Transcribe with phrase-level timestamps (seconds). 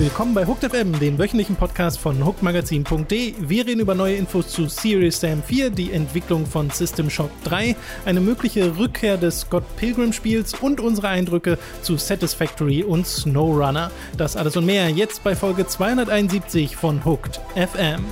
[0.00, 3.34] Willkommen bei Hooked FM, dem wöchentlichen Podcast von hookmagazin.de.
[3.38, 7.76] Wir reden über neue Infos zu Serious Sam 4, die Entwicklung von System Shock 3,
[8.06, 13.90] eine mögliche Rückkehr des Scott Pilgrim Spiels und unsere Eindrücke zu Satisfactory und SnowRunner.
[14.16, 18.02] Das alles und mehr jetzt bei Folge 271 von Hooked FM.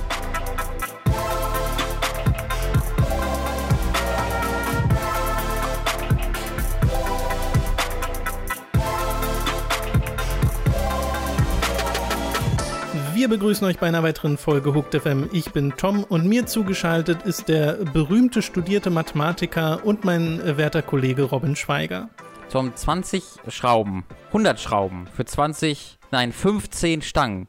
[13.29, 15.29] Begrüßen euch bei einer weiteren Folge Hooked FM.
[15.31, 21.23] Ich bin Tom und mir zugeschaltet ist der berühmte studierte Mathematiker und mein werter Kollege
[21.23, 22.09] Robin Schweiger.
[22.51, 27.47] Tom, 20 Schrauben, 100 Schrauben für 20, nein, 15 Stangen.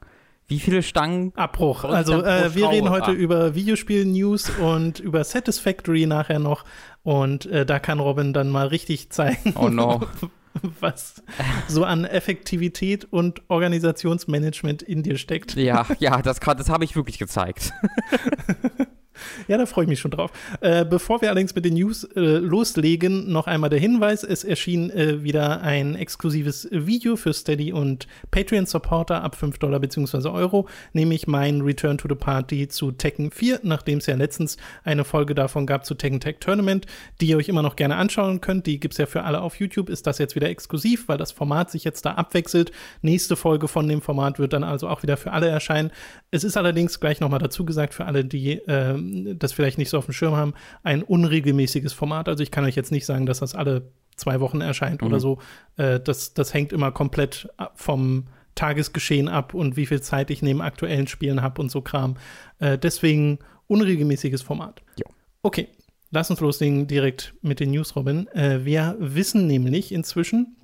[0.49, 1.33] Wie viele Stangen?
[1.35, 1.85] Abbruch.
[1.85, 3.15] Also äh, wir reden heute ah.
[3.15, 6.65] über Videospiel-News und über Satisfactory nachher noch.
[7.03, 10.03] Und äh, da kann Robin dann mal richtig zeigen, oh no.
[10.81, 11.23] was
[11.69, 15.55] so an Effektivität und Organisationsmanagement in dir steckt.
[15.57, 17.73] Ja, ja, das, das habe ich wirklich gezeigt.
[19.49, 20.31] Ja, da freue ich mich schon drauf.
[20.61, 24.91] Äh, bevor wir allerdings mit den News äh, loslegen, noch einmal der Hinweis: Es erschien
[24.91, 30.29] äh, wieder ein exklusives Video für Steady und Patreon-Supporter ab 5 Dollar bzw.
[30.29, 35.05] Euro, nämlich mein Return to the Party zu Tekken 4, nachdem es ja letztens eine
[35.05, 36.87] Folge davon gab zu Tekken Tag Tournament,
[37.21, 38.67] die ihr euch immer noch gerne anschauen könnt.
[38.67, 39.89] Die gibt es ja für alle auf YouTube.
[39.89, 42.73] Ist das jetzt wieder exklusiv, weil das Format sich jetzt da abwechselt.
[43.03, 45.91] Nächste Folge von dem Format wird dann also auch wieder für alle erscheinen.
[46.31, 49.99] Es ist allerdings gleich nochmal dazu gesagt, für alle, die ähm, das vielleicht nicht so
[49.99, 52.29] auf dem Schirm haben, ein unregelmäßiges Format.
[52.29, 55.09] Also ich kann euch jetzt nicht sagen, dass das alle zwei Wochen erscheint mhm.
[55.09, 55.39] oder so.
[55.77, 60.61] Äh, das, das hängt immer komplett vom Tagesgeschehen ab und wie viel Zeit ich neben
[60.61, 62.17] aktuellen Spielen habe und so Kram.
[62.59, 63.39] Äh, deswegen
[63.69, 64.83] unregelmäßiges Format.
[64.97, 65.07] Jo.
[65.43, 65.69] Okay,
[66.11, 68.27] lass uns loslegen direkt mit den News, Robin.
[68.29, 70.57] Äh, wir wissen nämlich inzwischen,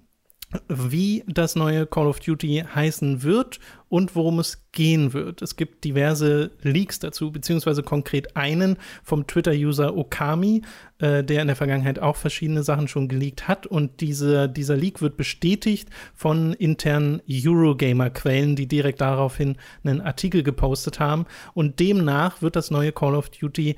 [0.69, 3.59] wie das neue Call of Duty heißen wird
[3.89, 5.43] und worum es gehen wird.
[5.43, 10.63] Es gibt diverse Leaks dazu, beziehungsweise konkret einen vom Twitter-User Okami,
[10.99, 13.67] äh, der in der Vergangenheit auch verschiedene Sachen schon geleakt hat.
[13.67, 21.01] Und diese, dieser Leak wird bestätigt von internen Eurogamer-Quellen, die direkt daraufhin einen Artikel gepostet
[21.01, 21.27] haben.
[21.55, 23.77] Und demnach wird das neue Call of Duty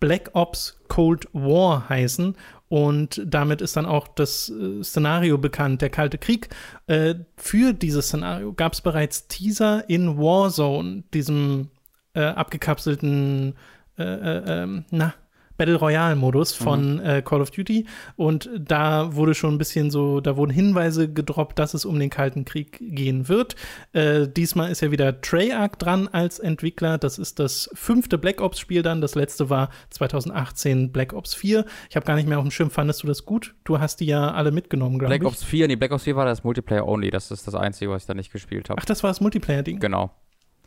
[0.00, 2.36] Black Ops Cold War heißen.
[2.74, 6.48] Und damit ist dann auch das äh, Szenario bekannt, der Kalte Krieg.
[6.88, 11.70] Äh, für dieses Szenario gab es bereits Teaser in Warzone, diesem
[12.14, 13.54] äh, abgekapselten,
[13.96, 15.14] äh, äh, ähm, na,
[15.56, 17.00] Battle Royale-Modus von mhm.
[17.00, 17.86] äh, Call of Duty.
[18.16, 22.10] Und da wurde schon ein bisschen so, da wurden Hinweise gedroppt, dass es um den
[22.10, 23.56] Kalten Krieg gehen wird.
[23.92, 26.98] Äh, diesmal ist ja wieder Treyarch dran als Entwickler.
[26.98, 29.00] Das ist das fünfte Black Ops-Spiel dann.
[29.00, 31.64] Das letzte war 2018 Black Ops 4.
[31.88, 32.70] Ich habe gar nicht mehr auf dem Schirm.
[32.70, 33.54] Fandest du das gut?
[33.64, 35.20] Du hast die ja alle mitgenommen, glaube ich.
[35.20, 37.10] Black Ops 4, nee, Black Ops 4 war das Multiplayer Only.
[37.10, 38.80] Das ist das Einzige, was ich da nicht gespielt habe.
[38.80, 39.78] Ach, das war das Multiplayer-Ding?
[39.78, 40.10] Genau.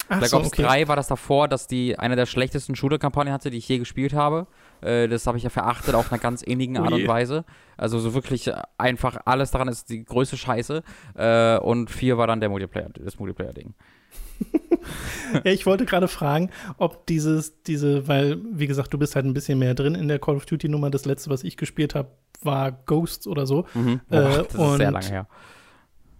[0.09, 0.63] Ach Black so, Ops okay.
[0.63, 4.13] 3 war das davor, dass die eine der schlechtesten Shooter-Kampagnen hatte, die ich je gespielt
[4.13, 4.47] habe.
[4.81, 7.45] Äh, das habe ich ja verachtet auf einer ganz ähnlichen Art und Weise.
[7.75, 10.83] Also so wirklich einfach alles daran ist die größte Scheiße.
[11.15, 13.73] Äh, und 4 war dann der Multiplayer, das Multiplayer-Ding.
[15.43, 19.33] ja, ich wollte gerade fragen, ob dieses, diese, weil, wie gesagt, du bist halt ein
[19.33, 20.89] bisschen mehr drin in der Call of Duty-Nummer.
[20.89, 22.09] Das letzte, was ich gespielt habe,
[22.41, 23.65] war Ghosts oder so.
[23.73, 24.01] Mhm.
[24.09, 25.27] Boah, äh, das ist sehr lange her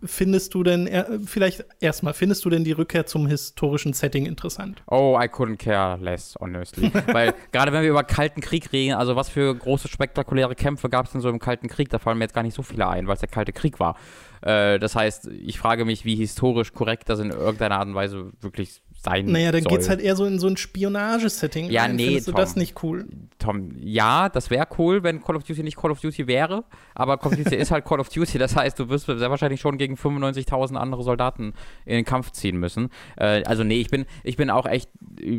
[0.04, 0.90] findest du denn,
[1.26, 4.84] vielleicht erstmal, findest du denn die Rückkehr zum historischen Setting interessant?
[4.88, 6.92] Oh, I couldn't care less, honestly.
[7.12, 11.06] Weil gerade wenn wir über Kalten Krieg reden, also was für große, spektakuläre Kämpfe gab
[11.06, 11.90] es denn so im Kalten Krieg?
[11.90, 13.98] Da fallen mir jetzt gar nicht so viele ein, weil es der Kalte Krieg war.
[14.42, 18.32] Äh, das heißt, ich frage mich, wie historisch korrekt das in irgendeiner Art und Weise
[18.42, 21.70] wirklich sein Naja, dann geht es halt eher so in so ein Spionagesetting.
[21.70, 23.06] Ja, nee, Findest Tom, du das nicht cool?
[23.40, 26.64] Tom, ja, das wäre cool, wenn Call of Duty nicht Call of Duty wäre,
[26.96, 29.62] aber Call of Duty ist halt Call of Duty, das heißt, du wirst sehr wahrscheinlich
[29.62, 31.54] schon gegen 95.000 andere Soldaten
[31.86, 32.90] in den Kampf ziehen müssen.
[33.16, 34.90] Äh, also nee, ich bin, ich bin auch echt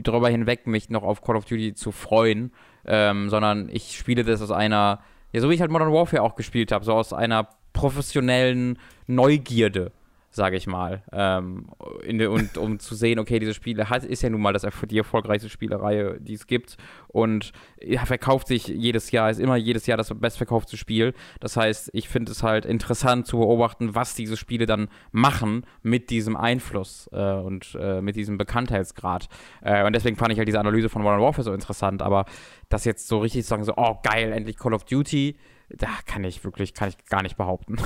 [0.03, 2.53] darüber hinweg, mich noch auf Call of Duty zu freuen,
[2.87, 5.01] ähm, sondern ich spiele das aus einer,
[5.33, 9.93] ja, so wie ich halt Modern Warfare auch gespielt habe, so aus einer professionellen Neugierde
[10.31, 11.03] sage ich mal.
[11.13, 11.69] Ähm,
[12.05, 14.99] de, und um zu sehen, okay, diese Spiele hat, ist ja nun mal das, die
[14.99, 16.77] erfolgreichste Spielereihe, die es gibt.
[17.09, 21.15] Und ja, verkauft sich jedes Jahr, ist immer jedes Jahr das bestverkaufte Spiel.
[21.41, 26.11] Das heißt, ich finde es halt interessant zu beobachten, was diese Spiele dann machen mit
[26.11, 29.29] diesem Einfluss äh, und äh, mit diesem Bekanntheitsgrad.
[29.63, 32.03] Äh, und deswegen fand ich halt diese Analyse von Modern Warfare so interessant.
[32.03, 32.27] Aber
[32.69, 35.37] das jetzt so richtig zu sagen, so, oh geil, endlich Call of Duty,
[35.71, 37.77] da kann ich wirklich, kann ich gar nicht behaupten.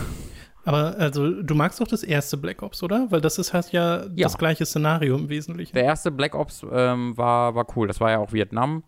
[0.65, 3.07] Aber also du magst doch das erste Black Ops, oder?
[3.11, 4.09] Weil das ist halt ja, ja.
[4.25, 5.75] das gleiche Szenario im Wesentlichen.
[5.75, 7.89] Der erste Black Ops ähm, war, war cool.
[7.89, 8.85] Das war ja auch Vietnam.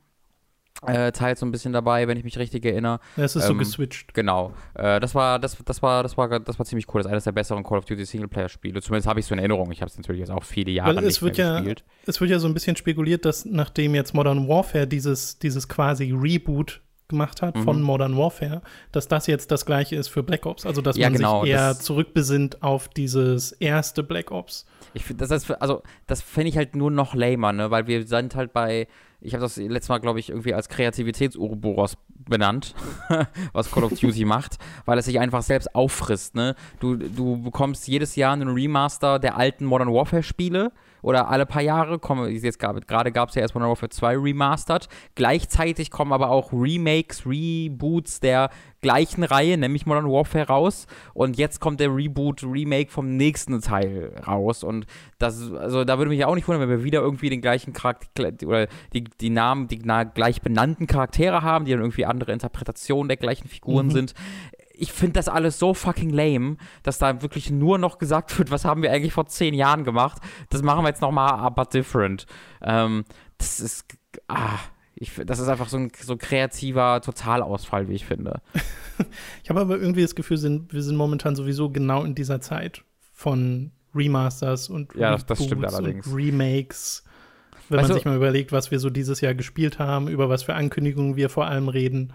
[0.86, 2.98] äh, Teil so ein bisschen dabei, wenn ich mich richtig erinnere.
[3.16, 4.12] Es ist Ähm, so geswitcht.
[4.14, 4.52] Genau.
[4.74, 7.00] Äh, das war, das, das war, das war, das war ziemlich cool.
[7.00, 8.82] Das ist eines der besseren Call of Duty Singleplayer-Spiele.
[8.82, 9.70] Zumindest habe ich so in Erinnerung.
[9.72, 11.84] Ich habe es natürlich jetzt auch viele Jahre Weil es nicht wird mehr ja- gespielt.
[12.06, 16.12] Es wird ja so ein bisschen spekuliert, dass nachdem jetzt Modern Warfare dieses, dieses quasi
[16.12, 16.82] Reboot
[17.14, 17.82] gemacht hat von Mhm.
[17.84, 18.60] Modern Warfare,
[18.92, 20.66] dass das jetzt das gleiche ist für Black Ops.
[20.66, 24.66] Also dass Ja, man genau, sich eher zurückbesinnt auf dieses erste Black Ops.
[24.92, 28.06] Ich finde, das ist, also, das finde ich halt nur noch lamer, ne, weil wir
[28.06, 28.86] sind halt bei,
[29.20, 31.96] ich habe das letztes Mal, glaube ich, irgendwie als Kreativitäts-Uroboros
[32.28, 32.74] benannt,
[33.52, 36.54] was Call of Duty macht, weil es sich einfach selbst auffrisst, ne.
[36.80, 40.72] Du, du bekommst jedes Jahr einen Remaster der alten Modern Warfare-Spiele
[41.04, 44.16] oder alle paar Jahre kommen, jetzt gab, gerade gab es ja erst Modern Warfare 2
[44.16, 48.48] remastered, gleichzeitig kommen aber auch Remakes, Reboots der
[48.80, 54.14] gleichen Reihe, nämlich Modern Warfare raus und jetzt kommt der Reboot, Remake vom nächsten Teil
[54.26, 54.86] raus und
[55.18, 58.30] das, also da würde mich auch nicht wundern, wenn wir wieder irgendwie den gleichen Charakter
[58.46, 63.08] oder die, die Namen, die na, gleich benannten Charaktere haben, die dann irgendwie andere Interpretationen
[63.08, 63.90] der gleichen Figuren Mhm.
[63.90, 64.14] sind.
[64.76, 68.64] Ich finde das alles so fucking lame, dass da wirklich nur noch gesagt wird, was
[68.64, 70.20] haben wir eigentlich vor zehn Jahren gemacht.
[70.50, 72.26] Das machen wir jetzt nochmal, aber different.
[72.62, 73.04] Ähm,
[73.38, 73.86] das ist,
[74.28, 74.58] ah,
[74.96, 78.40] ich, das ist einfach so ein, so ein kreativer Totalausfall, wie ich finde.
[79.42, 82.84] Ich habe aber irgendwie das Gefühl, sind, wir sind momentan sowieso genau in dieser Zeit
[83.12, 85.52] von Remasters und Ja, das- und
[86.14, 87.02] Remakes.
[87.68, 90.28] Wenn Weißt man du- sich mal überlegt, was wir so dieses Jahr gespielt haben, über
[90.28, 92.12] was für Ankündigungen wir vor allem reden.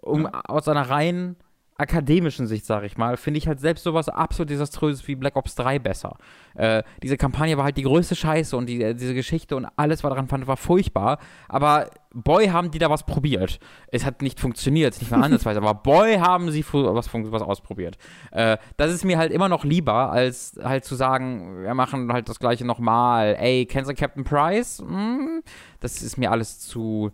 [0.00, 1.36] um aus einer rein
[1.78, 5.54] akademischen Sicht, sage ich mal, finde ich halt selbst sowas absolut desaströses wie Black Ops
[5.54, 6.16] 3 besser.
[6.54, 10.04] Äh, diese Kampagne war halt die größte Scheiße und die, äh, diese Geschichte und alles,
[10.04, 11.18] was daran fand, war furchtbar.
[11.48, 13.58] Aber boy, haben die da was probiert.
[13.88, 17.96] Es hat nicht funktioniert, nicht mal ansatzweise, aber boy, haben sie was, was ausprobiert.
[18.30, 22.28] Äh, das ist mir halt immer noch lieber, als halt zu sagen, wir machen halt
[22.28, 23.36] das gleiche nochmal.
[23.38, 24.78] Ey, kennst du Captain Price?
[24.78, 25.42] Hm,
[25.80, 27.12] das ist mir alles zu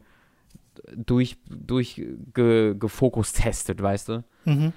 [0.96, 2.02] durch, durch
[2.34, 4.24] ge, weißt du?
[4.44, 4.72] Mhm.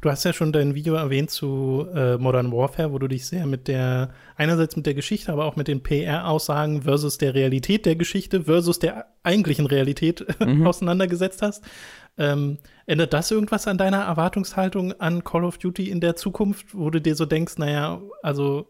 [0.00, 3.46] Du hast ja schon dein Video erwähnt zu äh, Modern Warfare, wo du dich sehr
[3.46, 7.96] mit der, einerseits mit der Geschichte, aber auch mit den PR-Aussagen versus der Realität der
[7.96, 10.66] Geschichte versus der eigentlichen Realität Mhm.
[10.66, 11.64] auseinandergesetzt hast.
[12.16, 16.90] Ähm, ändert das irgendwas an deiner Erwartungshaltung an Call of Duty in der Zukunft, wo
[16.90, 18.66] du dir so denkst, naja, also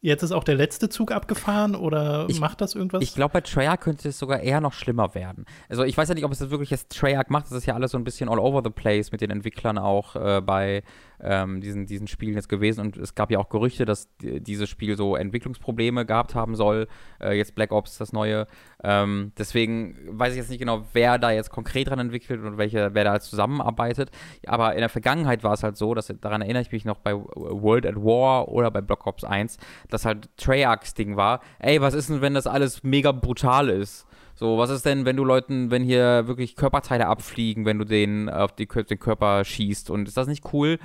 [0.00, 3.02] jetzt ist auch der letzte Zug abgefahren oder Ich- macht das irgendwas?
[3.02, 5.44] Ich glaube, bei Treyarch könnte es sogar eher noch schlimmer werden.
[5.68, 7.46] Also ich weiß ja nicht, ob es das wirklich jetzt Treyarch macht.
[7.46, 10.14] Das ist ja alles so ein bisschen all over the place mit den Entwicklern auch
[10.16, 10.82] äh, bei
[11.20, 12.80] ähm, diesen, diesen Spielen jetzt gewesen.
[12.80, 16.88] Und es gab ja auch Gerüchte, dass die, dieses Spiel so Entwicklungsprobleme gehabt haben soll.
[17.20, 18.46] Äh, jetzt Black Ops, das neue.
[18.82, 22.94] Ähm, deswegen weiß ich jetzt nicht genau, wer da jetzt konkret dran entwickelt und welche,
[22.94, 24.10] wer da zusammenarbeitet.
[24.46, 27.14] Aber in der Vergangenheit war es halt so, dass daran erinnere ich mich noch bei
[27.14, 31.94] World at War oder bei Black Ops 1, dass halt Treyarchs Ding war, ey, was
[31.94, 34.06] ist denn, wenn das alles mega brutal ist?
[34.38, 38.28] So, was ist denn, wenn du Leuten, wenn hier wirklich Körperteile abfliegen, wenn du den
[38.28, 40.78] auf die, den Körper schießt und ist das nicht cool?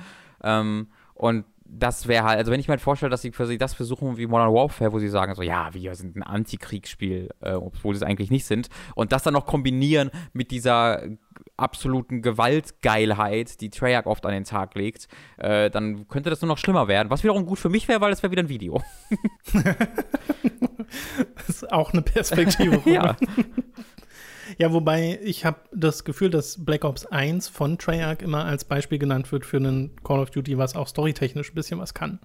[0.44, 3.74] Ähm, und das wäre halt, also wenn ich mir halt vorstelle, dass sie sie das
[3.74, 7.94] versuchen wie Modern Warfare, wo sie sagen so, ja, wir sind ein Antikriegsspiel, äh, obwohl
[7.94, 11.02] sie es eigentlich nicht sind, und das dann noch kombinieren mit dieser
[11.56, 15.08] absoluten Gewaltgeilheit, die Treyarch oft an den Tag legt,
[15.38, 17.10] äh, dann könnte das nur noch schlimmer werden.
[17.10, 18.82] Was wiederum gut für mich wäre, weil es wäre wieder ein Video.
[21.36, 22.80] Das ist auch eine Perspektive.
[22.88, 23.16] ja.
[24.58, 28.98] Ja, wobei ich habe das Gefühl, dass Black Ops 1 von Treyarch immer als Beispiel
[28.98, 32.18] genannt wird für einen Call of Duty, was auch storytechnisch ein bisschen was kann.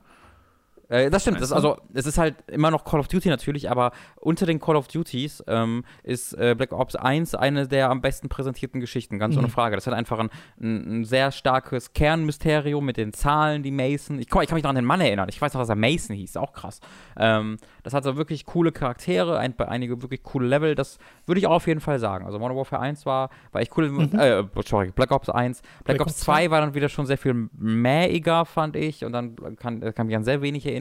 [0.89, 1.39] Äh, das stimmt.
[1.39, 4.75] Das, also, es ist halt immer noch Call of Duty natürlich, aber unter den Call
[4.75, 9.37] of Duties ähm, ist äh, Black Ops 1 eine der am besten präsentierten Geschichten, ganz
[9.37, 9.51] ohne Mhm.
[9.51, 9.75] Frage.
[9.75, 10.29] Das hat einfach ein,
[10.59, 14.19] ein, ein sehr starkes Kernmysterium mit den Zahlen, die Mason.
[14.19, 15.29] Ich, komm, ich kann mich noch an den Mann erinnern.
[15.29, 16.79] Ich weiß noch, dass er Mason hieß, auch krass.
[17.17, 20.73] Ähm, das hat so wirklich coole Charaktere, ein, einige wirklich coole Level.
[20.73, 22.25] Das würde ich auch auf jeden Fall sagen.
[22.25, 23.89] Also Modern Warfare 1 war, war echt cool.
[23.89, 24.17] Mhm.
[24.19, 25.61] Äh, sorry, Black Ops 1.
[25.61, 29.05] Black, Black Ops Ops 2 war dann wieder schon sehr viel mähiger, fand ich.
[29.05, 30.78] Und dann kann, kann mich an sehr wenig erinnern.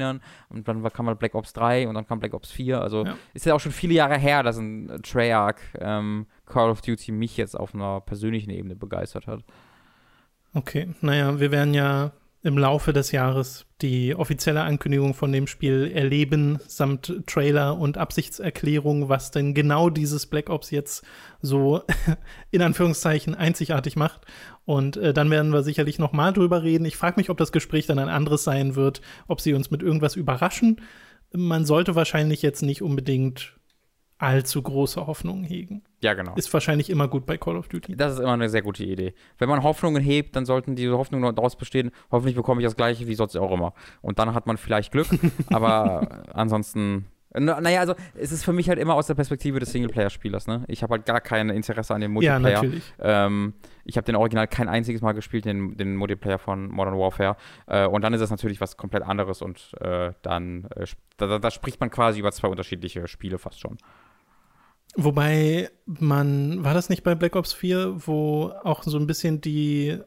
[0.48, 2.80] Und dann kam mal Black Ops 3 und dann kam Black Ops 4.
[2.80, 3.16] Also Ja.
[3.34, 7.36] ist ja auch schon viele Jahre her, dass ein Treyarch ähm, Call of Duty mich
[7.36, 9.42] jetzt auf einer persönlichen Ebene begeistert hat.
[10.54, 12.12] Okay, naja, wir werden ja
[12.42, 19.08] im Laufe des Jahres die offizielle Ankündigung von dem Spiel erleben, samt Trailer und Absichtserklärung,
[19.08, 21.04] was denn genau dieses Black Ops jetzt
[21.42, 21.82] so
[22.50, 24.20] in Anführungszeichen einzigartig macht.
[24.68, 26.84] Und äh, dann werden wir sicherlich noch mal drüber reden.
[26.84, 29.82] Ich frage mich, ob das Gespräch dann ein anderes sein wird, ob sie uns mit
[29.82, 30.82] irgendwas überraschen.
[31.32, 33.56] Man sollte wahrscheinlich jetzt nicht unbedingt
[34.18, 35.84] allzu große Hoffnungen hegen.
[36.02, 36.34] Ja, genau.
[36.34, 37.96] Ist wahrscheinlich immer gut bei Call of Duty.
[37.96, 39.14] Das ist immer eine sehr gute Idee.
[39.38, 42.76] Wenn man Hoffnungen hebt, dann sollten diese Hoffnungen nur daraus bestehen, hoffentlich bekomme ich das
[42.76, 43.72] gleiche wie sonst auch immer.
[44.02, 45.08] Und dann hat man vielleicht Glück,
[45.50, 50.46] aber ansonsten Naja, also es ist für mich halt immer aus der Perspektive des Singleplayer-Spielers,
[50.46, 50.64] ne?
[50.66, 52.40] Ich habe halt gar kein Interesse an dem Multiplayer.
[52.40, 52.94] Ja, natürlich.
[53.00, 53.54] Ähm,
[53.84, 57.36] ich habe den Original kein einziges Mal gespielt, den, den Multiplayer von Modern Warfare.
[57.66, 60.86] Äh, und dann ist es natürlich was komplett anderes und äh, dann äh,
[61.18, 63.76] da, da, spricht man quasi über zwei unterschiedliche Spiele fast schon.
[64.96, 69.98] Wobei man, war das nicht bei Black Ops 4, wo auch so ein bisschen die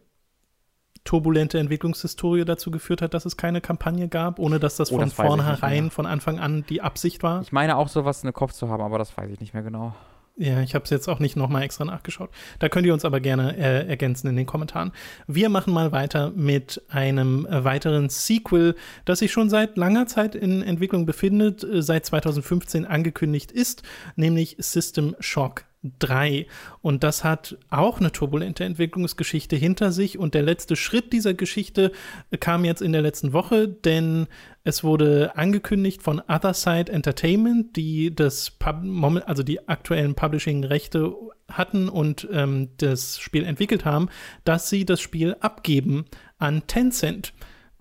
[1.03, 5.05] turbulente Entwicklungshistorie dazu geführt hat, dass es keine Kampagne gab, ohne dass das oh, von
[5.05, 7.41] das vornherein, von Anfang an die Absicht war.
[7.41, 9.63] Ich meine auch sowas in den Kopf zu haben, aber das weiß ich nicht mehr
[9.63, 9.93] genau.
[10.37, 12.29] Ja, ich habe es jetzt auch nicht nochmal extra nachgeschaut.
[12.59, 14.91] Da könnt ihr uns aber gerne äh, ergänzen in den Kommentaren.
[15.27, 20.33] Wir machen mal weiter mit einem äh, weiteren Sequel, das sich schon seit langer Zeit
[20.33, 23.83] in Entwicklung befindet, äh, seit 2015 angekündigt ist,
[24.15, 26.45] nämlich System Shock 3.
[26.81, 30.17] Und das hat auch eine turbulente Entwicklungsgeschichte hinter sich.
[30.17, 31.91] Und der letzte Schritt dieser Geschichte
[32.39, 34.27] kam jetzt in der letzten Woche, denn
[34.63, 38.83] es wurde angekündigt von Otherside Entertainment, die das Pub
[39.25, 41.13] also die aktuellen Publishing-Rechte
[41.49, 44.09] hatten und ähm, das Spiel entwickelt haben,
[44.43, 46.05] dass sie das Spiel abgeben
[46.37, 47.33] an Tencent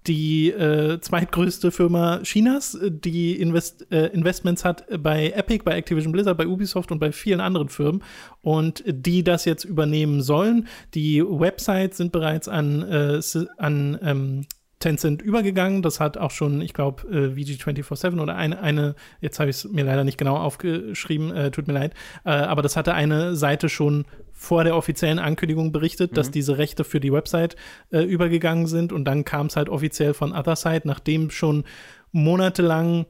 [0.06, 6.38] die äh, zweitgrößte Firma Chinas, die Invest äh, Investments hat bei Epic, bei Activision Blizzard,
[6.38, 8.02] bei Ubisoft und bei vielen anderen Firmen
[8.42, 10.68] und die das jetzt übernehmen sollen.
[10.94, 13.20] Die Websites sind bereits an, äh,
[13.58, 14.46] an ähm,
[14.80, 15.82] Tencent übergegangen.
[15.82, 19.64] Das hat auch schon, ich glaube, äh, VG247 oder eine, eine jetzt habe ich es
[19.70, 21.94] mir leider nicht genau aufgeschrieben, äh, tut mir leid,
[22.24, 26.14] äh, aber das hatte eine Seite schon vor der offiziellen Ankündigung berichtet, mhm.
[26.14, 27.56] dass diese Rechte für die Website
[27.92, 31.64] äh, übergegangen sind und dann kam es halt offiziell von Otherside, nachdem schon
[32.10, 33.06] monatelang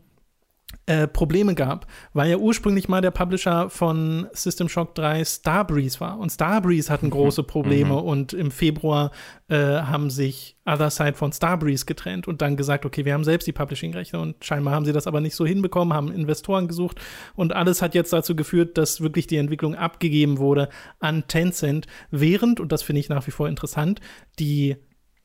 [0.91, 6.19] äh, Probleme gab, weil ja ursprünglich mal der Publisher von System Shock 3 Starbreeze war.
[6.19, 7.11] Und Starbreeze hatten mhm.
[7.11, 8.09] große Probleme mhm.
[8.09, 9.13] und im Februar
[9.47, 13.53] äh, haben sich Otherside von Starbreeze getrennt und dann gesagt, okay, wir haben selbst die
[13.53, 17.01] Publishing-Rechte und scheinbar haben sie das aber nicht so hinbekommen, haben Investoren gesucht
[17.37, 22.59] und alles hat jetzt dazu geführt, dass wirklich die Entwicklung abgegeben wurde an Tencent, während,
[22.59, 24.01] und das finde ich nach wie vor interessant,
[24.41, 24.77] die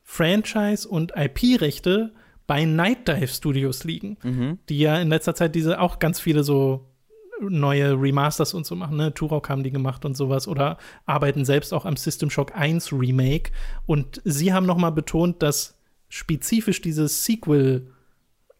[0.04, 2.12] Franchise- und IP-Rechte
[2.46, 4.58] bei Night Dive Studios liegen, mhm.
[4.68, 6.86] die ja in letzter Zeit diese auch ganz viele so
[7.40, 8.96] neue Remasters und so machen.
[8.96, 9.12] Ne?
[9.12, 13.52] Turok haben die gemacht und sowas oder arbeiten selbst auch am System Shock 1 Remake.
[13.84, 17.92] Und sie haben noch mal betont, dass spezifisch dieses Sequel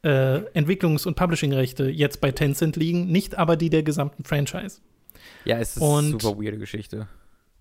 [0.02, 4.80] äh, Entwicklungs- und Publishing-Rechte jetzt bei Tencent liegen, nicht aber die der gesamten Franchise.
[5.44, 7.08] Ja, es ist eine super weirde Geschichte.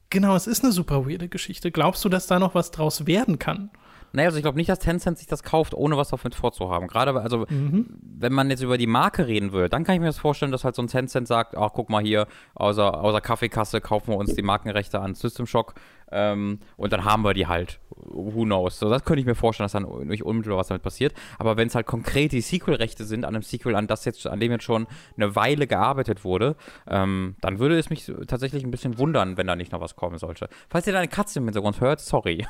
[0.10, 1.72] Genau, es ist eine super weirde Geschichte.
[1.72, 3.70] Glaubst du, dass da noch was draus werden kann?
[4.16, 6.88] Naja, also ich glaube nicht, dass Tencent sich das kauft, ohne was damit vorzuhaben.
[6.88, 7.88] Gerade, also, mhm.
[8.02, 10.64] wenn man jetzt über die Marke reden will, dann kann ich mir das vorstellen, dass
[10.64, 14.34] halt so ein Tencent sagt, ach, guck mal hier, außer, außer Kaffeekasse kaufen wir uns
[14.34, 15.76] die Markenrechte an System Shock
[16.12, 17.80] ähm, und dann haben wir die halt.
[17.90, 18.80] Who knows?
[18.80, 21.14] So, das könnte ich mir vorstellen, dass dann nicht unmittelbar was damit passiert.
[21.40, 24.40] Aber wenn es halt konkret die Sequel-Rechte sind an einem Sequel, an das jetzt, an
[24.40, 26.56] dem jetzt schon eine Weile gearbeitet wurde,
[26.88, 30.18] ähm, dann würde es mich tatsächlich ein bisschen wundern, wenn da nicht noch was kommen
[30.18, 30.50] sollte.
[30.70, 32.46] Falls ihr da eine Katze im Hintergrund hört, sorry.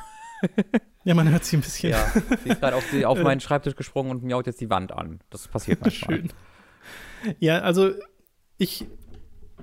[1.04, 1.90] Ja, man hört sie ein bisschen.
[1.90, 2.12] Ja,
[2.42, 5.20] sie ist gerade auf, auf, meinen Schreibtisch gesprungen und miaut jetzt die Wand an.
[5.30, 6.18] Das passiert manchmal.
[6.18, 6.28] Schön.
[7.38, 7.92] Ja, also
[8.58, 8.86] ich,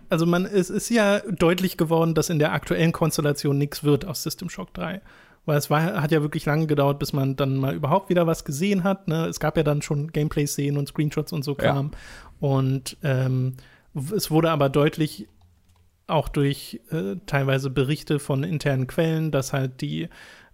[0.09, 4.23] also man, es ist ja deutlich geworden, dass in der aktuellen Konstellation nichts wird aus
[4.23, 5.01] System Shock 3.
[5.45, 8.45] Weil es war, hat ja wirklich lange gedauert, bis man dann mal überhaupt wieder was
[8.45, 9.09] gesehen hat.
[9.09, 9.25] Ne?
[9.25, 11.91] Es gab ja dann schon Gameplay-Szenen und Screenshots und so Kram.
[11.91, 12.47] Ja.
[12.47, 13.57] Und ähm,
[14.15, 15.27] es wurde aber deutlich
[16.07, 20.09] auch durch äh, teilweise Berichte von internen Quellen, dass halt die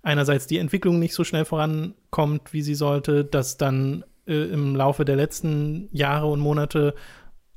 [0.10, 5.06] einerseits die Entwicklung nicht so schnell vorankommt, wie sie sollte, dass dann äh, im Laufe
[5.06, 6.96] der letzten Jahre und Monate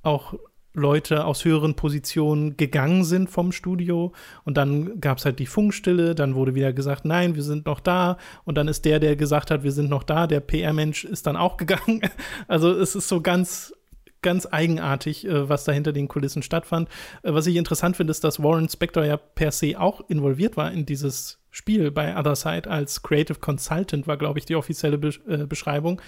[0.03, 0.35] auch
[0.75, 4.13] Leute aus höheren Positionen gegangen sind vom Studio
[4.45, 7.81] und dann gab es halt die Funkstille, dann wurde wieder gesagt, nein, wir sind noch
[7.81, 11.27] da und dann ist der, der gesagt hat, wir sind noch da, der PR-Mensch ist
[11.27, 12.01] dann auch gegangen.
[12.49, 13.75] Also es ist so ganz
[14.23, 16.89] ganz eigenartig, äh, was da hinter den Kulissen stattfand.
[17.23, 20.71] Äh, was ich interessant finde, ist, dass Warren Spector ja per se auch involviert war
[20.73, 25.11] in dieses Spiel bei Other Side als Creative Consultant, war, glaube ich, die offizielle Be
[25.29, 26.01] äh, Beschreibung,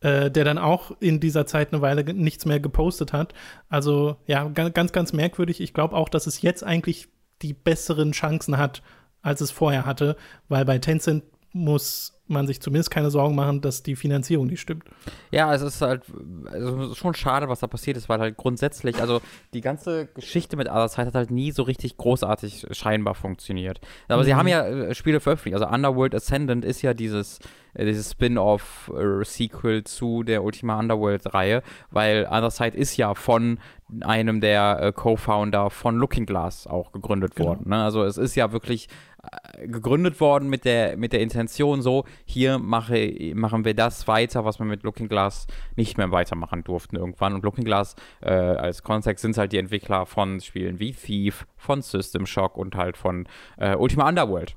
[0.00, 3.34] äh, der dann auch in dieser Zeit eine Weile nichts mehr gepostet hat.
[3.68, 5.60] Also ja, ganz, ganz merkwürdig.
[5.60, 7.08] Ich glaube auch, dass es jetzt eigentlich
[7.42, 8.82] die besseren Chancen hat,
[9.20, 10.16] als es vorher hatte,
[10.48, 14.84] weil bei Tencent muss man sich zumindest keine Sorgen machen, dass die Finanzierung nicht stimmt.
[15.30, 16.02] Ja, es ist halt
[16.50, 19.20] also es ist schon schade, was da passiert ist, weil halt grundsätzlich, also
[19.52, 23.80] die ganze Geschichte mit Other Side hat halt nie so richtig großartig scheinbar funktioniert.
[24.08, 24.26] Aber mhm.
[24.26, 25.54] sie haben ja äh, Spiele veröffentlicht.
[25.54, 27.40] Also Underworld Ascendant ist ja dieses,
[27.74, 33.58] äh, dieses Spin-off-Sequel äh, zu der Ultima Underworld-Reihe, weil Other Side ist ja von
[34.00, 37.50] einem der äh, Co-Founder von Looking Glass auch gegründet genau.
[37.50, 37.68] worden.
[37.68, 37.82] Ne?
[37.82, 38.88] Also es ist ja wirklich
[39.22, 44.44] äh, gegründet worden mit der, mit der Intention so, hier mache, machen wir das weiter,
[44.44, 47.34] was wir mit Looking Glass nicht mehr weitermachen durften irgendwann.
[47.34, 51.82] Und Looking Glass äh, als Kontext sind halt die Entwickler von Spielen wie Thief, von
[51.82, 54.56] System Shock und halt von äh, Ultima Underworld.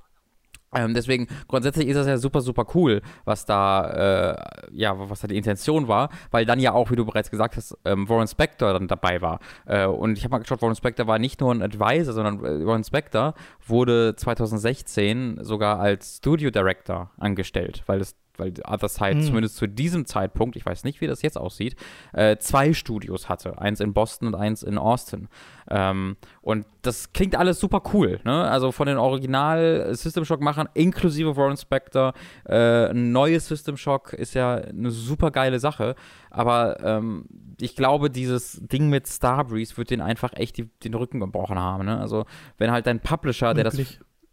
[0.78, 5.28] Ähm, deswegen, grundsätzlich ist das ja super, super cool, was da, äh, ja, was da
[5.28, 8.74] die Intention war, weil dann ja auch, wie du bereits gesagt hast, ähm, Warren Spector
[8.74, 9.40] dann dabei war.
[9.66, 12.66] Äh, und ich habe mal geschaut, Warren Spector war nicht nur ein Advisor, sondern äh,
[12.66, 13.34] Warren Spector
[13.66, 19.22] wurde 2016 sogar als Studio Director angestellt, weil es weil Other Side hm.
[19.24, 21.76] zumindest zu diesem Zeitpunkt, ich weiß nicht, wie das jetzt aussieht,
[22.14, 23.60] äh, zwei Studios hatte.
[23.60, 25.28] Eins in Boston und eins in Austin.
[25.70, 28.20] Ähm, und das klingt alles super cool.
[28.24, 28.50] Ne?
[28.50, 32.14] Also von den Original System Shock-Machern inklusive Warren Spector.
[32.46, 35.96] Äh, ein neues System Shock ist ja eine super geile Sache.
[36.30, 37.26] Aber ähm,
[37.60, 41.86] ich glaube, dieses Ding mit Starbreeze wird den einfach echt die, den Rücken gebrochen haben.
[41.86, 42.00] Ne?
[42.00, 42.26] Also
[42.58, 43.78] wenn halt dein Publisher, der das.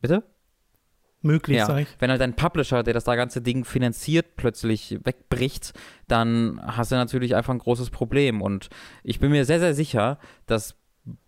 [0.00, 0.22] Bitte?
[1.24, 1.66] Möglich, ja.
[1.66, 1.88] sag ich.
[1.98, 5.72] Wenn halt ein Publisher, der das da ganze Ding finanziert, plötzlich wegbricht,
[6.08, 8.42] dann hast du natürlich einfach ein großes Problem.
[8.42, 8.68] Und
[9.02, 10.76] ich bin mir sehr, sehr sicher, dass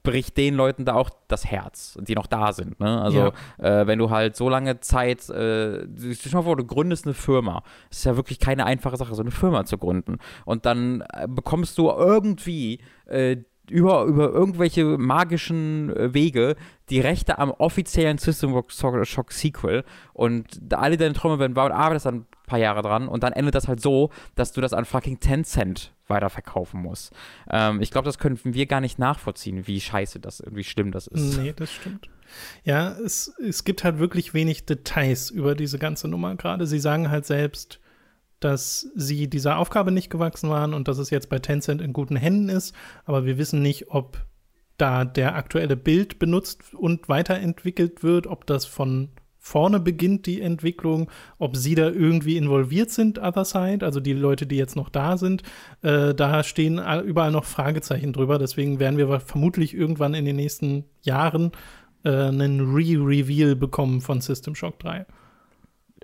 [0.03, 2.81] bricht den Leuten da auch das Herz, die noch da sind.
[2.81, 3.03] Ne?
[3.03, 3.83] Also, ja.
[3.83, 7.63] äh, wenn du halt so lange Zeit, äh, stell mal vor, du gründest eine Firma.
[7.91, 10.19] Das ist ja wirklich keine einfache Sache, so eine Firma zu gründen.
[10.45, 13.37] Und dann äh, bekommst du irgendwie äh,
[13.71, 16.57] über, über irgendwelche magischen äh, Wege
[16.91, 22.07] die Rechte am offiziellen System Shock Sequel und alle deine Träume werden wahr und arbeitest
[22.07, 24.85] dann ein paar Jahre dran und dann endet das halt so, dass du das an
[24.85, 27.13] fucking Tencent weiterverkaufen musst.
[27.51, 31.09] Ähm, ich glaube, das könnten wir gar nicht nachvollziehen, wie scheiße das, wie schlimm das
[31.09, 31.39] ist.
[31.39, 32.09] Nee, das stimmt.
[32.65, 36.67] Ja, es, es gibt halt wirklich wenig Details über diese ganze Nummer gerade.
[36.67, 37.81] Sie sagen halt selbst,
[38.41, 42.17] dass sie dieser Aufgabe nicht gewachsen waren und dass es jetzt bei Tencent in guten
[42.17, 42.75] Händen ist.
[43.05, 44.25] Aber wir wissen nicht, ob
[44.77, 49.11] da der aktuelle Bild benutzt und weiterentwickelt wird, ob das von
[49.47, 54.45] vorne beginnt, die Entwicklung, ob sie da irgendwie involviert sind, Other Side, also die Leute,
[54.45, 55.45] die jetzt noch da sind.
[55.83, 58.39] Äh, da stehen überall noch Fragezeichen drüber.
[58.39, 61.53] Deswegen werden wir vermutlich irgendwann in den nächsten Jahren
[62.05, 65.07] äh, einen Re-Reveal bekommen von System Shock 3.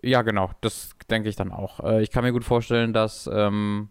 [0.02, 1.80] Ja, genau, das denke ich dann auch.
[1.80, 3.88] Äh, ich kann mir gut vorstellen, dass, ähm,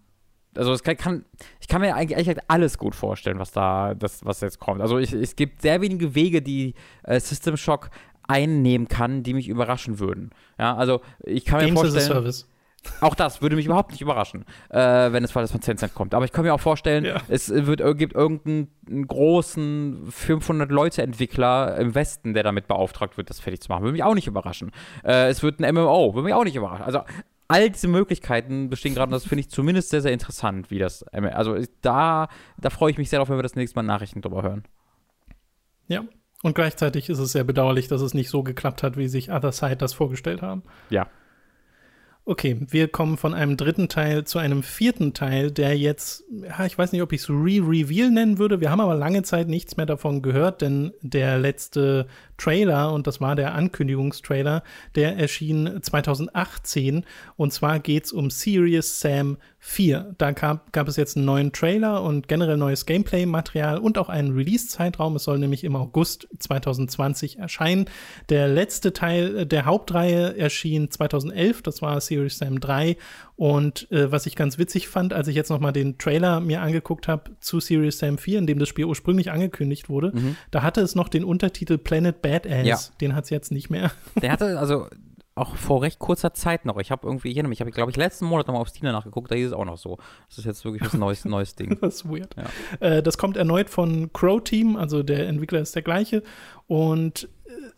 [0.56, 1.26] also es kann, kann,
[1.62, 4.82] ich kann mir eigentlich echt alles gut vorstellen, was da, das, was jetzt kommt.
[4.82, 7.90] Also ich, es gibt sehr wenige Wege, die äh, System Shock
[8.28, 10.32] einnehmen kann, die mich überraschen würden.
[10.60, 12.04] Ja, also ich kann Games mir vorstellen.
[12.04, 12.48] As a Service.
[13.00, 14.78] Auch das würde mich überhaupt nicht überraschen, äh,
[15.12, 16.14] wenn es von Tencent kommt.
[16.14, 17.22] Aber ich kann mir auch vorstellen, ja.
[17.28, 23.70] es wird, gibt irgendeinen großen 500-Leute-Entwickler im Westen, der damit beauftragt wird, das fertig zu
[23.70, 23.84] machen.
[23.84, 24.72] Würde mich auch nicht überraschen.
[25.04, 26.84] Äh, es wird ein MMO, würde mich auch nicht überraschen.
[26.84, 27.02] Also
[27.48, 31.04] all diese Möglichkeiten bestehen gerade und das finde ich zumindest sehr, sehr interessant, wie das.
[31.04, 34.42] Also da, da freue ich mich sehr darauf, wenn wir das nächste Mal Nachrichten drüber
[34.42, 34.64] hören.
[35.88, 36.04] Ja.
[36.44, 39.52] Und gleichzeitig ist es sehr bedauerlich, dass es nicht so geklappt hat, wie sich Other
[39.52, 40.64] Side das vorgestellt haben.
[40.90, 41.08] Ja,
[42.24, 46.78] Okay, wir kommen von einem dritten Teil zu einem vierten Teil, der jetzt, ja, ich
[46.78, 48.62] weiß nicht, ob ich es Re-Reveal nennen würde.
[48.62, 52.06] Wir haben aber lange Zeit nichts mehr davon gehört, denn der letzte
[52.42, 54.64] Trailer, und das war der Ankündigungstrailer,
[54.96, 57.06] der erschien 2018.
[57.36, 60.16] Und zwar geht es um Serious Sam 4.
[60.18, 64.34] Da gab, gab es jetzt einen neuen Trailer und generell neues Gameplay-Material und auch einen
[64.34, 65.18] Release-Zeitraum.
[65.18, 67.86] Es soll nämlich im August 2020 erscheinen.
[68.30, 71.62] Der letzte Teil der Hauptreihe erschien 2011.
[71.62, 72.98] Das war Serious Sam 3
[73.42, 76.62] und äh, was ich ganz witzig fand, als ich jetzt noch mal den Trailer mir
[76.62, 80.36] angeguckt habe zu Serious Sam 4, in dem das Spiel ursprünglich angekündigt wurde, mhm.
[80.52, 82.68] da hatte es noch den Untertitel Planet Badass.
[82.68, 82.78] Ja.
[83.02, 83.94] Den hat es jetzt nicht mehr.
[84.22, 84.86] Der hatte also
[85.34, 86.78] auch vor recht kurzer Zeit noch.
[86.78, 88.70] Ich habe irgendwie, ich erinnere mich, habe ich glaube ich letzten Monat noch mal auf
[88.70, 89.98] Steam nachgeguckt, da hieß es auch noch so.
[90.30, 91.80] Das ist jetzt wirklich ein neues, neues Ding.
[91.82, 92.36] das ist weird.
[92.36, 92.88] Ja.
[92.88, 96.22] Äh, das kommt erneut von Crow Team, also der Entwickler ist der gleiche.
[96.68, 97.28] Und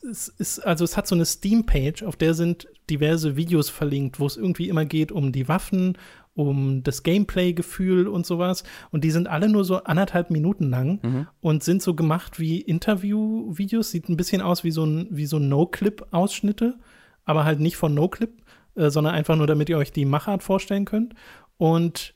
[0.09, 4.25] es ist, also es hat so eine Steam-Page, auf der sind diverse Videos verlinkt, wo
[4.25, 5.97] es irgendwie immer geht um die Waffen,
[6.35, 8.63] um das Gameplay-Gefühl und sowas.
[8.91, 11.27] Und die sind alle nur so anderthalb Minuten lang mhm.
[11.41, 13.91] und sind so gemacht wie Interview-Videos.
[13.91, 16.77] Sieht ein bisschen aus wie so ein, wie so No-Clip-Ausschnitte,
[17.23, 18.31] aber halt nicht von No-Clip,
[18.75, 21.13] äh, sondern einfach nur, damit ihr euch die Machart vorstellen könnt.
[21.57, 22.15] Und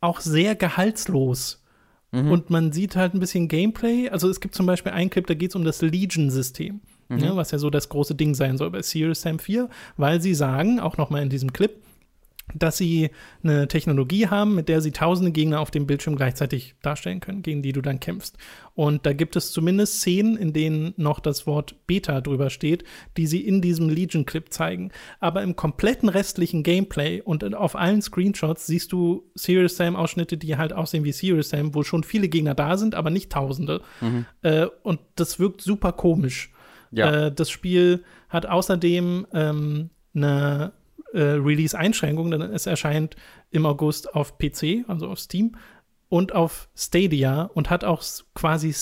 [0.00, 1.62] auch sehr gehaltslos
[2.12, 2.30] Mhm.
[2.30, 4.08] Und man sieht halt ein bisschen Gameplay.
[4.10, 6.80] Also es gibt zum Beispiel einen Clip, da geht es um das Legion-System.
[7.12, 7.24] Mhm.
[7.24, 10.34] Ja, was ja so das große Ding sein soll bei Serious Sam 4, weil sie
[10.34, 11.72] sagen, auch noch mal in diesem Clip,
[12.54, 13.10] dass sie
[13.42, 17.62] eine Technologie haben, mit der sie tausende Gegner auf dem Bildschirm gleichzeitig darstellen können, gegen
[17.62, 18.36] die du dann kämpfst.
[18.74, 22.84] Und da gibt es zumindest Szenen, in denen noch das Wort Beta drüber steht,
[23.16, 24.90] die sie in diesem Legion-Clip zeigen.
[25.20, 30.72] Aber im kompletten restlichen Gameplay und auf allen Screenshots siehst du Serious Sam-Ausschnitte, die halt
[30.72, 33.82] aussehen wie Serious Sam, wo schon viele Gegner da sind, aber nicht tausende.
[34.00, 34.26] Mhm.
[34.42, 36.51] Äh, und das wirkt super komisch.
[36.92, 37.26] Ja.
[37.26, 40.72] Äh, das Spiel hat außerdem ähm, eine
[41.12, 43.16] äh, Release-Einschränkung, denn es erscheint
[43.50, 45.56] im August auf PC, also auf Steam,
[46.08, 48.02] und auf Stadia und hat auch
[48.34, 48.72] quasi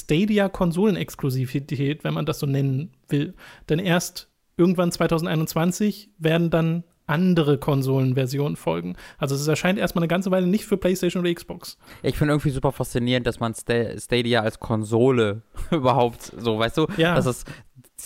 [0.90, 3.34] Stadia-Konsolenexklusivität, wenn man das so nennen will.
[3.68, 8.94] Denn erst irgendwann 2021 werden dann andere Konsolenversionen folgen.
[9.18, 11.76] Also es erscheint erstmal eine ganze Weile nicht für PlayStation oder Xbox.
[12.04, 15.42] Ich finde irgendwie super faszinierend, dass man Sta- Stadia als Konsole
[15.72, 17.16] überhaupt so, weißt du, Ja.
[17.16, 17.44] dass es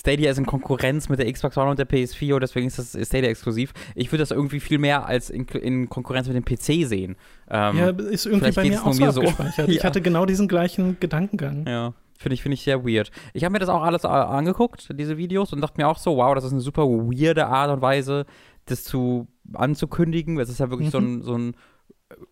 [0.00, 2.92] Stadia ist in Konkurrenz mit der Xbox One und der PS4 und deswegen ist das
[3.06, 3.72] Stadia exklusiv.
[3.94, 7.16] Ich würde das irgendwie viel mehr als in, in Konkurrenz mit dem PC sehen.
[7.48, 9.20] Ähm, ja, ist irgendwie bei mir auch so so.
[9.20, 9.68] abgespeichert.
[9.68, 9.84] Ich Ja.
[9.84, 11.66] hatte genau diesen gleichen Gedankengang.
[11.66, 13.10] Ja, finde ich, finde ich sehr weird.
[13.32, 16.16] Ich habe mir das auch alles äh, angeguckt, diese Videos, und dachte mir auch so,
[16.16, 18.26] wow, das ist eine super weirde Art und Weise,
[18.66, 20.38] das zu anzukündigen.
[20.38, 21.54] Es ist ja wirklich so ein, so ein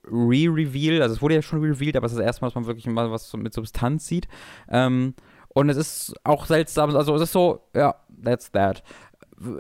[0.05, 2.67] Re-Reveal, also es wurde ja schon revealed, aber es ist das erste Mal, dass man
[2.67, 4.29] wirklich mal was mit Substanz sieht.
[4.69, 5.15] Ähm,
[5.55, 8.83] und es ist auch seltsam, also es ist so, ja, that's that.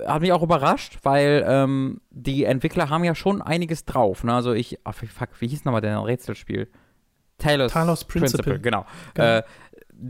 [0.07, 4.23] Hat mich auch überrascht, weil ähm, die Entwickler haben ja schon einiges drauf.
[4.23, 4.33] Ne?
[4.33, 6.69] Also ich, ach, fuck, wie hieß nochmal der Rätselspiel?
[7.39, 8.61] Talos, Talos Principle.
[8.61, 8.87] genau.
[9.15, 9.39] Genau.
[9.39, 9.43] Äh,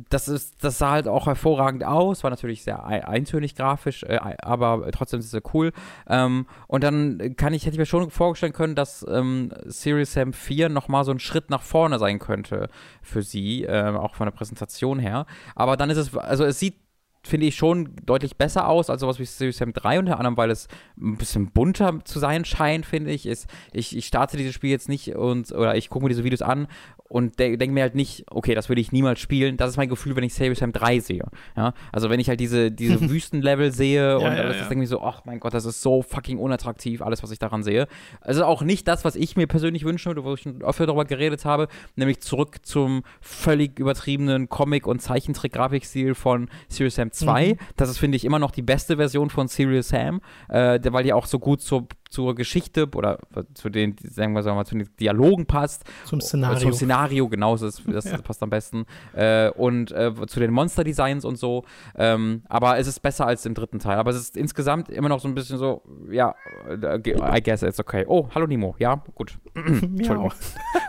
[0.09, 4.19] das, ist, das sah halt auch hervorragend aus, war natürlich sehr ei- eintönig grafisch, äh,
[4.43, 5.73] aber trotzdem ist es sehr cool.
[6.09, 10.33] Ähm, und dann kann ich, hätte ich mir schon vorstellen können, dass ähm, Serious Sam
[10.33, 12.69] 4 nochmal so ein Schritt nach vorne sein könnte
[13.03, 15.27] für sie, ähm, auch von der Präsentation her.
[15.55, 16.77] Aber dann ist es, also es sieht
[17.25, 20.51] finde ich schon deutlich besser aus als sowas wie Serious Sam 3 unter anderem, weil
[20.51, 20.67] es
[21.01, 23.29] ein bisschen bunter zu sein scheint, finde ich.
[23.73, 26.67] Ich, ich starte dieses Spiel jetzt nicht und oder ich gucke mir diese Videos an
[27.13, 29.59] und de denke mir halt nicht, okay, das würde ich niemals spielen.
[29.59, 31.25] Das ist mein Gefühl, wenn ich Serious Sam 3 sehe.
[31.59, 31.75] Ja?
[31.93, 34.63] Also wenn ich halt diese, diese Wüstenlevel sehe und ja, alles ja.
[34.63, 37.63] ist irgendwie so, ach mein Gott, das ist so fucking unattraktiv, alles, was ich daran
[37.63, 37.87] sehe.
[38.23, 41.05] Also auch nicht das, was ich mir persönlich wünschen würde, wo ich schon öfter darüber
[41.05, 47.59] geredet habe, nämlich zurück zum völlig übertriebenen Comic- und Zeichentrick-Grafikstil von Serious Sam 2.
[47.77, 51.13] Das ist, finde ich, immer noch die beste Version von Serious Sam, äh, weil die
[51.13, 53.19] auch so gut zur, zur Geschichte oder
[53.55, 55.85] zu den, sagen wir, sagen wir mal, zu den Dialogen passt.
[56.05, 56.59] Zum Szenario.
[56.59, 58.19] Zum Szenario, genau, das, das Ja.
[58.19, 58.85] passt am besten.
[59.15, 61.65] Äh, und äh, zu den Monster-Designs und so.
[61.97, 63.97] Ähm, aber es ist besser als im dritten Teil.
[63.97, 66.35] Aber es ist insgesamt immer noch so ein bisschen so, ja,
[66.69, 68.05] äh, I guess it's okay.
[68.07, 68.77] Oh, hallo Nemo.
[68.79, 69.39] Ja, gut.
[69.55, 70.31] Miau.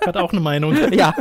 [0.06, 0.76] Hat auch eine Meinung.
[0.92, 1.16] ja.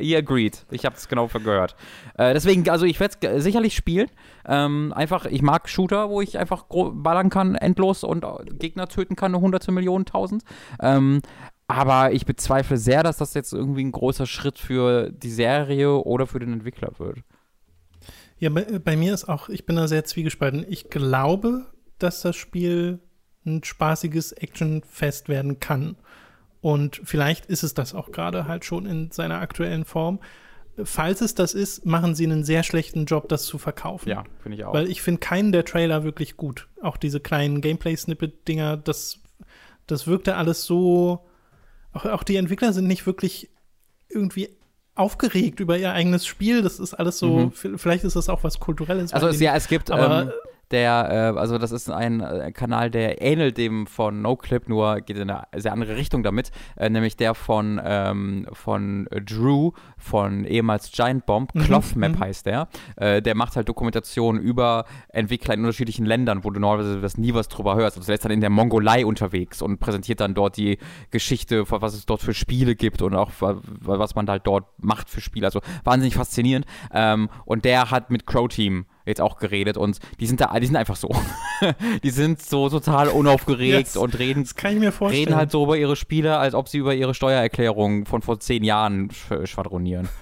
[0.00, 0.64] Ihr agreed.
[0.70, 1.76] Ich habe es genau gehört.
[2.16, 4.08] Äh, deswegen, also ich werde es sicherlich spielen.
[4.46, 9.16] Ähm, einfach, ich mag Shooter, wo ich einfach ballern kann, endlos und äh, Gegner töten
[9.16, 10.42] kann, hunderte Millionen, tausend.
[10.80, 11.20] Ähm,
[11.68, 16.26] aber ich bezweifle sehr, dass das jetzt irgendwie ein großer Schritt für die Serie oder
[16.26, 17.18] für den Entwickler wird.
[18.38, 20.64] Ja, bei, bei mir ist auch, ich bin da sehr zwiegespalten.
[20.68, 21.66] Ich glaube,
[21.98, 22.98] dass das Spiel
[23.46, 25.96] ein spaßiges Actionfest werden kann.
[26.60, 30.20] Und vielleicht ist es das auch gerade halt schon in seiner aktuellen Form.
[30.82, 34.08] Falls es das ist, machen sie einen sehr schlechten Job, das zu verkaufen.
[34.08, 34.72] Ja, finde ich auch.
[34.72, 36.68] Weil ich finde keinen der Trailer wirklich gut.
[36.82, 39.18] Auch diese kleinen Gameplay-Snippet-Dinger, das,
[39.86, 41.26] das wirkte alles so.
[41.92, 43.50] Auch, auch die Entwickler sind nicht wirklich
[44.08, 44.50] irgendwie
[44.94, 46.62] aufgeregt über ihr eigenes Spiel.
[46.62, 47.78] Das ist alles so, Mhm.
[47.78, 49.12] vielleicht ist das auch was Kulturelles.
[49.12, 50.32] Also es, ja, es gibt Aber- ähm,
[50.70, 55.16] der, äh, also das ist ein äh, Kanal, der ähnelt dem von NoClip, nur geht
[55.16, 60.92] in eine sehr andere Richtung damit, äh, nämlich der von, ähm, von Drew, von ehemals
[60.92, 62.20] Giant Bomb, Mhm, Cloth Map mhm.
[62.20, 62.68] heißt der.
[62.96, 67.34] Äh, der macht halt Dokumentationen über Entwickler in unterschiedlichen Ländern, wo du normalerweise das nie
[67.34, 67.96] was drüber hörst.
[67.96, 70.78] Also der ist dann in der Mongolei unterwegs und präsentiert dann dort die
[71.10, 75.10] Geschichte, was es dort für Spiele gibt und auch wa- was man halt dort macht
[75.10, 75.46] für Spiele.
[75.46, 76.66] Also wahnsinnig faszinierend.
[76.92, 80.66] Ähm, und der hat mit Crow Team jetzt auch geredet und die sind da, die
[80.66, 81.10] sind einfach so.
[82.02, 83.96] die sind so total unaufgeregt Yes.
[83.96, 84.48] und reden,
[85.02, 88.64] reden halt so über ihre Spiele, als ob sie über ihre Steuererklärung von vor zehn
[88.64, 90.08] Jahren sch schwadronieren.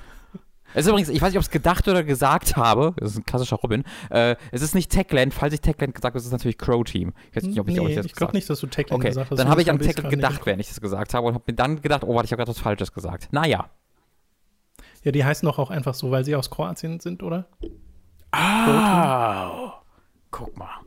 [0.75, 3.17] Es ist übrigens, ich weiß nicht, ob ich es gedacht oder gesagt habe, das ist
[3.17, 6.31] ein klassischer Robin, äh, es ist nicht Techland, falls ich Techland gesagt habe, es ist
[6.33, 7.15] natürlich Crow Team.
[7.31, 9.01] Ich weiß nicht, ob ich, nee, ob ich das ich glaube nicht, dass du Techland
[9.01, 9.39] Okay, gesagt hast.
[9.39, 11.81] dann habe ich an Techland gedacht, während ich das gesagt habe und habe mir dann
[11.81, 13.29] gedacht, oh, warte, ich habe gerade was Falsches gesagt.
[13.33, 13.71] Naja.
[15.05, 17.47] Ja, die heißen doch auch einfach so, weil sie aus Kroatien sind, oder?
[18.31, 19.83] Ah,
[20.31, 20.81] guck mal.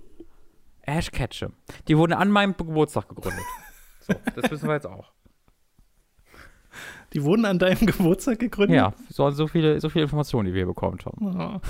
[0.84, 1.54] Ash Ketchum.
[1.88, 3.46] Die wurden an meinem Geburtstag gegründet.
[4.04, 5.12] So, das wissen wir jetzt auch.
[7.14, 8.78] Die wurden an deinem Geburtstag gegründet?
[8.78, 11.38] Ja, so, so, viele, so viele Informationen, die wir bekommen haben.
[11.38, 11.62] Ja.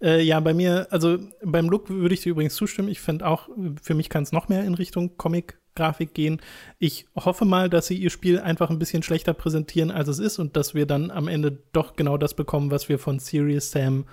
[0.00, 2.88] äh, ja, bei mir, also beim Look würde ich dir übrigens zustimmen.
[2.88, 3.48] Ich finde auch,
[3.80, 6.40] für mich kann es noch mehr in Richtung Comic-Grafik gehen.
[6.78, 10.38] Ich hoffe mal, dass sie ihr Spiel einfach ein bisschen schlechter präsentieren, als es ist
[10.38, 14.06] und dass wir dann am Ende doch genau das bekommen, was wir von Serious Sam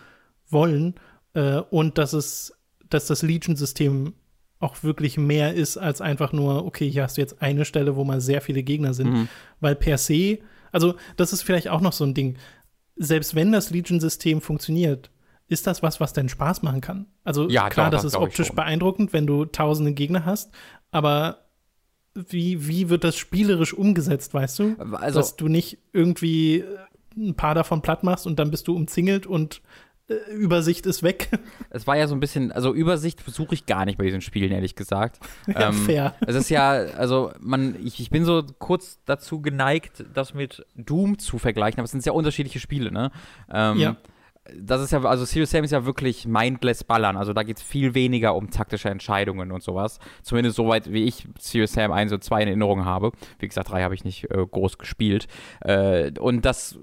[0.49, 0.95] wollen.
[1.33, 2.53] Äh, und dass es,
[2.89, 4.13] dass das Legion-System
[4.59, 8.03] auch wirklich mehr ist als einfach nur, okay, hier hast du jetzt eine Stelle, wo
[8.03, 9.11] mal sehr viele Gegner sind.
[9.11, 9.29] Mhm.
[9.59, 10.39] Weil per se,
[10.71, 12.37] also das ist vielleicht auch noch so ein Ding,
[12.95, 15.11] selbst wenn das Legion-System funktioniert,
[15.47, 17.05] ist das was, was denn Spaß machen kann?
[17.23, 20.51] Also Ja, klar, das das ist optisch beeindruckend, wenn du tausende Gegner hast,
[20.91, 21.45] aber
[22.13, 24.75] wie, wie wird das spielerisch umgesetzt, weißt du?
[24.93, 26.63] Also, Dass du nicht irgendwie
[27.15, 29.61] ein paar davon platt machst und dann bist du umzingelt und
[30.31, 31.29] Übersicht ist weg.
[31.69, 34.51] es war ja so ein bisschen, also Übersicht suche ich gar nicht bei diesen Spielen,
[34.51, 35.19] ehrlich gesagt.
[35.47, 36.15] ja, Ähm, fair.
[36.25, 41.19] Es ist ja, also man, ich, ich bin so kurz dazu geneigt, das mit Doom
[41.19, 43.11] zu vergleichen, aber es sind sehr unterschiedliche Spiele, ne?
[43.51, 43.95] Ähm, Ja.
[44.57, 47.17] Das ist ja, also Serious Sam ist ja wirklich mindless ballern.
[47.17, 49.99] Also da geht es viel weniger um taktische Entscheidungen und sowas.
[50.21, 53.11] Zumindest soweit, wie ich Serious Sam 1 und 2 in Erinnerung habe.
[53.39, 55.27] Wie gesagt, 3 habe ich nicht äh, groß gespielt.
[55.59, 56.79] Äh, und das,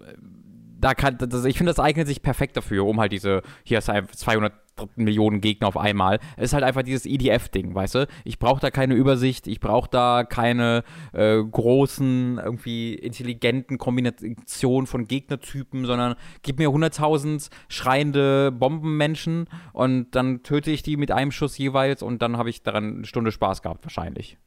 [0.81, 4.15] da kann, das, ich finde, das eignet sich perfekt dafür, um halt diese, hier einfach
[4.15, 4.53] 200
[4.97, 6.19] Millionen Gegner auf einmal.
[6.37, 8.09] Es ist halt einfach dieses EDF-Ding, weißt du?
[8.25, 10.83] Ich brauche da keine Übersicht, ich brauche da keine
[11.13, 20.43] äh, großen, irgendwie intelligenten Kombinationen von Gegnertypen, sondern gib mir 100.000 schreiende Bombenmenschen und dann
[20.43, 23.63] töte ich die mit einem Schuss jeweils und dann habe ich daran eine Stunde Spaß
[23.63, 24.39] gehabt, wahrscheinlich.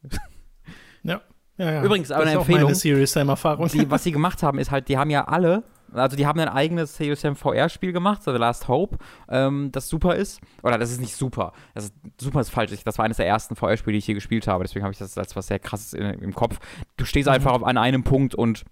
[1.03, 1.21] Ja.
[1.57, 1.83] Ja, ja.
[1.83, 2.75] Übrigens, aber eine ist auch meine Empfehlung.
[2.75, 3.67] Serious Sam-Erfahrung.
[3.69, 5.63] die, was sie gemacht haben, ist halt, die haben ja alle,
[5.99, 8.97] also die haben ein eigenes CSM VR-Spiel gemacht, so The Last Hope,
[9.29, 10.39] ähm, das super ist.
[10.63, 11.53] Oder das ist nicht super.
[11.73, 12.71] Das ist, super ist falsch.
[12.83, 14.63] Das war eines der ersten VR-Spiele, die ich hier gespielt habe.
[14.63, 16.59] Deswegen habe ich das als was sehr krasses in, im Kopf.
[16.97, 18.63] Du stehst einfach auf, an einem Punkt und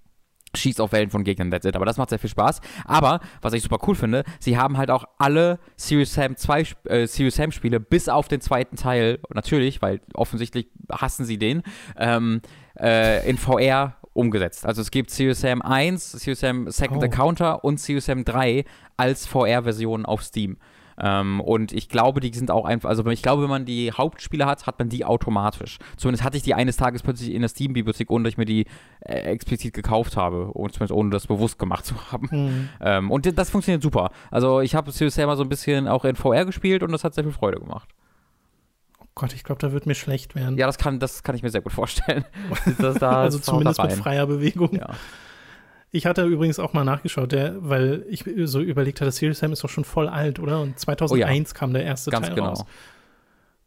[0.55, 1.75] schießt auf Wellen von Gegnern, that's it.
[1.75, 2.61] Aber das macht sehr viel Spaß.
[2.85, 6.88] Aber, was ich super cool finde, sie haben halt auch alle Serious Sam 2 Sp-
[6.88, 11.61] äh, Serious Sam Spiele bis auf den zweiten Teil, natürlich, weil offensichtlich hassen sie den,
[11.97, 12.41] ähm,
[12.79, 14.65] äh, in VR umgesetzt.
[14.65, 17.06] Also es gibt Sam 1, Serious Sam Second Oh.
[17.06, 18.63] Encounter und Sam 3
[18.97, 20.58] als VR-Version auf Steam.
[20.97, 24.45] Ähm, und ich glaube, die sind auch einfach, also ich glaube, wenn man die Hauptspiele
[24.45, 25.78] hat, hat man die automatisch.
[25.97, 28.65] Zumindest hatte ich die eines Tages plötzlich in der Steam-Bibliothek, ohne dass ich mir die
[29.01, 30.47] äh, explizit gekauft habe.
[30.47, 32.30] Und zumindest ohne das bewusst gemacht zu haben.
[32.30, 32.69] Hm.
[32.80, 34.12] Ähm, und das funktioniert super.
[34.32, 37.04] Also ich habe Serious Sam mal so ein bisschen auch in VR gespielt und das
[37.04, 37.89] hat sehr viel Freude gemacht.
[39.17, 40.58] Oh Gott, ich glaube, da wird mir schlecht werden.
[40.58, 42.25] Ja, das kann, das kann ich mir sehr gut vorstellen.
[42.99, 44.75] Da, also zumindest mit freier Bewegung.
[44.75, 44.89] Ja.
[45.91, 49.63] Ich hatte übrigens auch mal nachgeschaut, der, weil ich so überlegt hatte, Serious Sam ist
[49.63, 50.60] doch schon voll alt, oder?
[50.60, 52.49] Und 2001 kam der erste Ganz Teil genau.
[52.49, 52.65] raus.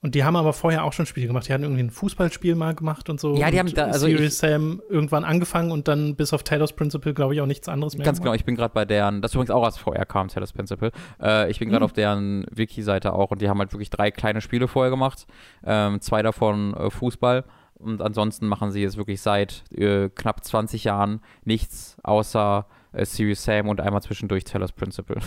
[0.00, 1.48] Und die haben aber vorher auch schon Spiele gemacht.
[1.48, 3.34] Die hatten irgendwie ein Fußballspiel mal gemacht und so.
[3.36, 7.14] Ja, die haben da- also Serious Sam irgendwann angefangen und dann bis auf Taylor's Principle,
[7.14, 8.04] glaube ich, auch nichts anderes mehr.
[8.04, 8.40] Ganz genau, gemacht.
[8.40, 10.92] ich bin gerade bei deren, das übrigens auch als VR kam, Taylor's Principle.
[11.20, 11.84] Äh, ich bin gerade Mhm.
[11.86, 15.26] auf deren Wiki-Seite auch und die haben halt wirklich drei kleine Spiele vorher gemacht.
[15.64, 17.44] Ähm, zwei davon äh, Fußball.
[17.74, 23.42] Und ansonsten machen sie jetzt wirklich seit äh, knapp 20 Jahren nichts außer äh, Serious
[23.44, 25.18] Sam und einmal zwischendurch Taylor's Principle.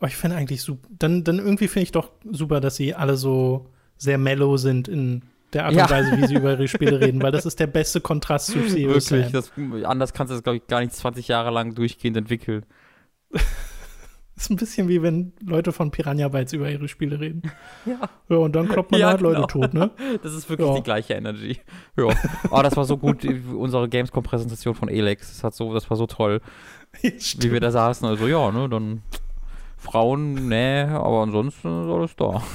[0.00, 0.88] Oh, ich finde eigentlich super.
[0.98, 5.22] Dann, dann irgendwie finde ich doch super, dass sie alle so sehr mellow sind in
[5.52, 5.84] der Art Ja.
[5.84, 8.68] und Weise, wie sie über ihre Spiele reden, weil das ist der beste Kontrast zu
[8.68, 9.18] Serious Sam.
[9.18, 12.64] Wirklich, das, anders kannst du das, glaube ich, gar nicht 20 Jahre lang durchgehend entwickeln.
[14.36, 17.42] Ist ein bisschen wie wenn Leute von Piranha Bytes über ihre Spiele reden.
[17.84, 18.08] Ja.
[18.30, 19.46] Ja, und dann kloppt man Ja, halt Leute genau.
[19.48, 19.90] tot, ne?
[20.22, 20.74] Das ist wirklich Ja.
[20.76, 21.58] die gleiche Energy.
[21.96, 22.06] Ja.
[22.50, 25.28] Oh, das war so gut, unsere Gamescom-Präsentation von Elex.
[25.28, 26.40] Das, hat so, das war so toll.
[27.02, 28.06] wie wir da saßen.
[28.08, 29.02] Also ja, ne, dann
[29.80, 32.42] Frauen, nee, aber ansonsten ist alles da.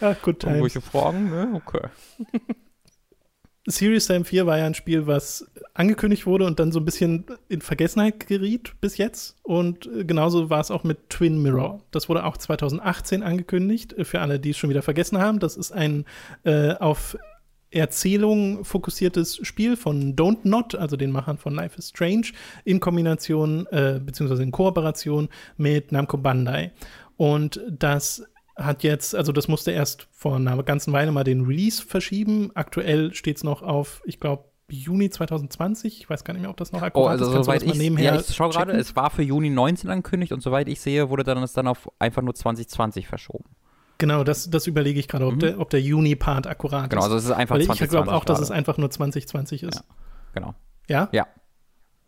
[0.00, 0.54] Ja, good times.
[0.56, 1.88] Irgendwelche Fragen, ne, okay.
[3.66, 7.24] Serious Sam 4 war ja ein Spiel, was angekündigt wurde und dann so ein bisschen
[7.48, 9.36] in Vergessenheit geriet bis jetzt.
[9.42, 11.80] Und äh, genauso war es auch mit Twin Mirror.
[11.90, 15.38] Das wurde auch 2018 angekündigt, äh, für alle, die es schon wieder vergessen haben.
[15.38, 16.04] Das ist ein
[16.44, 17.16] äh, auf
[17.74, 22.28] Erzählung fokussiertes Spiel von Don't Not, also den Machern von Life is Strange,
[22.64, 26.72] in Kombination, äh, beziehungsweise in Kooperation mit Namco Bandai.
[27.16, 28.24] Und das
[28.56, 32.52] hat jetzt, also das musste erst vor einer ganzen Weile mal den Release verschieben.
[32.54, 36.00] Aktuell steht es noch auf, ich glaube, Juni 2020.
[36.00, 37.44] Ich weiß gar nicht mehr, ob das noch Oh, akkurat also ist.
[37.44, 40.68] Soweit ich, nebenher ja, ich schaue gerade, es war für Juni 19 angekündigt und soweit
[40.68, 43.50] ich sehe, wurde dann es dann auf einfach nur 2020 verschoben.
[43.98, 45.38] Genau, das, das überlege ich gerade, ob, Mhm.
[45.40, 47.04] der, ob der Juni-Part akkurat Genau, ist.
[47.06, 48.58] also es ist einfach Weil ich 2020 glaube auch, dass es gerade.
[48.58, 49.84] einfach nur 2020 ist.
[50.34, 50.54] Genau.
[50.88, 51.08] Ja?
[51.12, 51.26] Ja.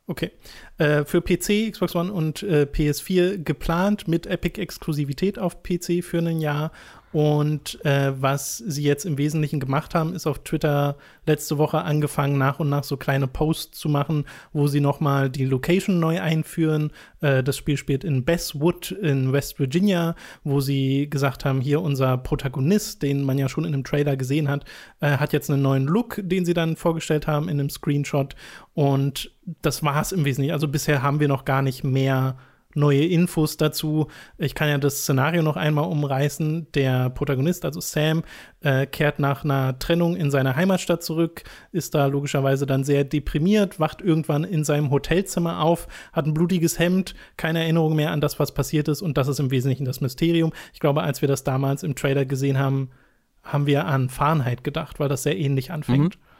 [0.08, 0.30] Okay.
[0.78, 6.40] Äh, für PC, Xbox One und äh, PS4 geplant mit Epic-Exklusivität auf PC für ein
[6.40, 6.70] Jahr.
[7.16, 12.36] Und äh, was sie jetzt im Wesentlichen gemacht haben, ist auf Twitter letzte Woche angefangen,
[12.36, 16.92] nach und nach so kleine Posts zu machen, wo sie nochmal die Location neu einführen.
[17.22, 22.18] Äh, das Spiel spielt in Bestwood in West Virginia, wo sie gesagt haben, hier unser
[22.18, 24.66] Protagonist, den man ja schon in einem Trailer gesehen hat,
[25.00, 28.36] äh, hat jetzt einen neuen Look, den sie dann vorgestellt haben in einem Screenshot.
[28.74, 30.52] Und das war es im Wesentlichen.
[30.52, 32.36] Also bisher haben wir noch gar nicht mehr
[32.76, 34.08] neue Infos dazu.
[34.38, 36.68] Ich kann ja das Szenario noch einmal umreißen.
[36.72, 38.22] Der Protagonist, also Sam,
[38.60, 43.80] äh, kehrt nach einer Trennung in seine Heimatstadt zurück, ist da logischerweise dann sehr deprimiert,
[43.80, 48.38] wacht irgendwann in seinem Hotelzimmer auf, hat ein blutiges Hemd, keine Erinnerung mehr an das,
[48.38, 50.52] was passiert ist und das ist im Wesentlichen das Mysterium.
[50.72, 52.90] Ich glaube, als wir das damals im Trailer gesehen haben,
[53.42, 56.16] haben wir an Fahrenheit gedacht, weil das sehr ähnlich anfängt.
[56.16, 56.35] Mhm.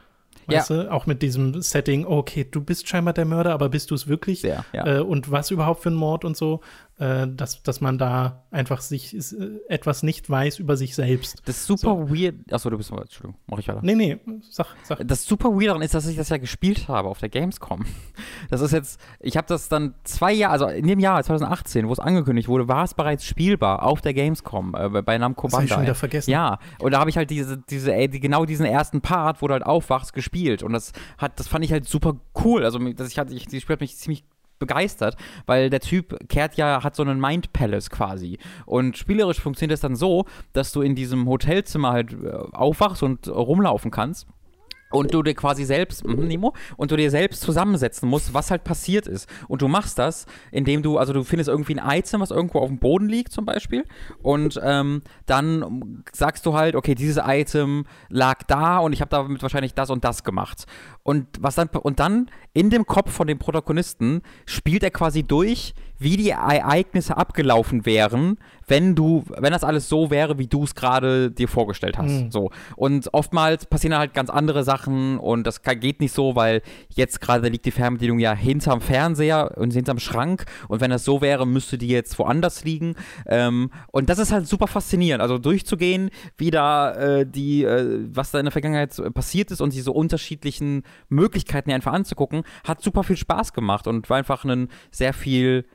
[0.47, 0.83] Weißt ja.
[0.83, 4.07] du, auch mit diesem Setting, okay, du bist scheinbar der Mörder, aber bist du es
[4.07, 4.41] wirklich?
[4.41, 4.97] Sehr, ja.
[4.97, 6.61] Äh, und was überhaupt für ein Mord und so,
[6.99, 11.41] äh, dass, dass man da einfach sich äh, etwas nicht weiß über sich selbst.
[11.45, 12.09] Das ist super so.
[12.09, 12.35] weird.
[12.51, 13.81] Achso, du bist Entschuldigung, mach ich weiter.
[13.83, 14.17] Nee, nee,
[14.49, 15.07] sag, sag.
[15.07, 17.85] Das super weird daran ist, dass ich das ja gespielt habe auf der Gamescom.
[18.49, 21.91] Das ist jetzt, ich habe das dann zwei Jahre, also in dem Jahr 2018, wo
[21.91, 25.57] es angekündigt wurde, war es bereits spielbar auf der Gamescom äh, bei Namco Bandai.
[25.57, 26.31] Das ich schon wieder vergessen.
[26.31, 29.47] Ja, und da habe ich halt diese, diese, ey, die, genau diesen ersten Part, wo
[29.47, 32.63] du halt aufwachst, gespielt und das hat, das fand ich halt super cool.
[32.63, 34.23] Also, dass ich hatte, ich, die Spiel hat mich ziemlich
[34.59, 35.15] begeistert,
[35.45, 38.37] weil der Typ kehrt ja, hat so einen Mind Palace quasi.
[38.65, 43.27] Und spielerisch funktioniert es dann so, dass du in diesem Hotelzimmer halt äh, aufwachst und
[43.27, 44.27] rumlaufen kannst
[44.89, 48.63] und du dir quasi selbst, mhm, Nemo, und du dir selbst zusammensetzen musst, was halt
[48.63, 49.29] passiert ist.
[49.47, 52.67] Und du machst das, indem du, also du findest irgendwie ein Item, was irgendwo auf
[52.67, 53.85] dem Boden liegt zum Beispiel,
[54.21, 59.41] und ähm, dann sagst du halt, okay, dieses Item lag da und ich habe damit
[59.41, 60.65] wahrscheinlich das und das gemacht.
[61.03, 65.73] Und was dann, und dann in dem Kopf von dem Protagonisten spielt er quasi durch,
[65.99, 70.75] wie die Ereignisse abgelaufen wären, wenn du, wenn das alles so wäre, wie du es
[70.75, 72.11] gerade dir vorgestellt hast.
[72.11, 72.31] Mhm.
[72.31, 72.51] So.
[72.75, 76.61] Und oftmals passieren halt ganz andere Sachen und das geht nicht so, weil
[76.93, 81.21] jetzt gerade liegt die Fernbedienung ja hinterm Fernseher und hinterm Schrank und wenn das so
[81.21, 82.95] wäre, müsste die jetzt woanders liegen.
[83.25, 85.21] Ähm, und das ist halt super faszinierend.
[85.21, 89.73] Also durchzugehen, wie da äh, die, äh, was da in der Vergangenheit passiert ist und
[89.73, 95.13] diese unterschiedlichen Möglichkeiten einfach anzugucken, hat super viel Spaß gemacht und war einfach ein sehr
[95.13, 95.65] viel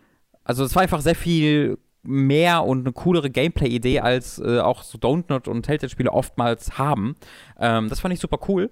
[0.45, 4.99] also es war einfach sehr viel mehr und eine coolere Gameplay-Idee, als äh, auch so
[4.99, 7.17] Don't Not und Telltale-Spiele oftmals haben.
[7.61, 8.71] Ähm, das fand ich super cool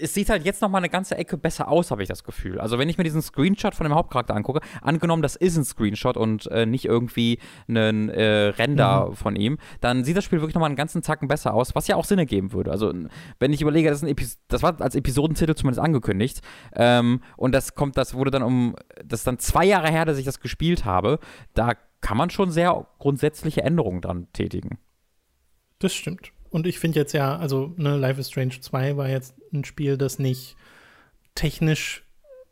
[0.00, 2.60] es sieht halt jetzt noch mal eine ganze Ecke besser aus, habe ich das Gefühl.
[2.60, 6.16] Also wenn ich mir diesen Screenshot von dem Hauptcharakter angucke, angenommen, das ist ein Screenshot
[6.16, 9.14] und äh, nicht irgendwie ein äh, Render mhm.
[9.16, 11.88] von ihm, dann sieht das Spiel wirklich noch mal einen ganzen Zacken besser aus, was
[11.88, 12.70] ja auch Sinn ergeben würde.
[12.70, 12.92] Also
[13.40, 14.04] wenn ich überlege, das,
[14.48, 16.40] das war als Episodentitel zumindest angekündigt
[16.74, 20.18] ähm, und das kommt, das wurde dann um, das ist dann zwei Jahre her, dass
[20.18, 21.18] ich das gespielt habe,
[21.54, 24.78] da kann man schon sehr grundsätzliche Änderungen dran tätigen.
[25.78, 26.32] Das stimmt.
[26.54, 29.98] Und ich finde jetzt ja, also ne, Life is Strange 2 war jetzt ein Spiel,
[29.98, 30.54] das nicht
[31.34, 32.04] technisch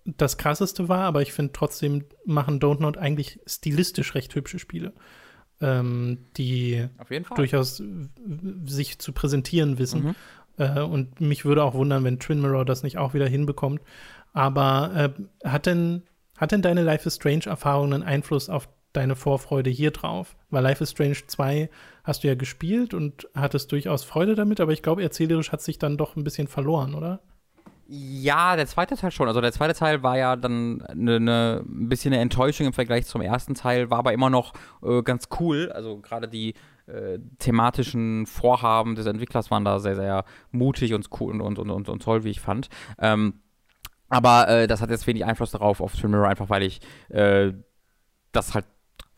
[0.04, 4.92] das krasseste war, aber ich finde trotzdem machen Don't Not eigentlich stilistisch recht hübsche Spiele,
[5.60, 6.88] ähm, die
[7.36, 7.80] durchaus
[8.64, 10.02] sich zu präsentieren wissen.
[10.02, 10.14] Mhm.
[10.56, 13.82] Äh, und mich würde auch wundern, wenn Twin Mirror das nicht auch wieder hinbekommt.
[14.32, 16.02] Aber äh, hat denn
[16.36, 20.37] hat denn deine Life is Strange Erfahrung einen Einfluss auf deine Vorfreude hier drauf?
[20.50, 21.68] Weil Life is Strange 2
[22.05, 25.78] hast du ja gespielt und hattest durchaus Freude damit, aber ich glaube, erzählerisch hat sich
[25.78, 27.20] dann doch ein bisschen verloren, oder?
[27.94, 29.28] Ja, der zweite Teil schon.
[29.28, 33.05] Also der zweite Teil war ja dann eine, eine, ein bisschen eine Enttäuschung im Vergleich
[33.07, 35.70] zum ersten Teil, war aber immer noch äh, ganz cool.
[35.72, 36.55] Also gerade die
[36.87, 41.88] äh, thematischen Vorhaben des Entwicklers waren da sehr, sehr mutig und cool und, und, und,
[41.88, 42.68] und toll, wie ich fand.
[42.98, 43.40] Ähm,
[44.09, 47.52] aber äh, das hat jetzt wenig Einfluss darauf auf Twin Mirror, einfach weil ich äh,
[48.33, 48.66] das halt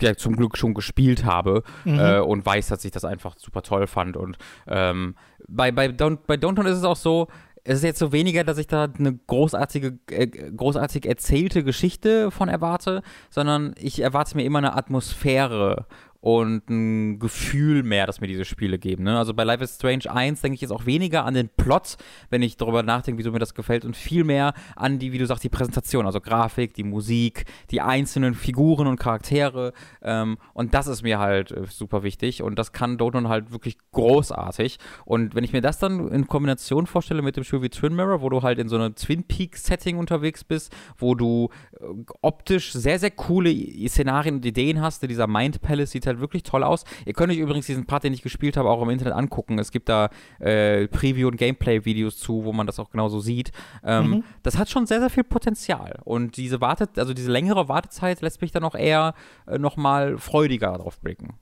[0.04, 1.98] ja, zum Glück schon gespielt habe mhm.
[1.98, 4.16] äh, und weiß, dass ich das einfach super toll fand.
[4.16, 5.16] Und ähm,
[5.48, 7.28] bei, bei, Don't, bei Downtown ist es auch so,
[7.64, 12.48] es ist jetzt so weniger, dass ich da eine großartige, äh, großartig erzählte Geschichte von
[12.48, 15.86] erwarte, sondern ich erwarte mir immer eine Atmosphäre
[16.24, 19.04] und ein Gefühl mehr, das mir diese Spiele geben.
[19.04, 19.18] Ne?
[19.18, 21.98] Also bei Life is Strange 1 denke ich jetzt auch weniger an den Plot,
[22.30, 25.26] wenn ich darüber nachdenke, wieso mir das gefällt, und viel mehr an die, wie du
[25.26, 29.74] sagst, die Präsentation, also Grafik, die Musik, die einzelnen Figuren und Charaktere.
[30.00, 33.76] Ähm, und das ist mir halt äh, super wichtig und das kann Doton halt wirklich
[33.92, 34.78] großartig.
[35.04, 38.22] Und wenn ich mir das dann in Kombination vorstelle mit dem Spiel wie Twin Mirror,
[38.22, 41.84] wo du halt in so einem Twin Peaks-Setting unterwegs bist, wo du äh,
[42.22, 43.54] optisch sehr, sehr coole
[43.88, 46.84] Szenarien und Ideen hast, dieser Mind Palace sieht halt wirklich toll aus.
[47.04, 49.58] Ihr könnt euch übrigens diesen Part, den ich gespielt habe, auch im Internet angucken.
[49.58, 53.52] Es gibt da äh, Preview- und Gameplay-Videos zu, wo man das auch genauso sieht.
[53.84, 54.24] Ähm, mhm.
[54.42, 56.00] Das hat schon sehr, sehr viel Potenzial.
[56.04, 59.14] Und diese Warte, also diese längere Wartezeit lässt mich dann auch eher
[59.46, 61.34] äh, nochmal freudiger darauf blicken.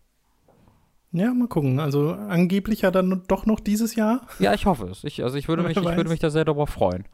[1.13, 1.79] Ja, mal gucken.
[1.79, 4.27] Also angeblich ja dann doch noch dieses Jahr.
[4.39, 5.05] Ja, ich hoffe es.
[5.05, 7.05] Ich, also ich würde mich, ich würde mich da sehr darüber freuen.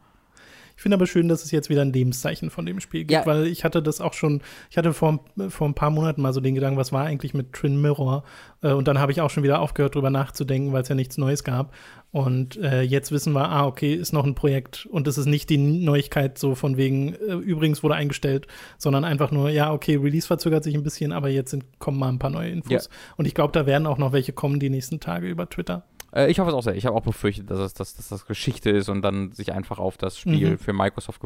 [0.79, 3.25] Ich finde aber schön, dass es jetzt wieder ein Lebenszeichen von dem Spiel gibt, Ja.
[3.25, 5.19] weil ich hatte das auch schon, ich hatte vor,
[5.49, 8.23] vor ein paar Monaten mal so den Gedanken, was war eigentlich mit Twin Mirror?
[8.61, 11.17] Äh, und dann habe ich auch schon wieder aufgehört, drüber nachzudenken, weil es ja nichts
[11.17, 11.73] Neues gab.
[12.11, 15.49] Und äh, jetzt wissen wir, ah, okay, ist noch ein Projekt und es ist nicht
[15.49, 20.27] die Neuigkeit so von wegen, äh, übrigens wurde eingestellt, sondern einfach nur, ja, okay, Release
[20.27, 22.71] verzögert sich ein bisschen, aber jetzt sind, kommen mal ein paar neue Infos.
[22.85, 22.91] Ja.
[23.17, 25.83] Und ich glaube, da werden auch noch welche kommen die nächsten Tage über Twitter.
[26.13, 26.75] Äh, ich hoffe es auch sehr.
[26.75, 29.79] Ich habe auch befürchtet, dass, es, dass, dass das Geschichte ist und dann sich einfach
[29.79, 30.57] auf das Spiel Mhm.
[30.57, 31.21] für Microsoft.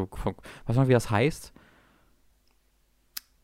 [0.66, 1.54] Was noch, wie das heißt?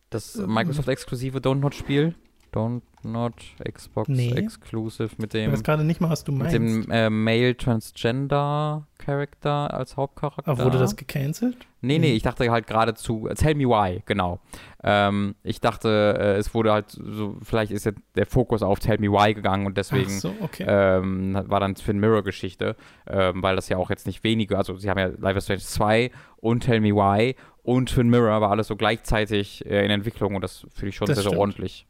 [0.09, 0.53] Das Ähm.
[0.53, 2.15] Microsoft-exklusive Don't Not-Spiel?
[2.53, 3.33] Don't Not
[3.63, 4.33] Xbox Nee.
[4.33, 6.55] Exclusive mit Ich dem, weiß gerade nicht mal, was du mit meinst.
[6.55, 10.51] dem äh, Male Transgender Charakter als Hauptcharakter.
[10.51, 11.55] Aber wurde das gecancelt?
[11.81, 14.39] Nee, nee, ich dachte halt gerade zu äh, Tell Me Why, genau.
[14.83, 18.97] Ähm, ich dachte, äh, es wurde halt so, vielleicht ist jetzt der Fokus auf Tell
[18.99, 20.65] Me Why gegangen und deswegen so, okay.
[20.67, 22.75] ähm, war dann Twin Mirror Geschichte,
[23.07, 25.61] ähm, weil das ja auch jetzt nicht wenige, also sie haben ja Life is Strange
[25.61, 30.35] 2 und Tell Me Why und Twin Mirror war alles so gleichzeitig äh, in Entwicklung
[30.35, 31.87] und das finde ich schon Das sehr, sehr ordentlich.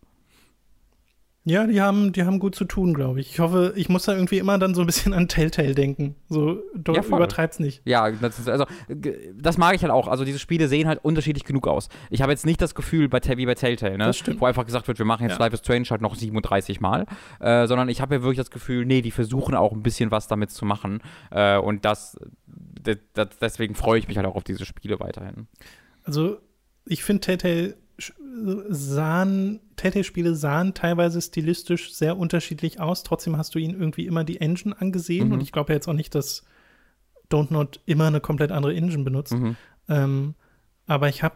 [1.46, 3.32] Ja, die haben, die haben gut zu tun, glaube ich.
[3.32, 6.16] Ich hoffe, ich muss da irgendwie immer dann so ein bisschen an Telltale denken.
[6.28, 7.82] So, do, Ja, übertreib's nicht.
[7.86, 8.66] Ja, das also
[9.36, 10.08] das mag ich halt auch.
[10.10, 11.88] Also diese Spiele sehen halt unterschiedlich genug aus.
[12.10, 14.06] Ich habe jetzt nicht das Gefühl bei, wie bei Telltale, ne?
[14.06, 14.42] Das stimmt.
[14.42, 15.46] wo einfach gesagt wird, wir machen jetzt Ja.
[15.46, 17.06] Life is Strange halt noch 37 Mal,
[17.40, 20.28] äh, sondern ich habe ja wirklich das Gefühl, nee, die versuchen auch ein bisschen was
[20.28, 21.00] damit zu machen
[21.32, 25.48] äh, und das, d- d- deswegen freue ich mich halt auch auf diese Spiele weiterhin.
[26.04, 26.38] Also,
[26.86, 27.76] ich finde Telltale
[28.70, 33.04] sahen, Telltale-Spiele sahen teilweise stilistisch sehr unterschiedlich aus.
[33.04, 35.28] Trotzdem hast du ihnen irgendwie immer die Engine angesehen.
[35.28, 35.34] Mhm.
[35.34, 36.44] Und ich glaube ja jetzt auch nicht, dass
[37.32, 39.34] Don't Not immer eine komplett andere Engine benutzt.
[39.34, 39.56] Mhm.
[39.88, 40.36] Ähm,
[40.88, 41.36] aber ich habe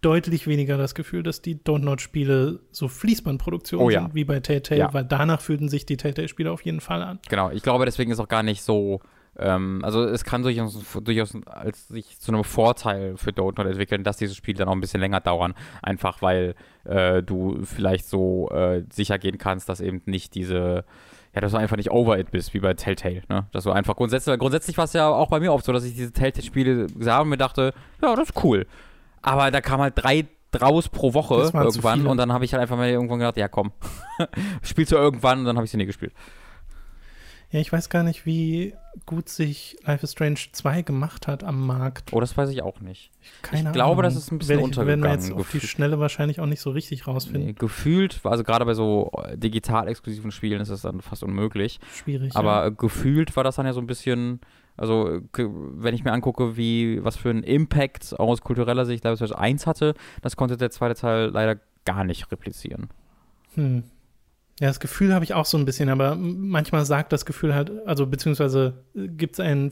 [0.00, 4.02] deutlich weniger das Gefühl, dass die Don't Not-Spiele so Fließbandproduktionen Oh ja.
[4.02, 4.94] sind wie bei Telltale, Ja.
[4.94, 7.18] weil danach fühlten sich die Telltale-Spiele auf jeden Fall an.
[7.28, 9.00] Genau, ich glaube, deswegen ist auch gar nicht so.
[9.38, 14.16] Ähm, also es kann durchaus, durchaus als sich zu einem Vorteil für Donut entwickeln, dass
[14.16, 15.54] diese Spiele dann auch ein bisschen länger dauern.
[15.82, 16.54] Einfach weil
[16.84, 20.84] äh, du vielleicht so äh, sicher gehen kannst, dass eben nicht diese,
[21.34, 23.46] ja, dass du einfach nicht over it bist, wie bei Telltale, ne?
[23.52, 25.94] Dass du einfach grundsätzlich, grundsätzlich war es ja auch bei mir oft so, dass ich
[25.94, 27.72] diese Telltale-Spiele sah und mir dachte,
[28.02, 28.66] ja, das ist cool.
[29.22, 32.76] Aber da kam halt drei draus pro Woche irgendwann und dann habe ich halt einfach
[32.76, 33.70] mal irgendwann gedacht, ja komm,
[34.62, 36.12] spielst du irgendwann und dann habe ich sie nie gespielt.
[37.52, 38.74] Ja, ich weiß gar nicht, wie
[39.06, 42.12] gut sich Life is Strange 2 gemacht hat am Markt.
[42.12, 43.10] Oh, das weiß ich auch nicht.
[43.42, 44.02] Keine ich glaube, Ahnung.
[44.04, 45.70] das ist ein bisschen Werde ich- Werden wir jetzt untergegangen, auf die gefühlt.
[45.70, 47.46] Schnelle wahrscheinlich auch nicht so richtig rausfinden.
[47.46, 51.80] Nee, gefühlt, also gerade bei so äh, digital exklusiven Spielen ist das dann fast unmöglich.
[51.92, 52.36] Schwierig.
[52.36, 52.66] Aber ja.
[52.66, 54.40] äh, gefühlt war das dann ja so ein bisschen,
[54.76, 59.28] also wenn ich mir angucke, wie, was für einen Impact aus kultureller Sicht Life is
[59.30, 62.90] Strange 1 hatte, das konnte der zweite Teil leider gar nicht replizieren.
[63.54, 63.82] Hm.
[64.60, 67.72] Ja, das Gefühl habe ich auch so ein bisschen, aber manchmal sagt das Gefühl halt,
[67.86, 69.70] also beziehungsweise gibt es einen,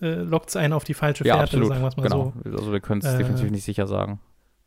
[0.00, 1.68] äh, lockt es einen auf die falsche Ja, Fährte, absolut.
[1.68, 2.32] sagen wir es mal Genau.
[2.44, 2.50] so.
[2.58, 4.20] Also wir können es Äh, definitiv nicht sicher sagen.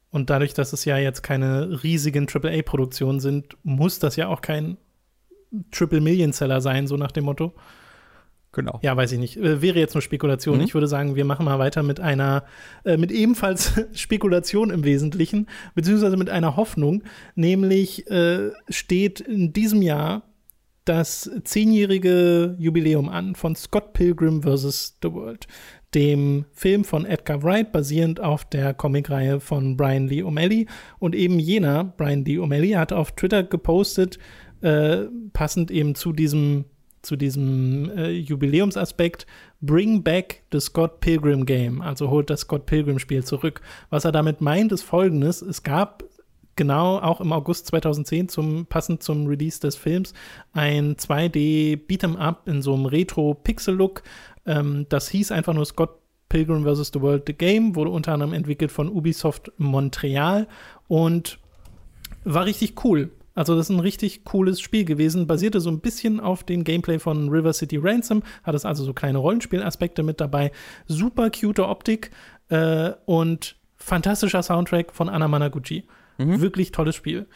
[0.09, 4.77] Und dadurch, dass es ja jetzt keine riesigen AAA-Produktionen sind, muss das ja auch kein
[5.71, 7.53] Triple-Million-Seller sein, so nach dem Motto.
[8.55, 8.79] Genau.
[8.81, 9.35] Ja, weiß ich nicht.
[9.35, 10.57] Äh, wäre jetzt nur Spekulation.
[10.57, 10.63] Mhm.
[10.63, 12.45] Ich würde sagen, wir machen mal weiter mit einer,
[12.85, 17.03] äh, mit ebenfalls Spekulation im Wesentlichen, beziehungsweise mit einer Hoffnung.
[17.35, 20.23] Nämlich äh, steht in diesem Jahr
[20.85, 24.99] das zehnjährige Jubiläum an von Scott Pilgrim vs.
[25.03, 25.47] The World,
[25.93, 30.67] dem Film von Edgar Wright, basierend auf der Comicreihe von Brian Lee O'Malley.
[30.97, 34.17] Und eben jener, Brian Lee O'Malley, hat auf Twitter gepostet,
[34.61, 36.65] äh, passend eben zu diesem
[37.05, 39.25] zu diesem äh, Jubiläumsaspekt
[39.61, 43.61] Bring Back the Scott Pilgrim Game, also holt das Scott Pilgrim Spiel zurück.
[43.89, 46.03] Was er damit meint, ist folgendes: Es gab
[46.55, 50.13] genau auch im August 2010 zum passend zum Release des Films
[50.53, 54.03] ein 2D Beat'em Up in so einem Retro Pixel Look.
[54.45, 55.99] Ähm, das hieß einfach nur Scott
[56.29, 56.91] Pilgrim vs.
[56.93, 60.47] The World The Game, wurde unter anderem entwickelt von Ubisoft Montreal
[60.87, 61.39] und
[62.23, 63.11] war richtig cool.
[63.35, 66.99] Also das ist ein richtig cooles Spiel gewesen, basierte so ein bisschen auf dem Gameplay
[66.99, 70.51] von River City Ransom, hat es also so kleine Rollenspielaspekte mit dabei,
[70.87, 72.11] super cute Optik
[72.49, 75.85] äh, und fantastischer Soundtrack von Anna Managuchi.
[76.17, 76.39] Mhm.
[76.39, 77.27] Wirklich tolles Spiel.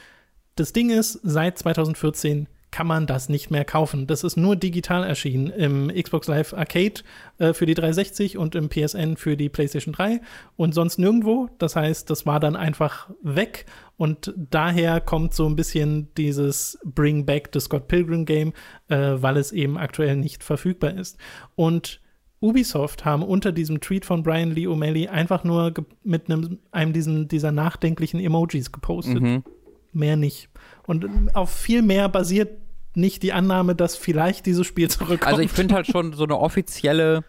[0.55, 4.05] Das Ding ist, seit 2014 kann man das nicht mehr kaufen.
[4.05, 7.01] Das ist nur digital erschienen im Xbox Live Arcade
[7.39, 10.21] äh, für die 360 und im PSN für die PlayStation 3
[10.55, 11.49] und sonst nirgendwo.
[11.57, 13.65] Das heißt, das war dann einfach weg
[13.97, 18.53] und daher kommt so ein bisschen dieses Bring Back the Scott Pilgrim Game,
[18.87, 21.17] äh, weil es eben aktuell nicht verfügbar ist.
[21.55, 22.01] Und
[22.41, 27.27] Ubisoft haben unter diesem Tweet von Brian Lee O'Malley einfach nur mit einem, einem diesen,
[27.27, 29.43] dieser nachdenklichen Emojis gepostet Mhm.
[29.91, 30.48] mehr nicht.
[30.89, 32.49] Und auf viel mehr basiert
[32.95, 35.31] nicht die Annahme, dass vielleicht dieses Spiel zurückkommt.
[35.31, 37.23] Also ich finde halt schon so eine offizielle,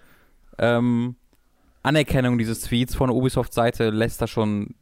[0.58, 1.16] ähm,
[1.82, 4.74] Anerkennung dieses Tweets von Ubisoft-Seite lässt da schon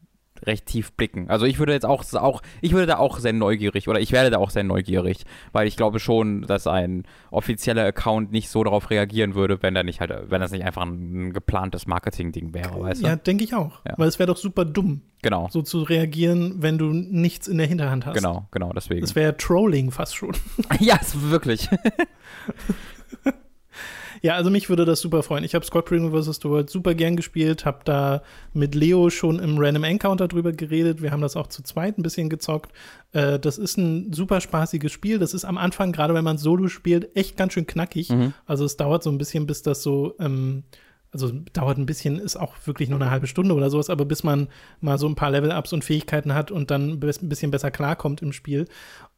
[0.45, 1.29] recht tief blicken.
[1.29, 4.31] Also ich würde jetzt auch, auch, ich würde da auch sehr neugierig oder ich werde
[4.31, 8.91] da auch sehr neugierig, weil ich glaube schon, dass ein offizieller Account nicht so darauf
[8.91, 13.03] reagieren würde, wenn da nicht halt, wenn das nicht einfach ein, geplantes Marketing-Ding wäre, weißt
[13.03, 13.07] du?
[13.07, 13.85] Ja, denke ich auch.
[13.87, 13.95] Ja.
[13.97, 15.03] Weil es wäre doch super dumm.
[15.23, 15.49] Genau.
[15.51, 18.15] So zu reagieren, wenn du nichts in der Hinterhand hast.
[18.15, 19.01] Genau, genau, deswegen.
[19.01, 20.37] Das wäre Trolling fast schon.
[20.81, 21.69] ja, wirklich.
[24.23, 25.45] Ja, also mich würde das super freuen.
[25.45, 26.41] Ich habe Scott Pilgrim vs.
[26.43, 31.03] The World super gern gespielt, habe da mit Leo schon im Random Encounter drüber geredet.
[31.03, 32.73] Wir haben das auch zu zweit ein bisschen gezockt.
[33.13, 35.19] Äh, das ist ein super spaßiges Spiel.
[35.19, 38.11] Das ist am Anfang, gerade wenn man Solo spielt, echt ganz schön knackig.
[38.11, 38.35] Mhm.
[38.47, 40.65] Also es dauert so ein bisschen, bis das so ähm,
[41.13, 44.25] also dauert ein bisschen, ist auch wirklich nur eine halbe Stunde oder sowas, aber bis
[44.25, 44.49] man
[44.81, 48.33] mal so ein paar Level-Ups und Fähigkeiten hat und dann ein bisschen besser klarkommt im
[48.33, 48.67] Spiel.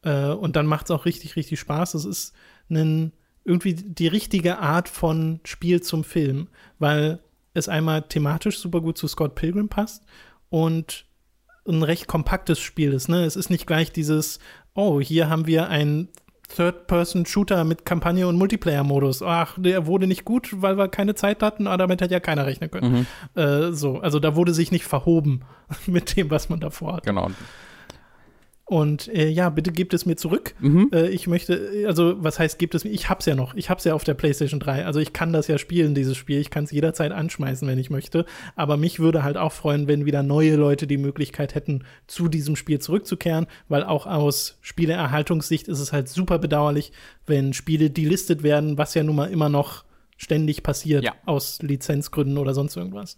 [0.03, 1.93] Äh, und dann macht es auch richtig, richtig Spaß.
[1.95, 2.33] Es ist
[2.69, 3.11] ein
[3.43, 6.47] irgendwie die richtige Art von Spiel zum Film,
[6.79, 7.19] weil
[7.53, 10.03] es einmal thematisch super gut zu Scott Pilgrim passt
[10.49, 11.05] und
[11.67, 13.07] ein recht kompaktes Spiel ist.
[13.07, 13.23] Ne?
[13.23, 14.39] Es ist nicht gleich dieses,
[14.73, 16.09] oh, hier haben wir ein
[16.55, 19.21] Third-Person-Shooter mit Kampagne und Multiplayer-Modus.
[19.21, 22.45] Ach, der wurde nicht gut, weil wir keine Zeit hatten, aber damit hätte ja keiner
[22.45, 23.07] rechnen können.
[23.35, 23.41] Mhm.
[23.41, 25.43] Äh, so, also da wurde sich nicht verhoben
[25.87, 27.05] mit dem, was man davor hat.
[27.05, 27.31] Genau.
[28.71, 30.55] Und äh, ja, bitte gebt es mir zurück.
[30.61, 30.91] Mhm.
[30.93, 32.91] Äh, ich möchte, also was heißt, gebt es mir?
[32.91, 33.53] Ich hab's ja noch.
[33.53, 34.85] Ich hab's ja auf der PlayStation 3.
[34.85, 36.39] Also ich kann das ja spielen, dieses Spiel.
[36.39, 38.23] Ich kann es jederzeit anschmeißen, wenn ich möchte.
[38.55, 42.55] Aber mich würde halt auch freuen, wenn wieder neue Leute die Möglichkeit hätten, zu diesem
[42.55, 46.93] Spiel zurückzukehren, weil auch aus Spieleerhaltungssicht ist es halt super bedauerlich,
[47.25, 49.83] wenn Spiele delistet werden, was ja nun mal immer noch
[50.15, 51.13] ständig passiert ja.
[51.25, 53.17] aus Lizenzgründen oder sonst irgendwas.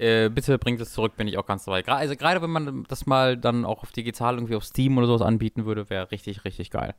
[0.00, 1.86] Äh, bitte bringt es zurück, bin ich auch ganz dabei.
[1.86, 5.20] Also gerade wenn man das mal dann auch auf digital irgendwie auf Steam oder sowas
[5.20, 6.94] anbieten würde, wäre richtig, richtig geil.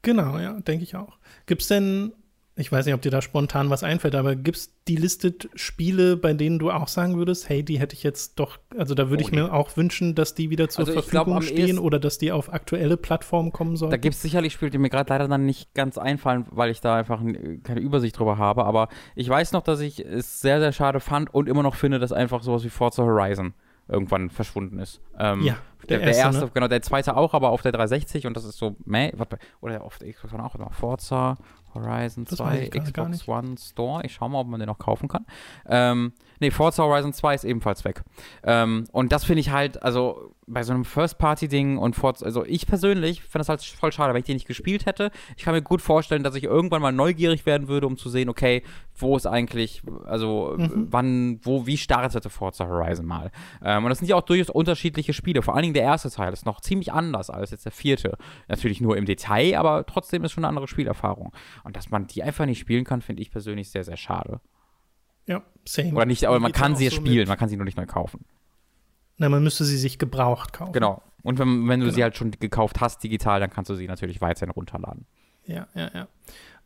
[0.00, 1.18] Genau, ja, denke ich auch.
[1.44, 2.14] Gibt es denn
[2.56, 6.16] ich weiß nicht, ob dir da spontan was einfällt, aber gibt es die listet Spiele,
[6.16, 9.22] bei denen du auch sagen würdest, hey, die hätte ich jetzt doch, also da würde
[9.24, 12.18] oh, ich mir auch wünschen, dass die wieder zur also Verfügung glaub, stehen oder dass
[12.18, 13.90] die auf aktuelle Plattformen kommen sollen?
[13.90, 16.80] Da gibt es sicherlich Spiele, die mir gerade leider dann nicht ganz einfallen, weil ich
[16.80, 17.20] da einfach
[17.62, 21.32] keine Übersicht drüber habe, aber ich weiß noch, dass ich es sehr, sehr schade fand
[21.32, 23.54] und immer noch finde, dass einfach sowas wie Forza Horizon
[23.90, 25.00] irgendwann verschwunden ist.
[25.18, 25.56] Ähm, ja,
[25.88, 26.50] der, der erste, erste ne?
[26.54, 29.12] genau, der zweite auch, aber auf der 360 und das ist so, meh,
[29.60, 31.36] oder auf der Xbox auch immer Forza
[31.74, 34.04] Horizon 2, Xbox One Store.
[34.04, 35.26] Ich schau mal, ob man den noch kaufen kann.
[35.66, 38.02] Ähm, nee, Forza Horizon 2 ist ebenfalls weg.
[38.42, 42.66] Ähm, und das finde ich halt, also bei so einem First-Party-Ding und Forza, also ich
[42.66, 45.12] persönlich finde das halt voll schade, wenn ich den nicht gespielt hätte.
[45.36, 48.28] Ich kann mir gut vorstellen, dass ich irgendwann mal neugierig werden würde, um zu sehen,
[48.28, 48.62] okay,
[48.96, 50.88] wo ist eigentlich, also mhm.
[50.90, 53.30] wann, wo, wie startete Forza Horizon mal?
[53.62, 55.42] Ähm, und das sind ja auch durchaus unterschiedliche Spiele.
[55.42, 58.16] Vor allen Dingen der erste Teil ist noch ziemlich anders als jetzt der vierte.
[58.48, 61.32] Natürlich nur im Detail, aber trotzdem ist schon eine andere Spielerfahrung.
[61.62, 64.40] Und dass man die einfach nicht spielen kann, finde ich persönlich sehr, sehr schade.
[65.30, 65.92] Ja, same.
[65.92, 67.28] Oder nicht, aber man kann sie ja so spielen, mit.
[67.28, 68.24] man kann sie nur nicht neu kaufen.
[69.16, 70.72] Na, man müsste sie sich gebraucht kaufen.
[70.72, 71.02] Genau.
[71.22, 71.94] Und wenn, wenn du genau.
[71.94, 75.06] sie halt schon gekauft hast, digital, dann kannst du sie natürlich weiterhin runterladen.
[75.46, 76.08] Ja, ja, ja.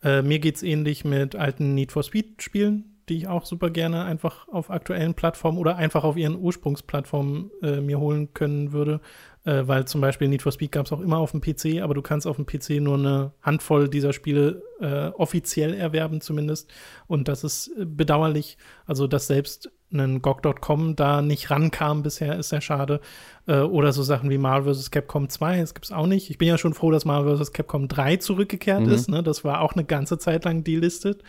[0.02, 4.48] Äh, mir es ähnlich mit alten Need for Speed-Spielen, die ich auch super gerne einfach
[4.48, 9.02] auf aktuellen Plattformen oder einfach auf ihren Ursprungsplattformen äh, mir holen können würde
[9.44, 11.94] äh, weil zum Beispiel Need for Speed gab es auch immer auf dem PC, aber
[11.94, 16.72] du kannst auf dem PC nur eine Handvoll dieser Spiele äh, offiziell erwerben zumindest.
[17.06, 18.56] Und das ist äh, bedauerlich.
[18.86, 23.00] Also, dass selbst ein GOG.com da nicht rankam bisher, ist sehr schade.
[23.46, 24.90] Äh, oder so Sachen wie Marvel vs.
[24.90, 26.30] Capcom 2, das gibt es auch nicht.
[26.30, 27.52] Ich bin ja schon froh, dass Marvel vs.
[27.52, 28.92] Capcom 3 zurückgekehrt mhm.
[28.92, 29.08] ist.
[29.08, 29.22] Ne?
[29.22, 31.22] Das war auch eine ganze Zeit lang delistet.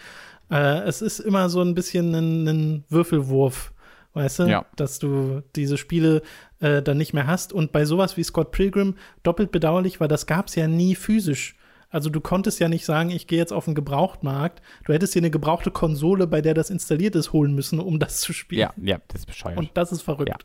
[0.49, 3.73] Äh, es ist immer so ein bisschen ein, ein Würfelwurf
[4.15, 4.43] weißt du?
[4.43, 4.65] Ja.
[4.75, 6.23] Dass du diese Spiele
[6.59, 7.53] äh, dann nicht mehr hast.
[7.53, 11.55] Und bei sowas wie Scott Pilgrim doppelt bedauerlich, weil das gab es ja nie physisch.
[11.89, 14.61] Also du konntest ja nicht sagen, ich gehe jetzt auf den Gebrauchtmarkt.
[14.83, 18.19] Du hättest hier eine gebrauchte Konsole, bei der das installiert ist, holen müssen, um das
[18.19, 18.61] zu spielen.
[18.61, 19.57] Ja, ja, das ist bescheuert.
[19.57, 20.43] Und das ist verrückt.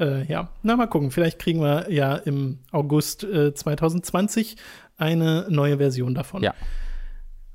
[0.00, 0.48] Ja, äh, ja.
[0.62, 1.10] na mal gucken.
[1.10, 4.56] Vielleicht kriegen wir ja im August äh, 2020
[4.96, 6.42] eine neue Version davon.
[6.42, 6.54] Ja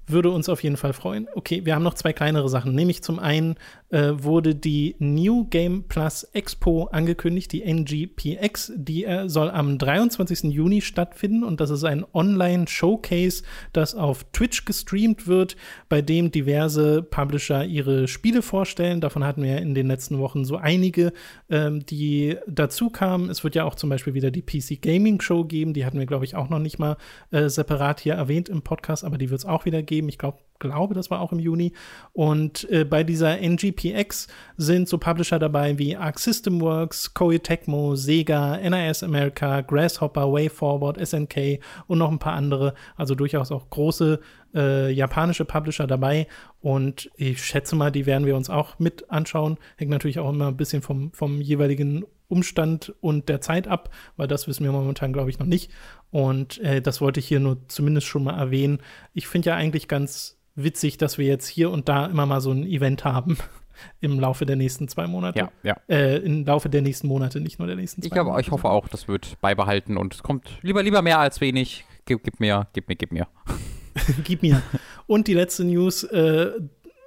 [0.08, 1.28] würde uns auf jeden Fall freuen.
[1.36, 2.74] Okay, wir haben noch zwei kleinere Sachen.
[2.74, 3.56] Nämlich zum einen
[3.90, 8.72] äh, wurde die New Game Plus Expo angekündigt, die NGPX.
[8.76, 10.46] Die äh, soll am 23.
[10.54, 15.58] Juni stattfinden und das ist ein Online-Showcase, das auf Twitch gestreamt wird,
[15.90, 19.02] bei dem diverse Publisher ihre Spiele vorstellen.
[19.02, 21.12] Davon hatten wir in den letzten Wochen so einige,
[21.50, 23.30] ähm, die dazu kamen.
[23.30, 25.74] Es wird ja auch zum Beispiel wieder die PC Gaming Show geben.
[25.74, 26.98] Die hatten wir, glaube ich, auch noch nicht mal
[27.32, 30.10] äh, separat hier erwähnt im Podcast, aber die wird es auch wieder geben geben.
[30.10, 31.74] Ich glaube, glaube, das war auch im Juni.
[32.14, 34.28] Und äh, bei dieser NGPX
[34.58, 41.06] sind so Publisher dabei wie Arc System Works, Koei Tecmo, Sega, NIS America, Grasshopper, WayForward,
[41.06, 42.74] SNK und noch ein paar andere.
[42.96, 44.20] Also durchaus auch große
[44.54, 46.28] äh, japanische Publisher dabei.
[46.62, 49.58] Und ich schätze mal, die werden wir uns auch mit anschauen.
[49.78, 54.28] Hängt natürlich auch immer ein bisschen vom, vom jeweiligen Umstand und der Zeit ab, weil
[54.28, 55.72] das wissen wir momentan, glaube ich, noch nicht.
[56.12, 58.80] Und äh, das wollte ich hier nur zumindest schon mal erwähnen.
[59.14, 62.52] Ich finde ja eigentlich ganz witzig, dass wir jetzt hier und da immer mal so
[62.52, 63.38] ein Event haben
[64.02, 65.40] im Laufe der nächsten zwei Monate.
[65.40, 65.78] Ja, ja.
[65.88, 68.46] Äh, Im Laufe der nächsten Monate, nicht nur der nächsten zwei ich glaube, Monate.
[68.46, 71.86] ich hoffe auch, das wird beibehalten und es kommt lieber, lieber mehr als wenig.
[72.06, 73.28] Gib, gib mir, gib mir, gib mir.
[74.24, 74.62] Gib mir.
[75.08, 76.52] Und die letzte News, äh,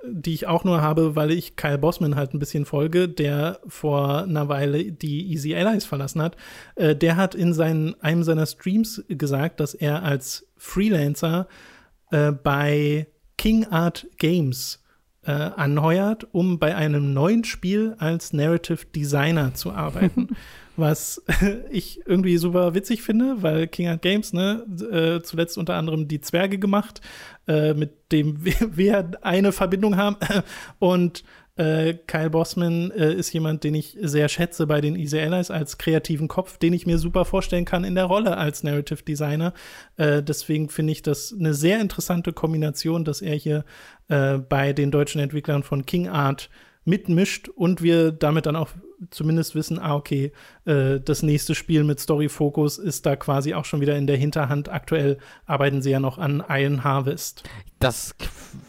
[0.05, 4.25] die ich auch nur habe, weil ich Kyle Bossman halt ein bisschen folge, der vor
[4.25, 6.37] einer Weile die Easy Allies verlassen hat.
[6.75, 11.47] Äh, der hat in seinen, einem seiner Streams gesagt, dass er als Freelancer
[12.11, 13.07] äh, bei
[13.41, 14.83] King Art Games
[15.25, 20.37] äh, anheuert, um bei einem neuen Spiel als Narrative Designer zu arbeiten.
[20.77, 21.23] was
[21.71, 26.21] ich irgendwie super witzig finde, weil King Art Games, ne, äh, zuletzt unter anderem die
[26.21, 27.01] Zwerge gemacht,
[27.49, 30.17] äh, mit dem wir, wir eine Verbindung haben.
[30.79, 31.25] Und
[31.61, 35.77] äh, Kyle Bossman äh, ist jemand, den ich sehr schätze bei den Easy Allies als
[35.77, 39.53] kreativen Kopf, den ich mir super vorstellen kann in der Rolle als Narrative Designer.
[39.99, 43.65] Äh, deswegen finde ich das eine sehr interessante Kombination, dass er hier
[44.09, 46.49] äh, bei den deutschen Entwicklern von King Art
[46.85, 48.71] mitmischt und wir damit dann auch
[49.11, 50.33] zumindest wissen, ah, okay,
[50.67, 54.69] äh, das nächste Spiel mit Story-Fokus ist da quasi auch schon wieder in der Hinterhand.
[54.69, 57.45] Aktuell arbeiten sie ja noch an Iron Harvest.
[57.79, 58.15] Das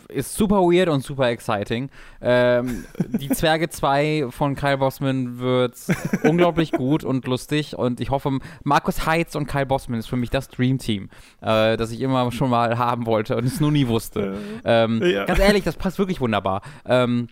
[0.07, 1.89] ist super weird und super exciting.
[2.21, 5.75] Ähm, die Zwerge 2 von Kyle Bossman wird
[6.23, 10.29] unglaublich gut und lustig und ich hoffe, Markus Heitz und Kyle Bossman ist für mich
[10.29, 11.09] das Dream Team,
[11.41, 14.37] äh, das ich immer schon mal haben wollte und es nur nie wusste.
[14.63, 15.25] Ähm, ja.
[15.25, 16.61] Ganz ehrlich, das passt wirklich wunderbar.
[16.85, 17.27] Ähm,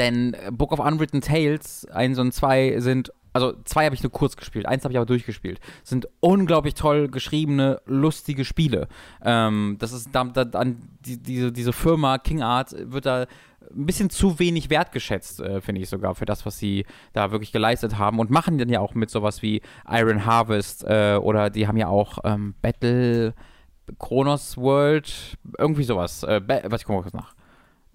[0.00, 4.36] denn Book of Unwritten Tales 1 und 2 sind, also zwei habe ich nur kurz
[4.36, 8.88] gespielt, eins habe ich aber durchgespielt, sind unglaublich toll geschriebene, lustige Spiele.
[9.22, 13.26] Ähm, das ist dann, dann die, diese, diese Firma King Art wird da
[13.72, 17.52] ein bisschen zu wenig wertgeschätzt, äh, finde ich sogar, für das, was sie da wirklich
[17.52, 21.68] geleistet haben und machen dann ja auch mit sowas wie Iron Harvest äh, oder die
[21.68, 23.34] haben ja auch ähm, Battle
[23.98, 26.22] Kronos World, irgendwie sowas.
[26.22, 27.34] Äh, was ich gucke mal kurz nach.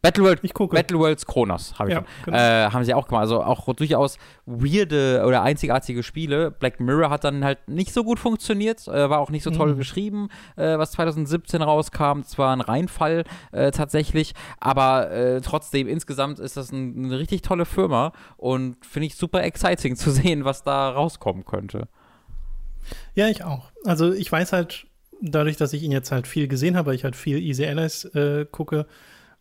[0.05, 0.75] Battleworld, ich gucke.
[0.75, 2.37] Battleworlds Kronos habe ich ja, genau.
[2.37, 3.23] äh, haben sie auch gemacht.
[3.23, 6.51] Also auch durchaus weirde oder einzigartige Spiele.
[6.51, 9.73] Black Mirror hat dann halt nicht so gut funktioniert, äh, war auch nicht so toll
[9.73, 9.77] mhm.
[9.79, 12.19] geschrieben, äh, was 2017 rauskam.
[12.19, 17.41] Es war ein Reinfall äh, tatsächlich, aber äh, trotzdem insgesamt ist das ein, eine richtig
[17.41, 21.87] tolle Firma und finde ich super exciting zu sehen, was da rauskommen könnte.
[23.15, 23.71] Ja, ich auch.
[23.85, 24.85] Also ich weiß halt,
[25.19, 28.45] dadurch, dass ich ihn jetzt halt viel gesehen habe, ich halt viel Easy Allies äh,
[28.45, 28.85] gucke,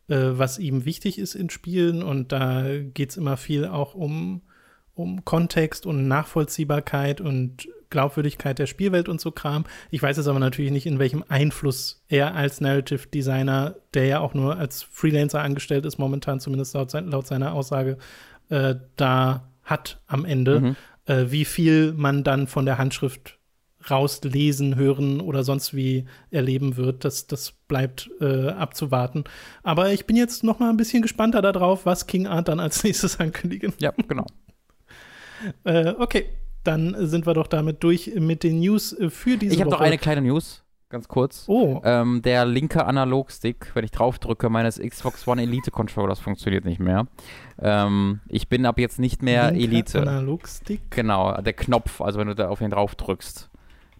[0.06, 2.02] was ihm wichtig ist in Spielen.
[2.02, 4.42] Und da geht es immer viel auch um,
[4.94, 9.64] um Kontext und Nachvollziehbarkeit und Glaubwürdigkeit der Spielwelt und so Kram.
[9.90, 14.18] Ich weiß jetzt aber natürlich nicht, in welchem Einfluss er als Narrative Designer, der ja
[14.18, 17.96] auch nur als Freelancer angestellt ist, momentan zumindest laut, laut seiner Aussage,
[18.48, 20.60] äh, da hat am Ende.
[20.60, 20.76] Mhm.
[21.06, 23.38] Äh, wie viel man dann von der Handschrift
[23.90, 27.04] rauslesen, hören oder sonst wie erleben wird.
[27.04, 29.24] Das, das bleibt äh, abzuwarten.
[29.62, 32.84] Aber ich bin jetzt noch mal ein bisschen gespannter darauf, was King Art dann als
[32.84, 33.72] nächstes ankündigen.
[33.78, 34.26] Ja, genau.
[35.64, 36.26] äh, okay,
[36.62, 39.98] dann sind wir doch damit durch mit den News für diese Ich habe noch eine
[39.98, 40.62] kleine News.
[40.90, 41.46] Ganz kurz.
[41.48, 41.80] Oh.
[41.82, 47.08] Ähm, der linke Analogstick, wenn ich draufdrücke, meines Xbox One Elite Controllers funktioniert nicht mehr.
[47.60, 50.02] Ähm, ich bin ab jetzt nicht mehr Linker Elite.
[50.02, 50.82] Analogstick?
[50.90, 53.50] Genau, der Knopf, also wenn du da auf ihn drauf drückst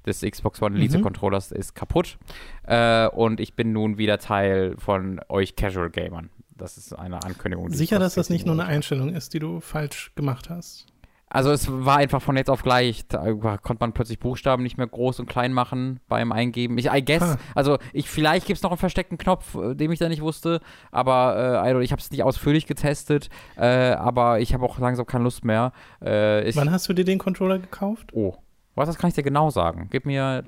[0.07, 1.03] des Xbox One Elite mhm.
[1.03, 2.19] Controllers ist kaputt.
[2.67, 6.31] Äh, und ich bin nun wieder Teil von euch Casual Gamern.
[6.57, 7.71] Das ist eine Ankündigung.
[7.71, 10.87] Sicher, dass das nicht nur eine Einstellung ist, die du falsch gemacht hast.
[11.35, 14.87] Also es war einfach von jetzt auf gleich, da konnte man plötzlich Buchstaben nicht mehr
[14.87, 16.79] groß und klein machen beim Eingeben.
[16.79, 17.37] Ich, I guess, ah.
[17.57, 20.61] also ich, vielleicht gibt es noch einen versteckten Knopf, äh, den ich da nicht wusste,
[20.93, 25.25] aber äh, ich habe es nicht ausführlich getestet, äh, aber ich habe auch langsam keine
[25.25, 25.73] Lust mehr.
[26.01, 28.13] Äh, ich, Wann hast du dir den Controller gekauft?
[28.13, 28.37] Oh,
[28.75, 29.89] was, das kann ich dir genau sagen.
[29.91, 30.45] Gib mir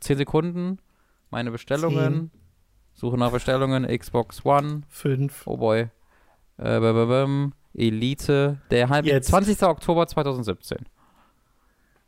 [0.00, 0.78] 10 Sekunden,
[1.30, 2.30] meine Bestellungen.
[2.30, 2.40] 10.
[2.94, 4.82] Suche nach Bestellungen, Xbox One.
[4.88, 5.46] 5.
[5.46, 5.90] Oh boy.
[6.58, 9.62] Äh, Elite, der halb 20.
[9.64, 10.78] Oktober 2017.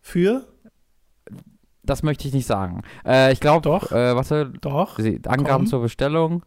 [0.00, 0.46] Für?
[1.82, 2.82] Das möchte ich nicht sagen.
[3.04, 3.92] Äh, ich glaube, doch.
[3.92, 4.98] Äh, warte, doch.
[4.98, 5.66] Angaben Komm.
[5.66, 6.44] zur Bestellung.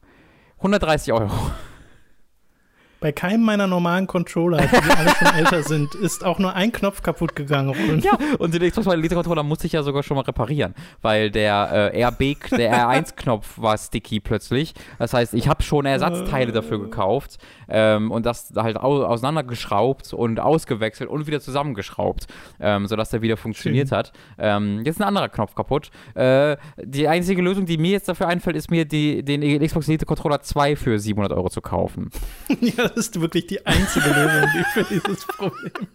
[0.58, 1.32] 130 Euro.
[3.02, 7.02] Bei keinem meiner normalen Controller, die alle schon älter sind, ist auch nur ein Knopf
[7.02, 7.70] kaputt gegangen.
[7.90, 11.32] Und Ja, und den Xbox Elite Controller musste ich ja sogar schon mal reparieren, weil
[11.32, 14.76] der äh, RB, der R1-Knopf war sticky plötzlich.
[15.00, 20.40] Das heißt, ich habe schon Ersatzteile dafür gekauft ähm, und das halt au auseinandergeschraubt und
[20.40, 22.28] ausgewechselt und wieder zusammengeschraubt,
[22.60, 23.98] ähm, sodass der wieder funktioniert Schön.
[23.98, 24.12] hat.
[24.38, 25.90] Ähm, jetzt ist ein anderer Knopf kaputt.
[26.14, 30.06] Äh, die einzige Lösung, die mir jetzt dafür einfällt, ist mir die, den Xbox Elite
[30.06, 32.12] Controller 2 für 700 Euro zu kaufen.
[32.62, 35.88] ja, das ist wirklich die einzige Lösung für dieses Problem.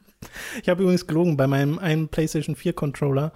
[0.62, 3.32] Ich habe übrigens gelogen, bei meinem einen PlayStation 4 Controller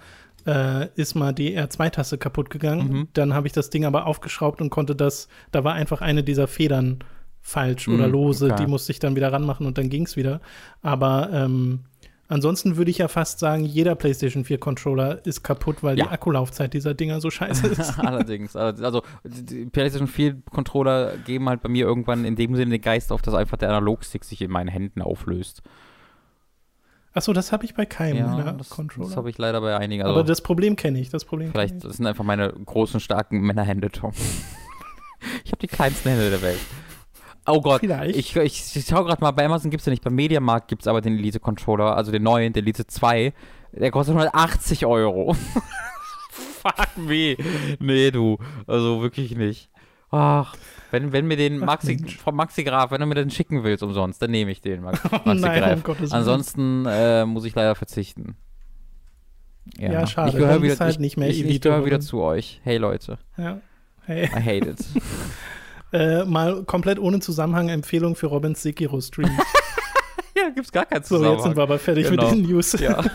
[0.47, 2.89] äh, ist mal die R2-Taste kaputt gegangen.
[2.89, 3.09] Mhm.
[3.13, 6.49] Dann habe ich das Ding aber aufgeschraubt und konnte das, da war einfach eine dieser
[6.49, 7.01] Federn
[7.43, 8.65] falsch oder Mhm, lose, okay.
[8.65, 10.41] die musste ich dann wieder ranmachen und dann ging es wieder.
[10.83, 11.81] Aber ähm,
[12.31, 16.07] ansonsten würde ich ja fast sagen, jeder PlayStation 4 Controller ist kaputt, weil Ja.
[16.07, 17.99] die Akkulaufzeit dieser Dinger so scheiße ist.
[17.99, 18.57] Allerdings.
[18.57, 23.13] Also, die PlayStation 4 Controller geben halt bei mir irgendwann in dem Sinne den Geist
[23.13, 25.63] auf, dass einfach der Analogstick sich in meinen Händen auflöst.
[27.13, 29.09] Achso, das habe ich bei keinem meiner das, Controller.
[29.09, 30.03] das habe ich leider bei einigen.
[30.05, 33.41] Also aber das Problem kenne ich, das Problem vielleicht das sind einfach meine großen, starken
[33.41, 34.13] Männerhände, Tom.
[35.45, 36.61] ich habe die kleinsten Hände der Welt.
[37.53, 38.17] Oh Gott, Vielleicht.
[38.17, 40.83] ich, ich, ich schau gerade mal, bei Amazon gibt es ja nicht, beim Mediamarkt gibt
[40.83, 43.33] es aber den Elite-Controller, also den neuen, den Elite 2.
[43.73, 45.35] Der kostet 180 Euro.
[46.31, 47.37] Fuck me.
[47.79, 48.39] Nee, du.
[48.67, 49.71] Also wirklich nicht.
[50.11, 50.57] Ach,
[50.91, 54.21] wenn, wenn mir den Maxi, vom Maxi Graf, wenn du mir den schicken willst umsonst,
[54.21, 55.11] dann nehme ich den, Max, ich.
[55.25, 55.75] Maxi Nein, Graf.
[55.77, 56.13] um Gottes.
[56.13, 58.37] Ansonsten äh, muss ich leider verzichten.
[59.79, 62.21] Ja, schade, Ich gehöre wieder, halt ich, nicht mehr ich, ich Elite, gehöre wieder zu
[62.21, 62.61] euch.
[62.65, 63.61] Hey Leute, Ja.
[64.05, 64.25] Hey.
[64.25, 64.79] I hate it.
[65.93, 69.31] Äh, mal komplett ohne Zusammenhang Empfehlung für Robins Sekiro-Stream.
[70.37, 72.31] ja, gibt's gar keinen so, jetzt sind wir aber fertig Genau.
[72.31, 72.73] mit den News.
[72.79, 73.03] Ja.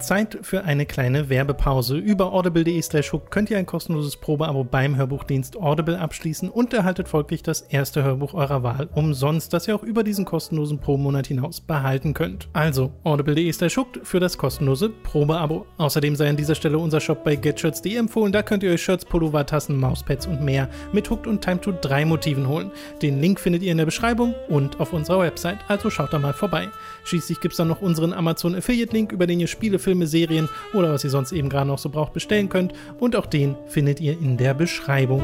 [0.00, 1.96] Zeit für eine kleine Werbepause.
[1.96, 7.08] Über audible.de slash hook könnt ihr ein kostenloses Probeabo beim Hörbuchdienst Audible abschließen und erhaltet
[7.08, 11.60] folglich das erste Hörbuch eurer Wahl umsonst, das ihr auch über diesen kostenlosen Pro-Monat hinaus
[11.60, 12.48] behalten könnt.
[12.52, 15.66] Also audible.de slash hook für das kostenlose Probeabo.
[15.76, 18.32] Außerdem sei an dieser Stelle unser Shop bei getshirts.de empfohlen.
[18.32, 21.72] Da könnt ihr euch Shirts, Pullover, Tassen, Mauspads und mehr mit Hooked und Time to
[21.72, 22.70] 3 Motiven holen.
[23.02, 26.32] Den Link findet ihr in der Beschreibung und auf unserer Website, also schaut da mal
[26.32, 26.68] vorbei.
[27.08, 30.46] Schließlich gibt es dann noch unseren Amazon Affiliate Link, über den ihr Spiele, Filme, Serien
[30.74, 33.98] oder was ihr sonst eben gerade noch so braucht bestellen könnt und auch den findet
[33.98, 35.22] ihr in der Beschreibung.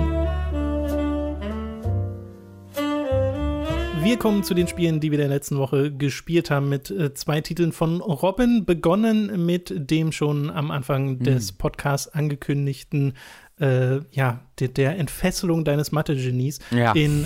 [4.03, 7.41] Wir kommen zu den Spielen, die wir der letzten Woche gespielt haben, mit äh, zwei
[7.43, 8.65] Titeln von Robin.
[8.65, 13.13] Begonnen mit dem schon am Anfang des Podcasts angekündigten,
[13.61, 16.93] äh, ja, der, der Entfesselung deines Mathe-Genies Ja.
[16.93, 17.25] in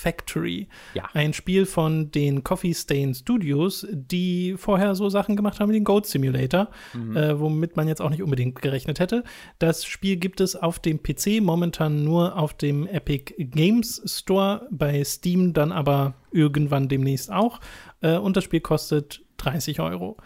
[0.00, 0.68] Satisfactory.
[0.94, 1.08] Ja.
[1.12, 5.84] Ein Spiel von den Coffee Stain Studios, die vorher so Sachen gemacht haben wie den
[5.84, 9.24] Goat Simulator, äh, womit man jetzt auch nicht unbedingt gerechnet hätte.
[9.58, 15.04] Das Spiel gibt es auf dem PC momentan nur auf dem Epic Games Store, bei
[15.04, 17.60] Steam dann aber irgendwann demnächst auch.
[18.00, 20.16] Äh, und das Spiel kostet 30 Euro.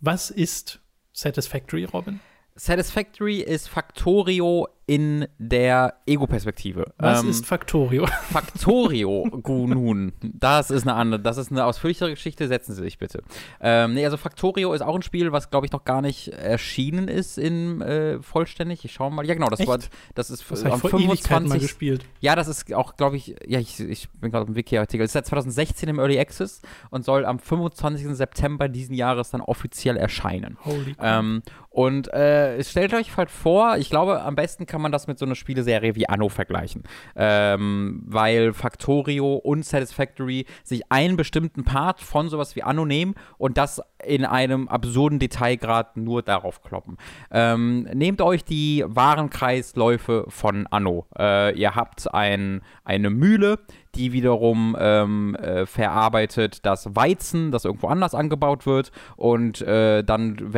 [0.00, 0.80] Was ist
[1.12, 2.20] Satisfactory, Robin?
[2.54, 6.92] Satisfactory ist Factorio in der Ego-Perspektive.
[6.98, 8.06] Was Ähm, ist Factorio?
[8.32, 13.22] Factorio, nun, das ist eine andere, das ist eine ausführlichere Geschichte, setzen Sie sich bitte.
[13.60, 17.08] Ähm, nee, also Factorio ist auch ein Spiel, was glaube ich noch gar nicht erschienen
[17.08, 18.84] ist in äh, vollständig.
[18.84, 19.24] Ich schaue mal.
[19.26, 19.68] Ja, genau, das Echt?
[19.68, 19.78] war
[20.14, 21.62] das ist Das am habe ich vor Ewigkeiten mal 25.
[21.62, 22.04] gespielt.
[22.20, 25.04] Ja, das ist auch, glaube ich, ja, ich, ich bin gerade auf dem Wiki-Artikel.
[25.04, 26.60] Es ist seit 2016 im Early Access
[26.90, 28.16] und soll am 25.
[28.16, 30.58] September diesen Jahres dann offiziell erscheinen.
[30.64, 31.20] Holy crap.
[31.20, 35.18] Ähm, und äh, stellt euch halt vor, ich glaube, am besten kann man das mit
[35.18, 36.82] so einer Spieleserie wie Anno vergleichen.
[37.14, 43.58] Ähm, weil Factorio und Satisfactory sich einen bestimmten Part von sowas wie Anno nehmen und
[43.58, 46.96] das in einem absurden Detailgrad nur darauf kloppen.
[47.30, 51.06] Ähm, nehmt euch die Warenkreisläufe von Anno.
[51.18, 53.58] Äh, ihr habt ein, eine Mühle,
[53.94, 60.52] die wiederum ähm, äh, verarbeitet das Weizen, das irgendwo anders angebaut wird und äh, dann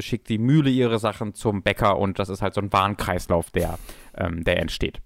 [0.00, 3.78] schickt die Mühle ihre Sachen zum Bäcker und das ist halt so ein Warenkreislauf, der,
[4.16, 5.00] ähm, der entsteht.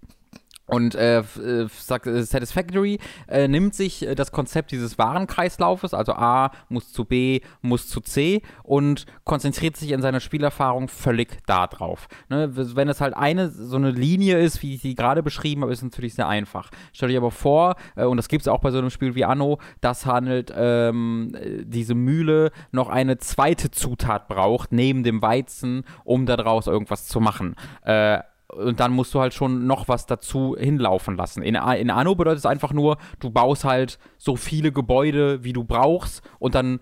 [0.66, 2.98] Und äh, äh, äh, Satisfactory
[3.28, 8.00] äh, nimmt sich äh, das Konzept dieses Warenkreislaufes, also A muss zu B, muss zu
[8.00, 12.08] C und konzentriert sich in seiner Spielerfahrung völlig darauf.
[12.30, 12.48] Ne?
[12.54, 15.80] Wenn es halt eine so eine Linie ist, wie ich sie gerade beschrieben habe, ist
[15.80, 16.70] es natürlich sehr einfach.
[16.94, 19.26] Stellt euch aber vor, äh, und das gibt es auch bei so einem Spiel wie
[19.26, 25.84] Anno, dass handelt ähm, äh, diese Mühle noch eine zweite Zutat braucht, neben dem Weizen,
[26.04, 27.54] um daraus irgendwas zu machen.
[27.82, 28.20] Äh,
[28.54, 31.42] und dann musst du halt schon noch was dazu hinlaufen lassen.
[31.42, 35.64] In, in Anno bedeutet es einfach nur, du baust halt so viele Gebäude, wie du
[35.64, 36.80] brauchst und dann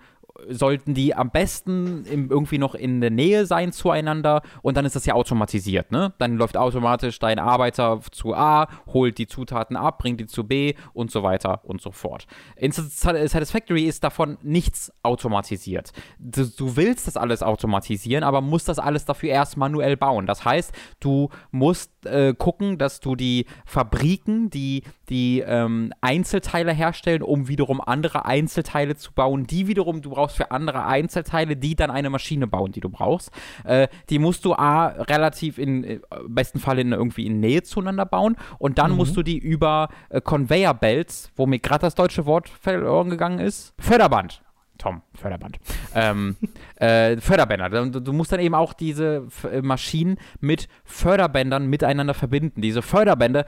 [0.49, 4.97] sollten die am besten im, irgendwie noch in der Nähe sein zueinander und dann ist
[4.97, 6.15] das ja automatisiert, ne?
[6.19, 10.75] Dann läuft automatisch dein Arbeiter zu A, holt die Zutaten ab, bringt die zu B
[10.95, 12.27] und so weiter und so fort.
[12.57, 15.93] In Satisfactory ist davon nichts automatisiert.
[16.19, 20.27] Du, du willst das alles automatisieren, aber musst das alles dafür erst manuell bauen.
[20.27, 27.23] Das heißt, du musst äh, gucken, dass du die Fabriken, die die ähm, Einzelteile herstellen,
[27.23, 31.91] um wiederum andere Einzelteile zu bauen, die wiederum du brauchst für andere Einzelteile, die dann
[31.91, 33.31] eine Maschine bauen, die du brauchst.
[33.65, 38.07] Äh, die musst du A, relativ in, äh, besten Fall in, irgendwie in Nähe zueinander
[38.07, 38.99] bauen und dann mhm.
[38.99, 43.39] musst du die über äh, Conveyor Belts, wo mir gerade das deutsche Wort verloren gegangen
[43.39, 44.43] ist, Förderband
[44.83, 45.59] Tom, Förderband.
[45.95, 46.37] ähm,
[46.75, 47.71] äh, Förderbänder.
[47.71, 52.61] Du, du, musst dann eben auch diese F äh, Maschinen mit Förderbändern miteinander verbinden.
[52.61, 53.45] Diese Förderbänder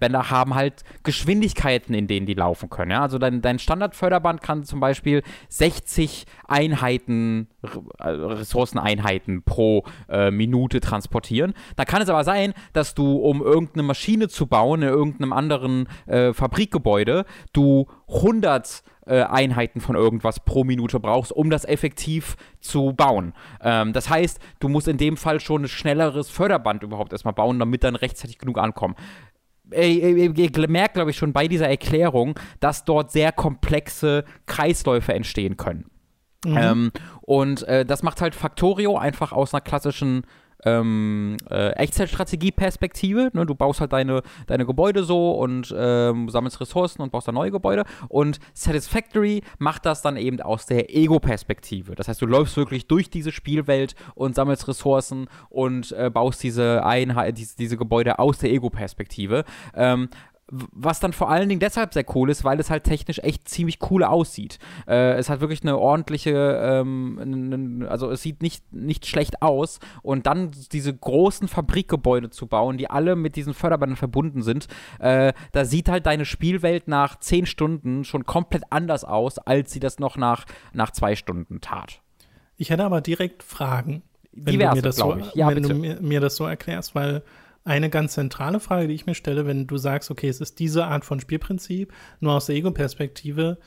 [0.00, 2.90] Bänder haben halt Geschwindigkeiten, in denen die laufen können.
[2.90, 3.02] Ja?
[3.02, 7.46] Also dein, dein Standardförderband kann zum Beispiel 60 Einheiten,
[8.00, 11.54] äh, Ressourceneinheiten pro äh, Minute transportieren.
[11.76, 15.88] Da kann es aber sein, dass du, um irgendeine Maschine zu bauen in irgendeinem anderen
[16.06, 22.92] äh, Fabrikgebäude, du 100 äh, Einheiten von irgendwas pro Minute brauchst, um das effektiv zu
[22.92, 23.32] bauen.
[23.60, 27.58] Ähm, das heißt, du musst in dem Fall schon ein schnelleres Förderband überhaupt erstmal bauen,
[27.58, 28.94] damit dann rechtzeitig genug ankommen.
[29.74, 35.86] Ihr merkt, glaube ich, schon bei dieser Erklärung, dass dort sehr komplexe Kreisläufe entstehen können.
[36.44, 36.56] Mhm.
[36.56, 36.92] Ähm,
[37.22, 40.26] und äh, das macht halt Factorio einfach aus einer klassischen
[40.64, 43.30] ähm, äh, Echtzeitstrategie-Perspektive.
[43.32, 43.46] Ne?
[43.46, 47.50] Du baust halt deine, deine Gebäude so und ähm, sammelst Ressourcen und baust dann neue
[47.50, 47.84] Gebäude.
[48.08, 51.94] Und Satisfactory macht das dann eben aus der Ego-Perspektive.
[51.94, 56.84] Das heißt, du läufst wirklich durch diese Spielwelt und sammelst Ressourcen und äh, baust diese,
[56.84, 59.44] Einheit, diese, diese Gebäude aus der Ego-Perspektive.
[59.74, 60.08] Ähm,
[60.52, 63.78] was dann vor allen Dingen deshalb sehr cool ist, weil es halt technisch echt ziemlich
[63.90, 64.58] cool aussieht.
[64.86, 66.30] Äh, es hat wirklich eine ordentliche,
[66.62, 72.76] ähm, also es sieht nicht, nicht schlecht aus und dann diese großen Fabrikgebäude zu bauen,
[72.76, 77.46] die alle mit diesen Förderbändern verbunden sind, äh, da sieht halt deine Spielwelt nach zehn
[77.46, 80.44] Stunden schon komplett anders aus, als sie das noch nach,
[80.74, 82.02] nach zwei Stunden tat.
[82.58, 86.00] Ich hätte aber direkt Fragen, wenn Diverse, du mir das so, ja, wenn du mir,
[86.00, 87.22] mir das so erklärst, weil
[87.64, 90.86] eine ganz zentrale Frage, die ich mir stelle, wenn du sagst, okay, es ist diese
[90.86, 93.58] Art von Spielprinzip, nur aus der Ego-Perspektive,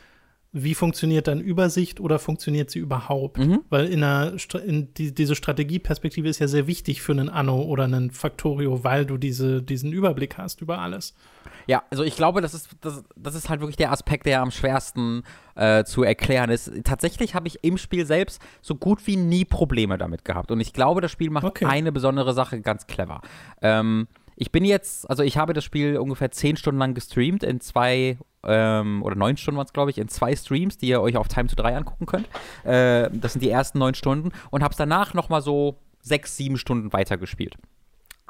[0.57, 3.39] wie funktioniert dann Übersicht oder funktioniert sie überhaupt?
[3.39, 3.59] Mhm.
[3.69, 7.83] Weil in einer, in die, diese Strategieperspektive ist ja sehr wichtig für einen Anno oder
[7.83, 11.13] einen Factorio, weil du diese, diesen Überblick hast über alles.
[11.67, 14.49] Ja, also ich glaube, das ist, das, das ist halt wirklich der Aspekt, der am
[14.49, 15.23] schwersten
[15.55, 16.71] äh, zu erklären ist.
[16.85, 20.51] Tatsächlich habe ich im Spiel selbst so gut wie nie Probleme damit gehabt.
[20.51, 21.65] Und ich glaube, das Spiel macht okay.
[21.65, 23.19] eine besondere Sache ganz clever.
[23.61, 27.61] Ähm, ich bin jetzt, also ich habe das Spiel ungefähr zehn Stunden lang gestreamt in
[27.61, 31.17] zwei ähm, oder neun Stunden waren es, glaube ich, in zwei Streams, die ihr euch
[31.17, 32.27] auf Time to 3 angucken könnt.
[32.63, 36.57] Äh, das sind die ersten neun Stunden und habe es danach nochmal so sechs, sieben
[36.57, 37.55] Stunden weitergespielt.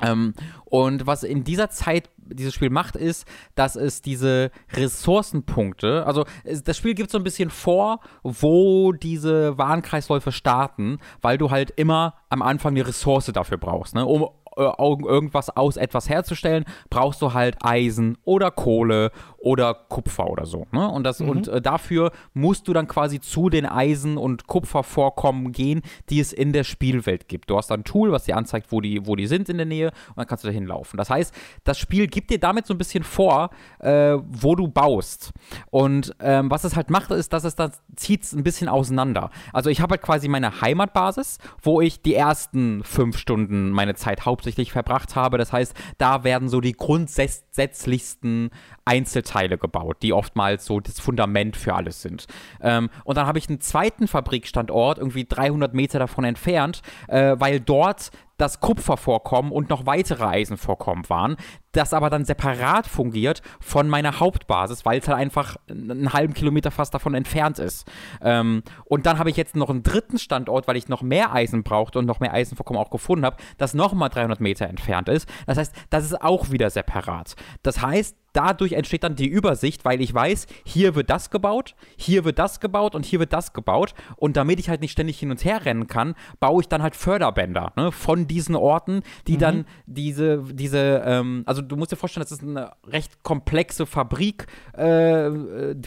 [0.02, 0.34] Ähm,
[0.66, 3.26] und was in dieser Zeit dieses Spiel macht, ist,
[3.56, 10.32] dass es diese Ressourcenpunkte, also das Spiel gibt so ein bisschen vor, wo diese Warenkreisläufe
[10.32, 14.06] starten, weil du halt immer am Anfang eine Ressource dafür brauchst, ne?
[14.06, 14.28] um
[14.58, 19.12] irgendwas aus etwas herzustellen, brauchst du halt Eisen oder Kohle
[19.46, 20.66] oder Kupfer oder so.
[20.72, 20.90] Ne?
[20.90, 21.30] Und, das, mhm.
[21.30, 26.34] und äh, dafür musst du dann quasi zu den Eisen- und Kupfervorkommen gehen, die es
[26.34, 27.52] in der Spielwelt gibt.
[27.52, 29.68] Du hast dann ein Tool, was dir anzeigt, wo die, wo die sind in der
[29.68, 30.98] Nähe und dann kannst du da hinlaufen.
[30.98, 31.32] Das heißt,
[31.64, 35.32] das Spiel gibt dir damit so ein bisschen vor, äh, wo du baust.
[35.70, 39.30] Und ähm, was es halt macht, ist, dass es dann zieht es ein bisschen auseinander.
[39.54, 44.26] Also ich habe halt quasi meine Heimatbasis, wo ich die ersten fünf Stunden meine Zeit
[44.26, 45.38] hauptsächlich verbracht habe.
[45.38, 48.50] Das heißt, da werden so die grundsätzlichsten
[48.86, 52.28] Einzelteile gebaut, die oftmals so das Fundament für alles sind.
[52.62, 57.60] Ähm, und dann habe ich einen zweiten Fabrikstandort, irgendwie 300 Meter davon entfernt, äh, weil
[57.60, 61.38] dort das Kupfervorkommen und noch weitere Eisenvorkommen waren,
[61.72, 66.72] das aber dann separat fungiert von meiner Hauptbasis, weil es halt einfach einen halben Kilometer
[66.72, 67.90] fast davon entfernt ist.
[68.22, 71.64] Ähm, und dann habe ich jetzt noch einen dritten Standort, weil ich noch mehr Eisen
[71.64, 75.30] brauchte und noch mehr Eisenvorkommen auch gefunden habe, das nochmal 300 Meter entfernt ist.
[75.48, 77.36] Das heißt, das ist auch wieder separat.
[77.64, 82.26] Das heißt, dadurch entsteht dann die Übersicht, weil ich weiß, hier wird das gebaut, hier
[82.26, 83.94] wird das gebaut und hier wird das gebaut.
[84.18, 86.96] Und damit ich halt nicht ständig hin und her rennen kann, baue ich dann halt
[86.96, 89.40] Förderbänder ne, von diesen Orten, die mhm.
[89.40, 94.48] dann diese, diese, ähm, also du musst dir vorstellen, das ist eine recht komplexe Fabrik,
[94.74, 95.30] äh,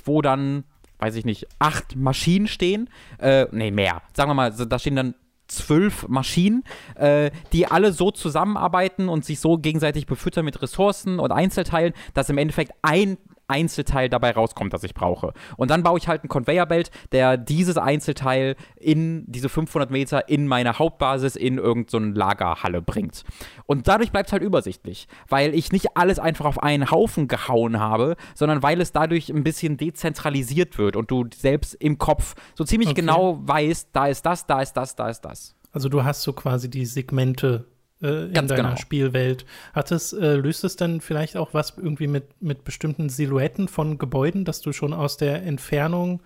[0.04, 0.64] wo dann
[0.98, 2.90] weiß ich nicht, acht Maschinen stehen.
[3.18, 4.02] Äh, nee, mehr.
[4.14, 5.14] Sagen wir mal, da stehen dann
[5.48, 11.32] zwölf Maschinen, äh, die alle so zusammenarbeiten und sich so gegenseitig befüttern mit Ressourcen und
[11.32, 13.18] Einzelteilen, dass im Endeffekt ein
[13.48, 15.32] Einzelteil dabei rauskommt, das ich brauche.
[15.56, 20.46] Und dann baue ich halt ein Conveyor-Belt, der dieses Einzelteil in diese 500 Meter in
[20.46, 23.24] meine Hauptbasis in irgendeine so Lagerhalle bringt.
[23.66, 27.78] Und dadurch bleibt es halt übersichtlich, weil ich nicht alles einfach auf einen Haufen gehauen
[27.80, 32.64] habe, sondern weil es dadurch ein bisschen dezentralisiert wird und du selbst im Kopf so
[32.64, 33.00] ziemlich okay.
[33.00, 35.56] genau weißt, da ist das, da ist das, da ist das.
[35.72, 37.66] Also du hast so quasi die Segmente
[38.02, 38.76] äh, in Ganz deiner genau.
[38.76, 39.44] Spielwelt.
[39.72, 43.98] Hat es, äh, löst es dann vielleicht auch was irgendwie mit, mit bestimmten Silhouetten von
[43.98, 46.20] Gebäuden, dass du schon aus der Entfernung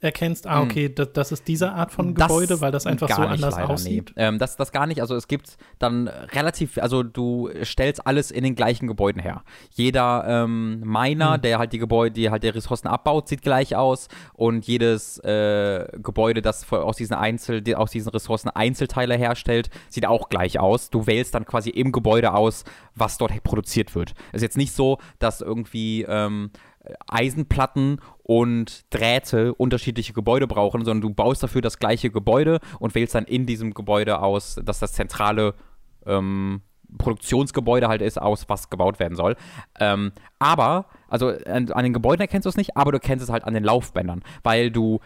[0.00, 0.64] erkennst, ah, hm.
[0.64, 3.70] okay, das, das ist diese Art von Gebäude, das weil das einfach so anders leider,
[3.70, 4.12] aussieht?
[4.16, 4.22] Nee.
[4.24, 5.00] Ähm, das, das gar nicht.
[5.00, 9.42] Also es gibt dann relativ, also du stellst alles in den gleichen Gebäuden her.
[9.72, 11.42] Jeder ähm, Miner, hm.
[11.42, 15.86] der halt die Gebäude, die halt die Ressourcen abbaut, sieht gleich aus und jedes äh,
[16.02, 20.90] Gebäude, das aus diesen Einzel, die, aus diesen Ressourcen Einzelteile herstellt, sieht auch gleich aus.
[20.90, 24.14] Du wählst dann quasi im Gebäude aus, was dort produziert wird.
[24.30, 26.50] Es ist jetzt nicht so, dass irgendwie ähm,
[27.08, 33.14] Eisenplatten und Drähte unterschiedliche Gebäude brauchen, sondern du baust dafür das gleiche Gebäude und wählst
[33.14, 35.54] dann in diesem Gebäude aus, dass das zentrale
[36.06, 36.62] ähm,
[36.98, 39.36] Produktionsgebäude halt ist, aus was gebaut werden soll.
[39.78, 43.30] Ähm, aber, also an, an, den Gebäuden erkennst du es nicht, aber du kennst es
[43.30, 45.00] halt an den Laufbändern, weil du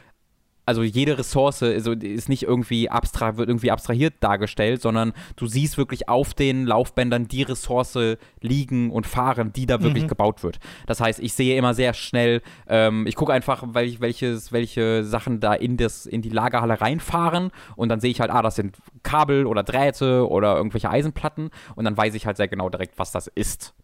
[0.67, 5.77] also jede Ressource ist, ist nicht irgendwie abstrakt, wird irgendwie abstrahiert dargestellt, sondern du siehst
[5.77, 7.99] wirklich auf den Laufbändern die Ressource
[8.41, 10.09] liegen und fahren, die da wirklich mhm.
[10.09, 10.59] gebaut wird.
[10.87, 15.41] Das heißt, ich sehe immer sehr schnell, ähm, ich gucke einfach, welch, welches, welche Sachen
[15.41, 18.77] da in, das, in die Lagerhalle reinfahren und dann sehe ich halt, ah, das sind
[19.03, 23.13] Kabel oder Drähte oder irgendwelche Eisenplatten und dann weiß ich halt sehr genau direkt, was
[23.13, 23.75] das ist.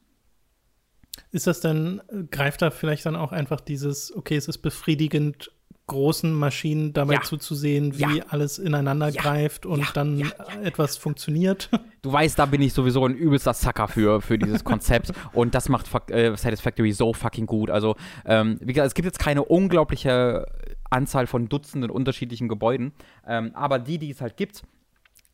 [1.32, 2.00] Ist das dann,
[2.30, 5.52] greift da vielleicht dann auch einfach dieses, okay, es ist befriedigend,
[5.90, 7.22] großen Maschinen dabei ja.
[7.22, 8.24] zuzusehen, wie ja.
[8.28, 9.20] alles ineinander ja.
[9.20, 10.32] greift und dann
[10.62, 11.68] etwas funktioniert.
[12.02, 15.68] Du weißt, da bin ich sowieso ein übelster Sucker für, für dieses Konzept und das
[15.68, 17.68] macht äh, Satisfactory so fucking gut.
[17.68, 20.46] Also, ähm, wie gesagt, es gibt jetzt keine unglaubliche
[20.88, 22.92] Anzahl von Dutzenden unterschiedlichen Gebäuden,
[23.26, 24.62] ähm, aber die, die es halt gibt,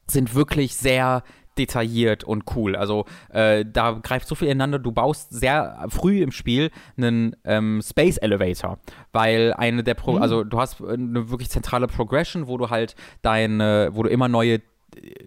[0.09, 1.23] sind wirklich sehr
[1.59, 2.77] detailliert und cool.
[2.77, 4.79] Also äh, da greift so viel ineinander.
[4.79, 8.79] Du baust sehr früh im Spiel einen ähm, Space Elevator,
[9.13, 10.23] weil eine der Pro mhm.
[10.23, 14.61] also du hast eine wirklich zentrale Progression, wo du halt deine, wo du immer neue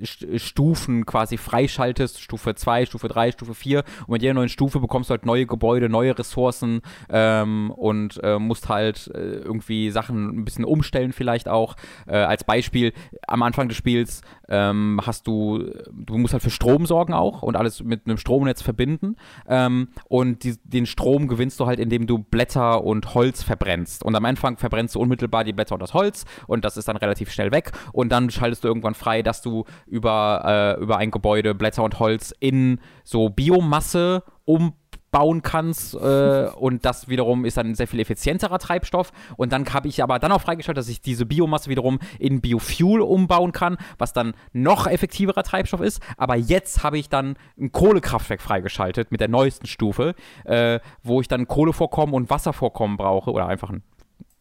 [0.02, 5.10] Stufen quasi freischaltest, Stufe 2, Stufe 3, Stufe 4 und mit jeder neuen Stufe bekommst
[5.10, 10.46] du halt neue Gebäude, neue Ressourcen ähm, und äh, musst halt äh, irgendwie Sachen ein
[10.46, 11.76] bisschen umstellen vielleicht auch.
[12.08, 12.94] Äh, als Beispiel,
[13.28, 17.56] am Anfang des Spiels ähm, hast du, du musst halt für Strom sorgen auch und
[17.56, 19.16] alles mit einem Stromnetz verbinden.
[19.48, 24.04] Ähm, und die, den Strom gewinnst du halt, indem du Blätter und Holz verbrennst.
[24.04, 26.98] Und am Anfang verbrennst du unmittelbar die Blätter und das Holz und das ist dann
[26.98, 27.72] relativ schnell weg.
[27.94, 32.00] Und dann schaltest du irgendwann frei, dass du über, äh, über ein Gebäude Blätter und
[32.00, 38.00] Holz in so Biomasse umbauen kannst äh, und das wiederum ist dann ein sehr viel
[38.00, 39.12] effizienterer Treibstoff.
[39.38, 43.02] Und dann habe ich aber dann auch freigeschaltet, dass ich diese Biomasse wiederum in Biofuel
[43.02, 48.42] umbauen kann, was dann noch effektiverer Treibstoff ist, aber jetzt habe ich dann ein Kohlekraftwerk
[48.42, 53.70] freigeschaltet mit der neuesten Stufe, äh, wo ich dann Kohlevorkommen und Wasservorkommen brauche oder einfach
[53.70, 53.84] ein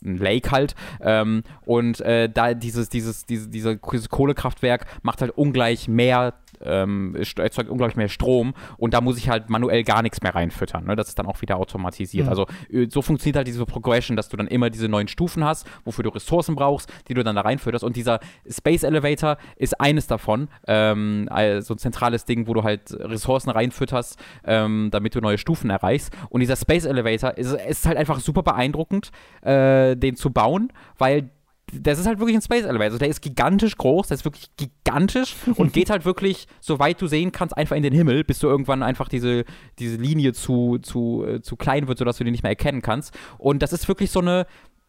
[0.04, 0.74] ein Lake halt.
[1.00, 7.68] Ähm, und äh, da dieses, dieses, diese, dieses Kohlekraftwerk macht halt ungleich mehr ähm, erzeugt
[7.68, 10.84] unglaublich mehr Strom und da muss ich halt manuell gar nichts mehr reinfüttern.
[10.84, 10.96] Ne?
[10.96, 12.26] Das ist dann auch wieder automatisiert.
[12.26, 12.30] Mhm.
[12.30, 15.66] Also äh, so funktioniert halt diese Progression, dass du dann immer diese neuen Stufen hast,
[15.84, 17.84] wofür du Ressourcen brauchst, die du dann da reinfütterst.
[17.84, 20.48] Und dieser Space Elevator ist eines davon.
[20.66, 21.28] Ähm,
[21.60, 26.12] so ein zentrales Ding, wo du halt Ressourcen reinfütterst, ähm, damit du neue Stufen erreichst.
[26.28, 29.10] Und dieser Space Elevator ist, ist halt einfach super beeindruckend,
[29.42, 31.30] äh, den zu bauen, weil
[31.72, 32.84] das ist halt wirklich ein Space Elevator.
[32.84, 37.06] Also der ist gigantisch groß, der ist wirklich gigantisch und geht halt wirklich, soweit du
[37.06, 39.44] sehen kannst, einfach in den Himmel, bis du irgendwann einfach diese,
[39.78, 43.16] diese Linie zu, zu, äh, zu klein wird, sodass du den nicht mehr erkennen kannst.
[43.38, 44.46] Und das ist wirklich so eine,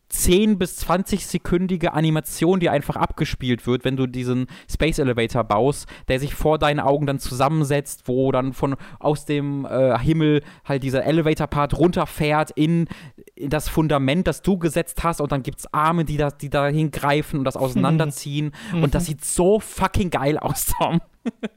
[0.10, 5.88] 10 bis 20 sekündige Animation, die einfach abgespielt wird, wenn du diesen Space Elevator baust,
[6.08, 10.84] der sich vor deinen Augen dann zusammensetzt, wo dann von aus dem äh, Himmel halt
[10.84, 12.88] dieser Elevator-Part runterfährt in,
[13.36, 16.50] in, das Fundament, das du gesetzt hast und dann gibt es Arme, die da, die
[16.50, 18.52] da hingreifen und das auseinanderziehen.
[18.74, 21.02] Und das sieht so fucking geil aus, Tom.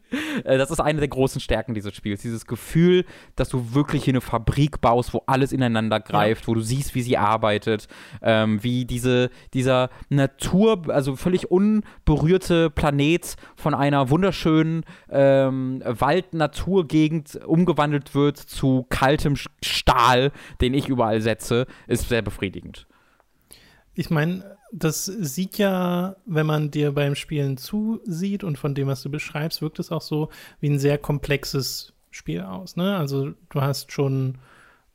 [0.45, 2.21] Äh, das ist eine der großen Stärken dieses Spiels.
[2.21, 6.49] Dieses Gefühl, dass du wirklich in eine Fabrik baust, wo alles ineinander greift, ja.
[6.49, 7.89] wo du siehst, wie sie arbeitet,
[8.21, 18.15] ähm, wie diese, dieser Natur, also völlig unberührte Planet von einer wunderschönen ähm, Wald-Naturgegend umgewandelt
[18.15, 22.87] wird zu kaltem Stahl, den ich überall setze, ist sehr befriedigend.
[23.95, 29.03] Ich meine, das sieht ja, wenn man dir beim Spielen zusieht und von dem, was
[29.03, 30.31] du beschreibst, wirkt es auch so
[30.61, 32.77] wie ein sehr komplexes Spiel aus.
[32.77, 32.97] Ne?
[32.97, 34.39] Also du hast schon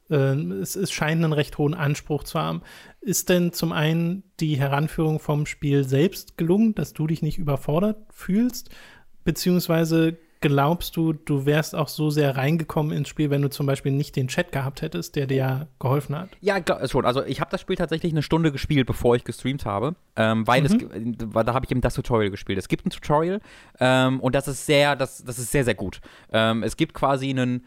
[0.09, 2.61] Äh, es, es scheint einen recht hohen Anspruch zu haben.
[3.01, 7.97] Ist denn zum einen die Heranführung vom Spiel selbst gelungen, dass du dich nicht überfordert
[8.13, 8.69] fühlst?
[9.25, 13.91] Beziehungsweise glaubst du, du wärst auch so sehr reingekommen ins Spiel, wenn du zum Beispiel
[13.91, 16.29] nicht den Chat gehabt hättest, der dir ja geholfen hat?
[16.41, 17.05] Ja, schon.
[17.05, 20.61] Also ich habe das Spiel tatsächlich eine Stunde gespielt, bevor ich gestreamt habe, ähm, weil
[20.61, 21.15] mhm.
[21.17, 22.59] es, da habe ich eben das Tutorial gespielt.
[22.59, 23.41] Es gibt ein Tutorial
[23.79, 26.01] ähm, und das ist sehr, das, das ist sehr, sehr gut.
[26.31, 27.65] Ähm, es gibt quasi einen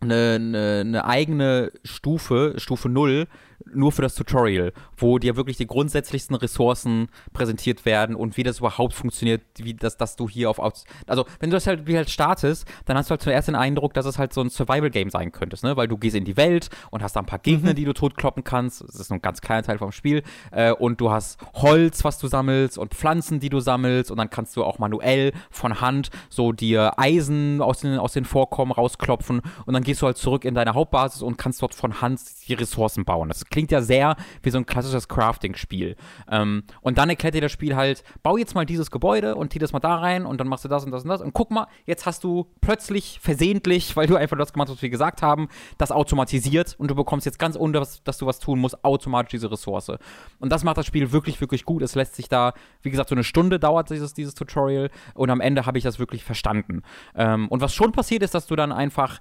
[0.00, 3.26] eine, eine, eine eigene Stufe, Stufe 0,
[3.64, 8.58] nur für das Tutorial, wo dir wirklich die grundsätzlichsten Ressourcen präsentiert werden und wie das
[8.60, 12.10] überhaupt funktioniert, wie das, dass du hier auf, also wenn du das halt wie halt
[12.10, 15.32] startest, dann hast du halt zuerst den Eindruck, dass es halt so ein Survival-Game sein
[15.32, 17.76] könntest, ne, weil du gehst in die Welt und hast da ein paar Gegner, mhm.
[17.76, 21.00] die du totkloppen kannst, das ist nur ein ganz kleiner Teil vom Spiel, äh, und
[21.00, 24.10] du hast Holz, was du sammelst und Pflanzen, die du sammelst.
[24.10, 28.24] Und dann kannst du auch manuell von Hand so dir Eisen aus den, aus den
[28.24, 29.42] Vorkommen rausklopfen.
[29.66, 32.54] Und dann gehst du halt zurück in deine Hauptbasis und kannst dort von Hand die
[32.54, 33.28] Ressourcen bauen.
[33.28, 35.96] Das klingt ja sehr wie so ein klassisches Crafting-Spiel.
[36.30, 39.58] Ähm, und dann erklärt dir das Spiel halt, bau jetzt mal dieses Gebäude und zieh
[39.58, 41.20] das mal da rein und dann machst du das und das und das.
[41.20, 44.82] Und guck mal, jetzt hast du plötzlich versehentlich, weil du einfach das gemacht hast, was
[44.82, 48.58] wir gesagt haben, das automatisiert und du bekommst jetzt ganz ohne, dass du was tun
[48.58, 49.92] musst, automatisch diese Ressource.
[50.38, 51.82] Und das macht das Spiel wirklich, wirklich gut.
[51.82, 55.40] Es lässt sich da, wie gesagt, so eine Stunde dauert dieses, dieses Tutorial und am
[55.40, 56.82] Ende habe ich das wirklich verstanden.
[57.14, 59.18] Ähm, und was schon passiert ist, dass du dann einfach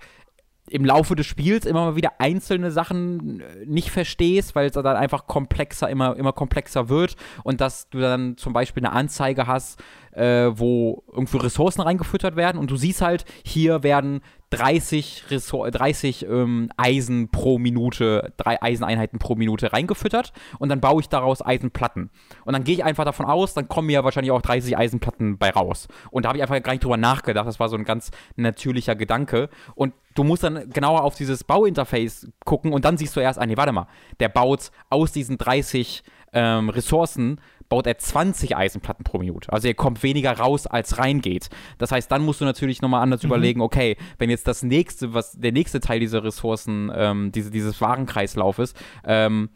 [0.70, 4.86] im Laufe des Spiels immer mal wieder einzelne Sachen äh, nicht verstehst, weil es dann
[4.86, 7.16] einfach komplexer, immer, immer komplexer wird.
[7.44, 12.58] Und dass du dann zum Beispiel eine Anzeige hast, äh, wo irgendwie Ressourcen reingefüttert werden
[12.58, 19.20] und du siehst halt, hier werden 30, Resor 30 ähm, Eisen pro Minute, drei Eiseneinheiten
[19.20, 22.10] pro Minute reingefüttert und dann baue ich daraus Eisenplatten.
[22.46, 25.38] Und dann gehe ich einfach davon aus, dann kommen mir ja wahrscheinlich auch 30 Eisenplatten
[25.38, 25.88] bei raus.
[26.12, 27.48] Und da habe ich einfach gar nicht drüber nachgedacht.
[27.48, 29.50] Das war so ein ganz natürlicher Gedanke.
[29.76, 33.46] Und du musst dann genauer auf dieses Bauinterface gucken und dann siehst du erst, ah
[33.46, 33.88] nee, warte mal,
[34.20, 39.52] der baut aus diesen 30 ähm, Ressourcen baut er 20 Eisenplatten pro Minute.
[39.52, 41.50] Also er kommt weniger raus, als reingeht.
[41.78, 43.28] Das heißt, dann musst du natürlich nochmal anders mhm.
[43.28, 47.80] überlegen, okay, wenn jetzt das nächste, was der nächste Teil dieser Ressourcen, ähm, diese, dieses
[47.82, 48.74] Warenkreislaufes,
[49.06, 49.50] ähm,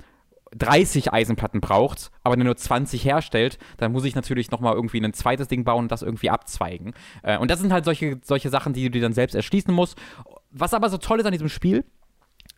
[0.54, 5.48] 30 Eisenplatten braucht, aber nur 20 herstellt, dann muss ich natürlich nochmal irgendwie ein zweites
[5.48, 6.94] Ding bauen und das irgendwie abzweigen.
[7.24, 9.98] Äh, und das sind halt solche, solche Sachen, die du dir dann selbst erschließen musst.
[10.52, 11.86] Was aber so toll ist an diesem Spiel,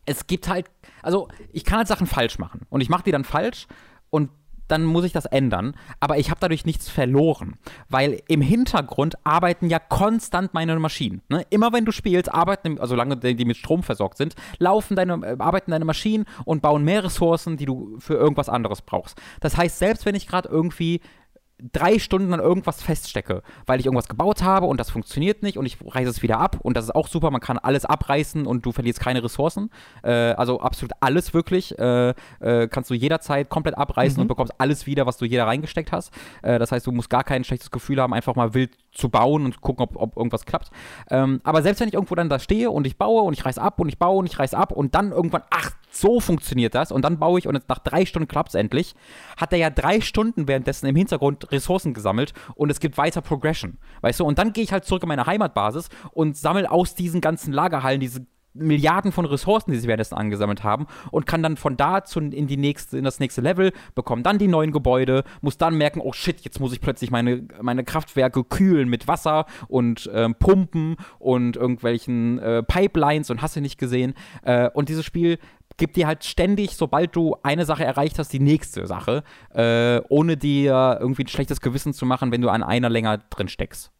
[0.05, 3.23] es gibt halt, also ich kann halt Sachen falsch machen und ich mache die dann
[3.23, 3.67] falsch
[4.09, 4.29] und
[4.67, 5.75] dann muss ich das ändern.
[5.99, 7.55] Aber ich habe dadurch nichts verloren,
[7.89, 11.21] weil im Hintergrund arbeiten ja konstant meine Maschinen.
[11.29, 11.45] Ne?
[11.49, 15.35] Immer wenn du spielst, arbeiten, also solange die mit Strom versorgt sind, laufen deine, äh,
[15.39, 19.19] arbeiten deine Maschinen und bauen mehr Ressourcen, die du für irgendwas anderes brauchst.
[19.41, 21.01] Das heißt, selbst wenn ich gerade irgendwie
[21.71, 25.65] drei Stunden an irgendwas feststecke, weil ich irgendwas gebaut habe und das funktioniert nicht und
[25.65, 28.65] ich reiße es wieder ab und das ist auch super, man kann alles abreißen und
[28.65, 29.69] du verlierst keine Ressourcen.
[30.03, 31.77] Äh, also absolut alles wirklich.
[31.77, 34.23] Äh, äh, kannst du jederzeit komplett abreißen mhm.
[34.23, 36.11] und bekommst alles wieder, was du jeder reingesteckt hast.
[36.41, 39.45] Äh, das heißt, du musst gar kein schlechtes Gefühl haben, einfach mal wild zu bauen
[39.45, 40.69] und gucken, ob, ob irgendwas klappt.
[41.09, 43.61] Ähm, aber selbst wenn ich irgendwo dann da stehe und ich baue und ich reiße
[43.61, 46.91] ab und ich baue und ich reiße ab und dann irgendwann, ach, so funktioniert das
[46.91, 48.95] und dann baue ich und nach drei Stunden klappt es endlich,
[49.37, 53.77] hat er ja drei Stunden währenddessen im Hintergrund Ressourcen gesammelt und es gibt weiter Progression.
[54.01, 57.21] Weißt du, und dann gehe ich halt zurück in meine Heimatbasis und sammle aus diesen
[57.21, 61.75] ganzen Lagerhallen diese Milliarden von Ressourcen, die sie währenddessen angesammelt haben und kann dann von
[61.75, 65.57] da zu, in, die nächste, in das nächste Level, bekommen dann die neuen Gebäude, muss
[65.57, 70.09] dann merken, oh shit, jetzt muss ich plötzlich meine, meine Kraftwerke kühlen mit Wasser und
[70.13, 74.13] ähm, Pumpen und irgendwelchen äh, Pipelines und hast du nicht gesehen.
[74.43, 75.39] Äh, und dieses Spiel
[75.77, 80.37] gibt dir halt ständig, sobald du eine Sache erreicht hast, die nächste Sache, äh, ohne
[80.37, 83.91] dir irgendwie ein schlechtes Gewissen zu machen, wenn du an einer länger drin steckst.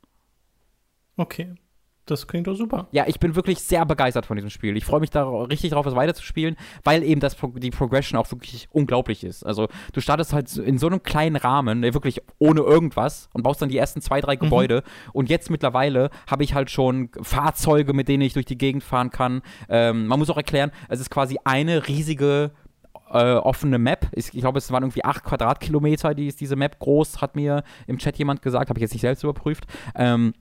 [1.17, 1.55] Okay.
[2.05, 2.87] Das klingt doch super.
[2.91, 4.75] Ja, ich bin wirklich sehr begeistert von diesem Spiel.
[4.75, 8.67] Ich freue mich da richtig drauf, es weiterzuspielen, weil eben das, die Progression auch wirklich
[8.71, 9.45] unglaublich ist.
[9.45, 13.61] Also du startest halt in so einem kleinen Rahmen, ne, wirklich ohne irgendwas und baust
[13.61, 14.39] dann die ersten zwei, drei mhm.
[14.39, 14.83] Gebäude.
[14.85, 15.11] Mhm.
[15.13, 19.09] Und jetzt mittlerweile habe ich halt schon Fahrzeuge, mit denen ich durch die Gegend fahren
[19.09, 19.41] kann.
[19.69, 22.51] Ähm, man muss auch erklären, es ist quasi eine riesige
[23.13, 24.07] äh, offene Map.
[24.11, 27.63] Ich, ich glaube, es waren irgendwie acht Quadratkilometer, die ist diese Map groß, hat mir
[27.87, 29.65] im Chat jemand gesagt, habe ich jetzt nicht selbst überprüft.
[29.95, 30.33] Ähm,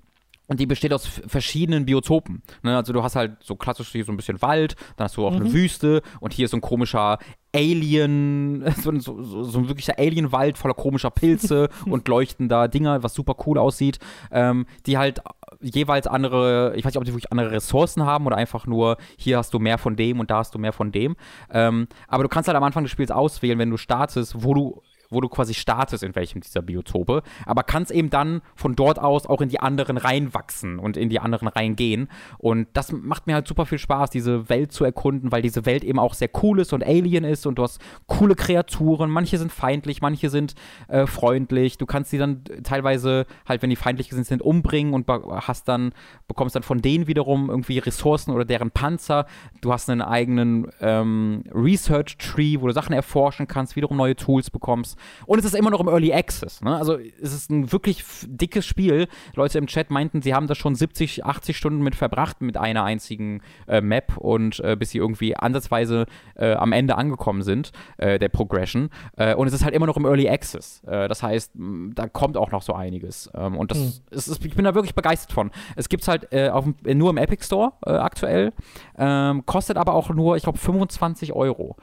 [0.46, 2.42] und die besteht aus verschiedenen Biotopen.
[2.62, 2.76] Ne?
[2.76, 5.32] Also du hast halt so klassisch hier so ein bisschen Wald, dann hast du auch
[5.32, 5.42] mhm.
[5.42, 7.18] eine Wüste und hier ist so ein komischer
[7.54, 13.36] Alien, so, so, so ein wirklicher Alienwald voller komischer Pilze und leuchtender Dinger, was super
[13.46, 13.98] cool aussieht,
[14.30, 15.22] ähm, die halt
[15.60, 19.38] jeweils andere, ich weiß nicht, ob die wirklich andere Ressourcen haben oder einfach nur, hier
[19.38, 21.16] hast du mehr von dem und da hast du mehr von dem.
[21.50, 24.82] Ähm, aber du kannst halt am Anfang des Spiels auswählen, wenn du startest, wo du
[25.12, 29.26] wo du quasi startest in welchem dieser Biotope, aber kannst eben dann von dort aus
[29.26, 32.08] auch in die anderen reinwachsen und in die anderen reingehen.
[32.38, 35.84] Und das macht mir halt super viel Spaß, diese Welt zu erkunden, weil diese Welt
[35.84, 39.10] eben auch sehr cool ist und alien ist und du hast coole Kreaturen.
[39.10, 40.54] Manche sind feindlich, manche sind
[40.88, 41.78] äh, freundlich.
[41.78, 45.92] Du kannst sie dann teilweise halt, wenn die feindlich sind, sind umbringen und hast dann,
[46.28, 49.26] bekommst dann von denen wiederum irgendwie Ressourcen oder deren Panzer.
[49.60, 54.50] Du hast einen eigenen ähm, Research Tree, wo du Sachen erforschen kannst, wiederum neue Tools
[54.50, 54.98] bekommst.
[55.26, 56.60] Und es ist immer noch im Early Access.
[56.62, 56.76] Ne?
[56.76, 59.08] Also es ist ein wirklich dickes Spiel.
[59.34, 62.84] Leute im Chat meinten, sie haben da schon 70, 80 Stunden mit verbracht mit einer
[62.84, 66.06] einzigen äh, Map und äh, bis sie irgendwie ansatzweise
[66.36, 68.90] äh, am Ende angekommen sind, äh, der Progression.
[69.16, 70.82] Äh, und es ist halt immer noch im Early Access.
[70.84, 73.30] Äh, das heißt, da kommt auch noch so einiges.
[73.34, 73.86] Ähm, und das hm.
[74.10, 75.50] ist, ist, ich bin da wirklich begeistert von.
[75.76, 78.52] Es gibt es halt auf, nur im Epic Store aktuell,
[78.96, 81.76] ähm, kostet aber auch nur, ich glaube, 25 Euro.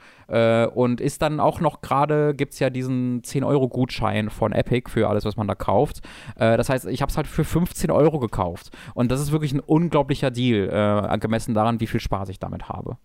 [0.74, 5.24] Und ist dann auch noch gerade, gibt es ja diesen 10-Euro-Gutschein von Epic für alles,
[5.24, 6.00] was man da kauft.
[6.36, 8.70] das heißt, ich habe es halt für 15 Euro gekauft.
[8.94, 12.96] Und das ist wirklich ein unglaublicher Deal, gemessen daran, wie viel Spaß ich damit habe.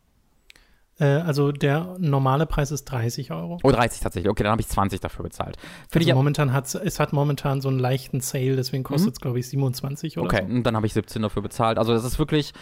[0.99, 3.59] Äh, also der normale Preis ist 30 Euro.
[3.63, 4.29] Oh, 30 tatsächlich.
[4.29, 5.57] Okay, dann habe ich 20 dafür bezahlt.
[5.93, 9.23] also momentan hat es hat momentan so einen leichten Sale, deswegen kostet es, mhm.
[9.23, 10.61] glaube ich, 27 oder okay, so.
[10.61, 11.77] Dann habe ich 17 dafür bezahlt.
[11.77, 12.53] Also das ist wirklich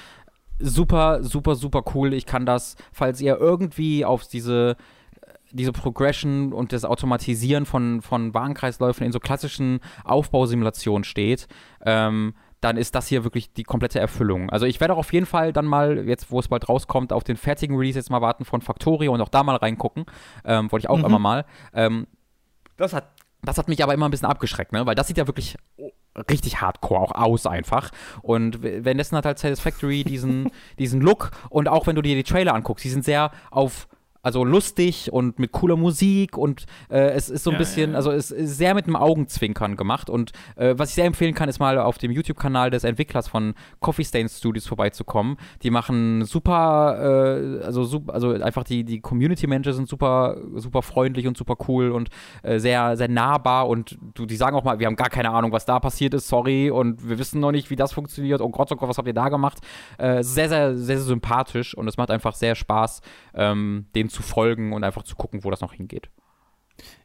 [0.59, 2.13] super, super, super cool.
[2.13, 4.75] Ich kann das, falls ihr irgendwie auf diese
[5.53, 11.47] diese Progression und das Automatisieren von, von Warenkreisläufen in so klassischen Aufbausimulationen steht,
[11.85, 14.49] ähm, dann ist das hier wirklich die komplette Erfüllung.
[14.49, 17.23] Also ich werde auch auf jeden Fall dann mal, jetzt wo es bald rauskommt, auf
[17.23, 20.05] den fertigen Release jetzt mal warten von Factorio und auch da mal reingucken.
[20.45, 21.05] Ähm, wollte ich auch mhm.
[21.05, 21.45] immer mal.
[21.73, 22.07] Ähm,
[22.77, 23.11] das, hat,
[23.43, 24.85] das hat mich aber immer ein bisschen abgeschreckt, ne?
[24.85, 25.57] weil das sieht ja wirklich
[26.29, 27.91] richtig hardcore auch aus einfach.
[28.21, 32.53] Und währenddessen hat halt Satisfactory diesen, diesen Look und auch wenn du dir die Trailer
[32.53, 33.87] anguckst, die sind sehr auf
[34.23, 37.97] also lustig und mit cooler Musik und äh, es ist so ein ja, bisschen, ja,
[37.97, 41.49] also es ist sehr mit einem Augenzwinkern gemacht und äh, was ich sehr empfehlen kann,
[41.49, 45.35] ist mal auf dem YouTube-Kanal des Entwicklers von Coffee Stain Studios vorbeizukommen.
[45.61, 51.27] Die machen super, äh, also super, also einfach die, die Community-Manager sind super, super freundlich
[51.27, 52.07] und super cool und
[52.43, 55.51] äh, sehr, sehr nahbar und du, die sagen auch mal, wir haben gar keine Ahnung,
[55.51, 58.39] was da passiert ist, sorry und wir wissen noch nicht, wie das funktioniert.
[58.39, 59.59] Oh Gott, oh Gott, was habt ihr da gemacht?
[59.97, 63.01] Äh, sehr, sehr, sehr, sehr sympathisch und es macht einfach sehr Spaß,
[63.33, 66.09] ähm, den zu folgen und einfach zu gucken, wo das noch hingeht.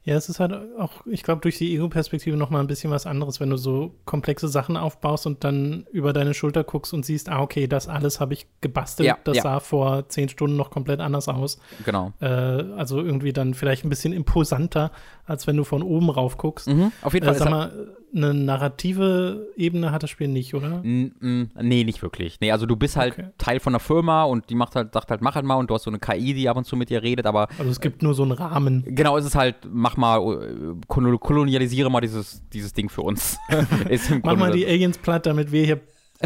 [0.02, 3.40] Ja, es ist halt auch, ich glaube, durch die Ego-Perspektive nochmal ein bisschen was anderes,
[3.40, 7.43] wenn du so komplexe Sachen aufbaust und dann über deine Schulter guckst und siehst, ah,
[7.43, 9.43] okay, das alles habe ich gebastelt, ja, das ja.
[9.43, 11.59] sah vor zehn Stunden noch komplett anders aus.
[11.85, 12.14] Genau.
[12.20, 14.93] Äh, also irgendwie dann vielleicht ein bisschen imposanter,
[15.26, 16.68] als wenn du von oben rauf guckst.
[16.68, 17.35] Mhm, auf jeden Fall.
[17.35, 20.82] Äh, sag mal, eine narrative Ebene hat das Spiel nicht, oder?
[20.82, 22.40] N nee, nicht wirklich.
[22.40, 23.28] Nee, also du bist halt okay.
[23.39, 25.74] Teil von einer Firma und die macht halt, sagt halt, mach halt mal und du
[25.74, 27.48] hast so eine KI, die ab und zu mit dir redet, aber.
[27.59, 28.85] Also es gibt nur so einen Rahmen.
[28.86, 33.39] Genau, es ist halt, mach mal, äh, kolonialisiere mal dieses, dieses Ding für uns.
[34.22, 35.80] mach mal die Aliens platt, damit wir hier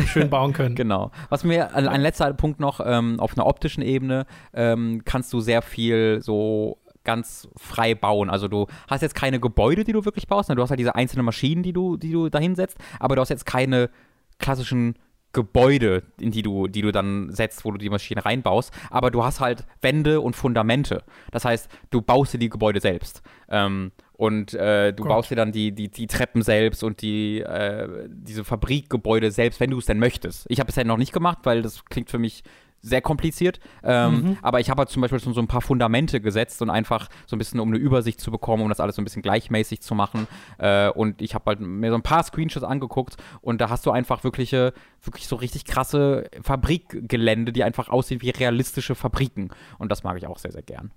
[0.06, 0.74] schön bauen können.
[0.76, 1.10] genau.
[1.28, 5.62] Was mir, ein letzter Punkt noch, ähm, auf einer optischen Ebene ähm, kannst du sehr
[5.62, 8.30] viel so ganz frei bauen.
[8.30, 10.94] Also du hast jetzt keine Gebäude, die du wirklich baust, sondern du hast halt diese
[10.94, 13.90] einzelnen Maschinen, die du, die du da hinsetzt, aber du hast jetzt keine
[14.38, 14.96] klassischen
[15.32, 19.24] Gebäude, in die du, die du dann setzt, wo du die Maschine reinbaust, aber du
[19.24, 21.04] hast halt Wände und Fundamente.
[21.30, 23.22] Das heißt, du baust dir die Gebäude selbst.
[23.48, 25.08] Ähm, und äh, du Gott.
[25.08, 29.70] baust dir dann die, die, die Treppen selbst und die, äh, diese Fabrikgebäude selbst, wenn
[29.70, 30.44] du es denn möchtest.
[30.48, 32.44] Ich habe es ja noch nicht gemacht, weil das klingt für mich
[32.82, 33.60] sehr kompliziert.
[33.82, 34.38] Ähm, mhm.
[34.42, 37.36] Aber ich habe halt zum Beispiel schon so ein paar Fundamente gesetzt und einfach so
[37.36, 39.94] ein bisschen, um eine Übersicht zu bekommen, um das alles so ein bisschen gleichmäßig zu
[39.94, 40.26] machen.
[40.58, 43.92] Äh, und ich habe halt mir so ein paar Screenshots angeguckt und da hast du
[43.92, 49.50] einfach wirkliche, wirklich so richtig krasse Fabrikgelände, die einfach aussehen wie realistische Fabriken.
[49.78, 50.92] Und das mag ich auch sehr, sehr gern.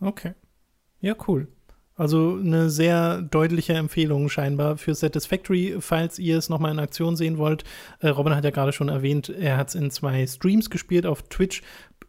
[0.00, 0.34] Okay.
[1.00, 1.48] Ja, cool.
[2.02, 7.38] Also eine sehr deutliche Empfehlung scheinbar für Satisfactory, falls ihr es nochmal in Aktion sehen
[7.38, 7.62] wollt.
[8.00, 11.22] Äh, Robin hat ja gerade schon erwähnt, er hat es in zwei Streams gespielt auf
[11.28, 11.62] Twitch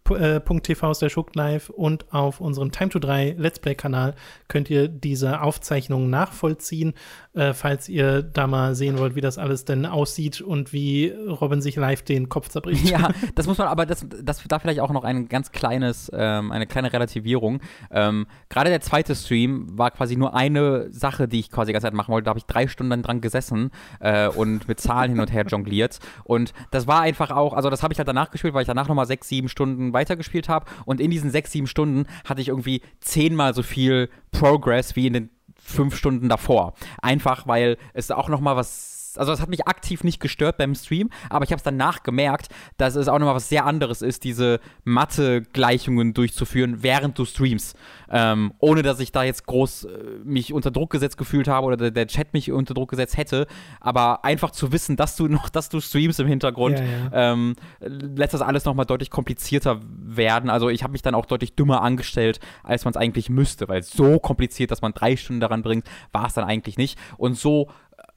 [0.10, 4.16] äh, .tv slash live und auf unserem Time to 3 Let's Play Kanal
[4.48, 6.94] könnt ihr diese Aufzeichnungen nachvollziehen,
[7.34, 11.62] äh, falls ihr da mal sehen wollt, wie das alles denn aussieht und wie Robin
[11.62, 12.90] sich live den Kopf zerbricht.
[12.90, 16.52] Ja, das muss man, aber das, das da vielleicht auch noch ein ganz kleines, ähm,
[16.52, 17.60] eine kleine Relativierung.
[17.92, 21.88] Ähm, Gerade der zweite Stream war quasi nur eine Sache, die ich quasi die ganze
[21.88, 22.26] Zeit machen wollte.
[22.26, 26.00] Da habe ich drei Stunden dran gesessen äh, und mit Zahlen hin und her jongliert.
[26.24, 28.88] Und das war einfach auch, also das habe ich halt danach gespielt, weil ich danach
[28.88, 30.68] nochmal sechs, sieben Stunden weitergespielt habe.
[30.86, 35.14] Und in diesen sechs, sieben Stunden hatte ich irgendwie zehnmal so viel Progress wie in
[35.14, 36.74] den fünf Stunden davor.
[37.02, 40.76] Einfach, weil es auch noch mal was also das hat mich aktiv nicht gestört beim
[40.76, 44.24] Stream, aber ich habe es danach gemerkt, dass es auch nochmal was sehr anderes ist,
[44.24, 47.76] diese Mathe-Gleichungen durchzuführen, während du streamst.
[48.10, 49.90] Ähm, ohne dass ich da jetzt groß äh,
[50.24, 53.48] mich unter Druck gesetzt gefühlt habe oder der, der, Chat mich unter Druck gesetzt hätte,
[53.80, 57.32] aber einfach zu wissen, dass du noch, dass du streamst im Hintergrund, ja, ja.
[57.32, 60.50] Ähm, lässt das alles nochmal deutlich komplizierter werden.
[60.50, 63.82] Also ich habe mich dann auch deutlich dümmer angestellt, als man es eigentlich müsste, weil
[63.84, 67.00] so kompliziert, dass man drei Stunden daran bringt, war es dann eigentlich nicht.
[67.18, 67.70] Und so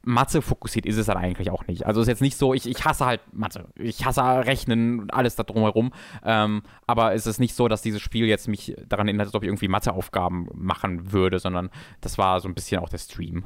[0.07, 1.85] Mathe fokussiert ist es dann eigentlich auch nicht.
[1.85, 3.67] Also ist jetzt nicht so, ich, ich hasse halt Mathe.
[3.75, 5.93] Ich hasse Rechnen und alles da drumherum.
[6.25, 9.49] Ähm, aber es ist nicht so, dass dieses Spiel jetzt mich daran erinnert, ob ich
[9.49, 11.71] irgendwie Matheaufgaben machen würde, sondern
[12.01, 13.43] das war so ein bisschen auch der Stream.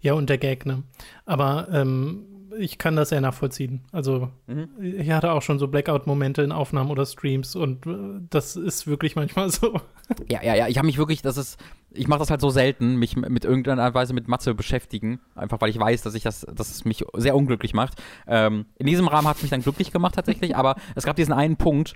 [0.00, 0.82] Ja, und der Gag, ne?
[1.24, 2.26] Aber ähm,
[2.58, 3.82] ich kann das sehr nachvollziehen.
[3.92, 4.68] Also mhm.
[4.80, 9.16] ich hatte auch schon so Blackout-Momente in Aufnahmen oder Streams und äh, das ist wirklich
[9.16, 9.80] manchmal so.
[10.28, 10.68] Ja, ja, ja.
[10.68, 11.58] Ich habe mich wirklich, das ist,
[11.90, 15.70] ich mache das halt so selten, mich mit irgendeiner Weise mit Mathe beschäftigen, einfach weil
[15.70, 18.02] ich weiß, dass ich das, dass es mich sehr unglücklich macht.
[18.26, 21.32] Ähm, in diesem Rahmen hat es mich dann glücklich gemacht tatsächlich, aber es gab diesen
[21.32, 21.94] einen Punkt,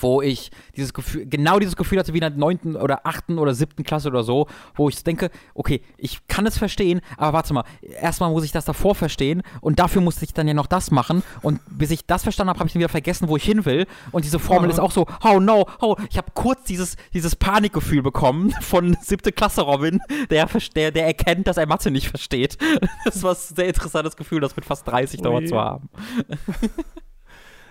[0.00, 3.54] wo ich dieses Gefühl, genau dieses Gefühl hatte wie in der neunten oder achten oder
[3.54, 7.64] siebten Klasse oder so, wo ich denke, okay, ich kann es verstehen, aber warte mal,
[7.82, 11.22] erstmal muss ich das davor verstehen und dafür musste ich dann ja noch das machen
[11.42, 13.86] und bis ich das verstanden habe, habe ich dann wieder vergessen, wo ich hin will
[14.12, 14.72] und diese Formel oh.
[14.72, 19.32] ist auch so, oh no, oh, ich habe kurz dieses, dieses Panikgefühl bekommen von siebte
[19.32, 20.00] Klasse Robin,
[20.30, 22.58] der, der, der erkennt, dass er Mathe nicht versteht.
[23.04, 25.88] Das war ein sehr interessantes Gefühl, das mit fast 30 dauert zu haben.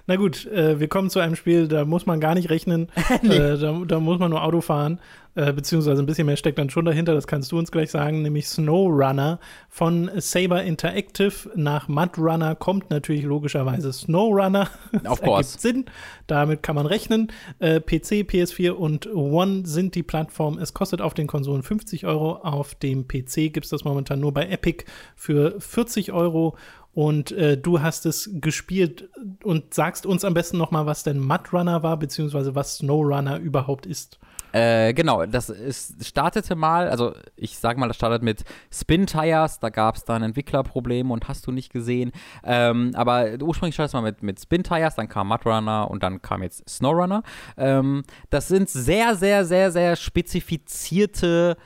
[0.05, 2.87] Na gut, äh, wir kommen zu einem Spiel, da muss man gar nicht rechnen.
[3.21, 3.35] nee.
[3.35, 4.99] äh, da, da, muss man nur Auto fahren.
[5.35, 8.21] Äh, beziehungsweise ein bisschen mehr steckt dann schon dahinter, das kannst du uns gleich sagen,
[8.21, 9.39] nämlich SnowRunner
[9.69, 11.49] von Saber Interactive.
[11.55, 14.69] Nach Mudrunner kommt natürlich logischerweise SnowRunner.
[15.05, 15.57] Auf course.
[15.57, 15.85] Sinn.
[16.27, 17.31] Damit kann man rechnen.
[17.59, 20.59] Äh, PC, PS4 und One sind die Plattformen.
[20.59, 22.35] Es kostet auf den Konsolen 50 Euro.
[22.43, 24.85] Auf dem PC gibt es das momentan nur bei Epic
[25.15, 26.57] für 40 Euro.
[26.93, 29.09] Und äh, du hast es gespielt
[29.43, 33.85] und sagst uns am besten noch mal, was denn Mudrunner war, beziehungsweise was Snowrunner überhaupt
[33.87, 34.19] ist.
[34.53, 39.59] Äh, genau, das ist, startete mal, also ich sag mal, das startet mit Spin Tires,
[39.59, 42.11] da gab es dann Entwicklerprobleme und hast du nicht gesehen.
[42.43, 46.21] Ähm, aber ursprünglich startet es mal mit, mit Spin Tires, dann kam Mudrunner und dann
[46.21, 47.23] kam jetzt Snowrunner.
[47.57, 51.57] Ähm, das sind sehr, sehr, sehr, sehr spezifizierte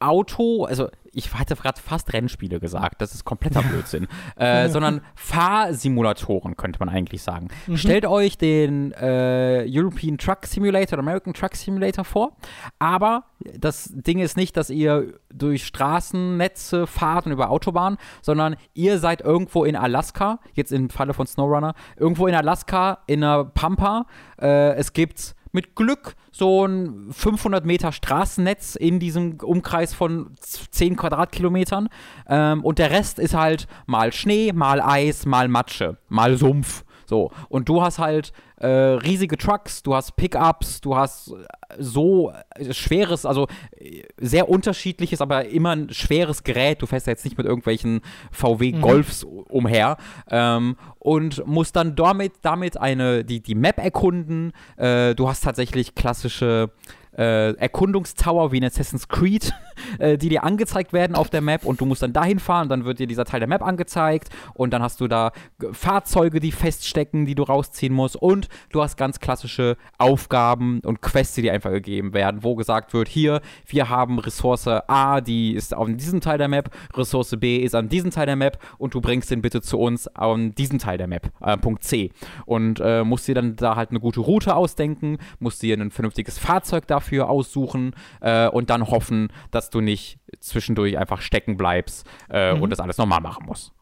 [0.00, 4.06] Auto, also ich hatte gerade fast Rennspiele gesagt, das ist kompletter Blödsinn,
[4.36, 7.48] äh, sondern Fahrsimulatoren könnte man eigentlich sagen.
[7.66, 7.76] Mhm.
[7.76, 12.36] Stellt euch den äh, European Truck Simulator oder American Truck Simulator vor,
[12.78, 13.24] aber
[13.58, 19.20] das Ding ist nicht, dass ihr durch Straßennetze fahrt und über Autobahnen, sondern ihr seid
[19.22, 24.06] irgendwo in Alaska, jetzt im Falle von SnowRunner, irgendwo in Alaska in einer Pampa.
[24.40, 30.96] Äh, es gibt mit Glück so ein 500 Meter Straßennetz in diesem Umkreis von 10
[30.96, 31.88] Quadratkilometern.
[32.28, 36.84] Ähm, und der Rest ist halt mal Schnee, mal Eis, mal Matsche, mal Sumpf.
[37.10, 37.32] So.
[37.48, 41.34] Und du hast halt äh, riesige Trucks, du hast Pickups, du hast
[41.76, 42.32] so
[42.70, 43.48] schweres, also
[44.16, 46.80] sehr unterschiedliches, aber immer ein schweres Gerät.
[46.80, 48.00] Du fährst ja jetzt nicht mit irgendwelchen
[48.30, 48.80] VW mhm.
[48.80, 49.40] Golfs mhm.
[49.48, 49.96] umher
[50.30, 54.52] ähm, und musst dann damit, damit eine, die, die Map erkunden.
[54.76, 56.70] Äh, du hast tatsächlich klassische
[57.18, 59.52] äh, Erkundungstower wie in Assassin's Creed,
[59.98, 62.84] äh, die dir angezeigt werden auf der Map und du musst dann dahin fahren, dann
[62.84, 65.32] wird dir dieser Teil der Map angezeigt und dann hast du da
[65.72, 71.34] Fahrzeuge, die feststecken, die du rausziehen musst und du hast ganz klassische Aufgaben und Quests,
[71.34, 75.74] die dir einfach gegeben werden, wo gesagt wird, hier, wir haben Ressource A, die ist
[75.74, 79.00] auf diesem Teil der Map, Ressource B ist an diesem Teil der Map und du
[79.00, 82.10] bringst den bitte zu uns an diesem Teil der Map, äh, Punkt C.
[82.46, 86.38] Und äh, musst dir dann da halt eine gute Route ausdenken, musst dir ein vernünftiges
[86.38, 92.54] Fahrzeug dafür aussuchen äh, und dann hoffen, dass du nicht zwischendurch einfach stecken bleibst äh,
[92.54, 92.62] mhm.
[92.62, 93.72] und das alles normal machen musst.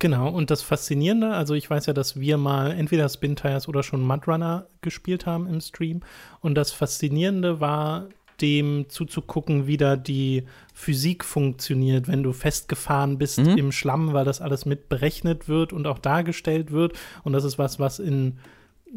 [0.00, 3.82] Genau, und das Faszinierende, also ich weiß ja, dass wir mal entweder Spin Tires oder
[3.82, 6.02] schon Mudrunner gespielt haben im Stream.
[6.40, 8.08] Und das Faszinierende war,
[8.40, 13.58] dem zuzugucken, wie da die Physik funktioniert, wenn du festgefahren bist mhm.
[13.58, 16.92] im Schlamm, weil das alles mit berechnet wird und auch dargestellt wird.
[17.24, 18.38] Und das ist was, was in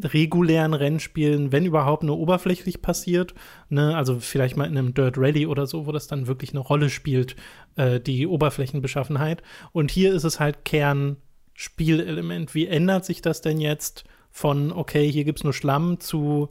[0.00, 3.34] regulären Rennspielen, wenn überhaupt, nur oberflächlich passiert.
[3.68, 3.96] Ne?
[3.96, 6.90] Also vielleicht mal in einem Dirt Rally oder so, wo das dann wirklich eine Rolle
[6.90, 7.36] spielt,
[7.76, 9.42] äh, die Oberflächenbeschaffenheit.
[9.72, 12.54] Und hier ist es halt Kernspielelement.
[12.54, 16.48] Wie ändert sich das denn jetzt von, okay, hier gibt es nur Schlamm zu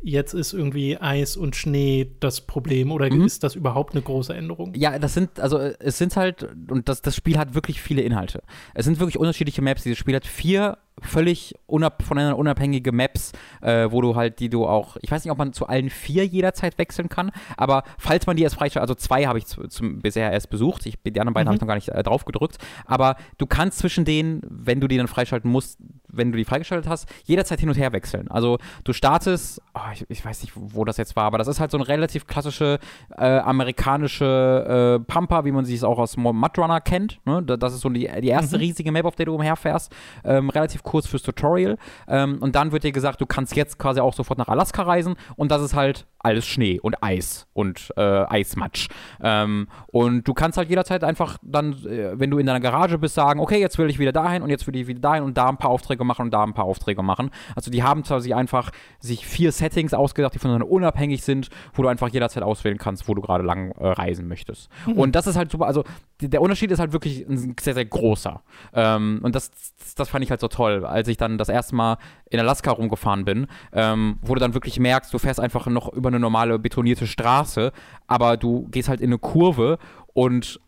[0.00, 3.24] jetzt ist irgendwie Eis und Schnee das Problem oder mhm.
[3.24, 4.72] ist das überhaupt eine große Änderung?
[4.74, 8.42] Ja, das sind, also es sind halt, und das, das Spiel hat wirklich viele Inhalte.
[8.74, 9.82] Es sind wirklich unterschiedliche Maps.
[9.82, 14.66] Dieses Spiel hat vier völlig unab voneinander unabhängige Maps, äh, wo du halt, die du
[14.66, 18.36] auch, ich weiß nicht, ob man zu allen vier jederzeit wechseln kann, aber falls man
[18.36, 21.34] die erst freischaltet, also zwei habe ich zu, zum, bisher erst besucht, ich, die anderen
[21.34, 21.48] beiden mhm.
[21.48, 24.88] habe ich noch gar nicht äh, drauf gedrückt, aber du kannst zwischen denen, wenn du
[24.88, 28.28] die dann freischalten musst, wenn du die freigeschaltet hast, jederzeit hin und her wechseln.
[28.30, 31.60] Also du startest, oh, ich, ich, weiß nicht, wo das jetzt war, aber das ist
[31.60, 32.78] halt so eine relativ klassische
[33.16, 37.20] äh, amerikanische äh, Pampa, wie man sich es auch aus Mudrunner kennt.
[37.24, 37.42] Ne?
[37.42, 38.62] Das ist so die, die erste mhm.
[38.62, 39.94] riesige Map, auf der du umherfährst.
[40.24, 41.76] Ähm, relativ kurz fürs Tutorial.
[42.08, 45.16] Ähm, und dann wird dir gesagt, du kannst jetzt quasi auch sofort nach Alaska reisen
[45.36, 48.88] und das ist halt alles Schnee und Eis und äh, Eismatsch.
[49.22, 53.14] Ähm, und du kannst halt jederzeit einfach dann, äh, wenn du in deiner Garage bist,
[53.14, 55.48] sagen, okay, jetzt will ich wieder dahin und jetzt will ich wieder dahin und da
[55.48, 57.30] ein paar Aufträge machen und da ein paar Aufträge machen.
[57.56, 61.88] Also die haben quasi einfach sich vier Settings ausgedacht, die voneinander unabhängig sind, wo du
[61.88, 64.68] einfach jederzeit auswählen kannst, wo du gerade lang äh, reisen möchtest.
[64.86, 64.92] Mhm.
[64.92, 65.84] Und das ist halt super, also
[66.20, 68.42] der Unterschied ist halt wirklich ein sehr, sehr großer.
[68.74, 69.50] Ähm, und das,
[69.96, 71.98] das fand ich halt so toll, als ich dann das erste Mal
[72.30, 76.08] in Alaska rumgefahren bin, ähm, wo du dann wirklich merkst, du fährst einfach noch über
[76.08, 77.72] eine normale betonierte Straße,
[78.06, 79.78] aber du gehst halt in eine Kurve
[80.14, 80.60] und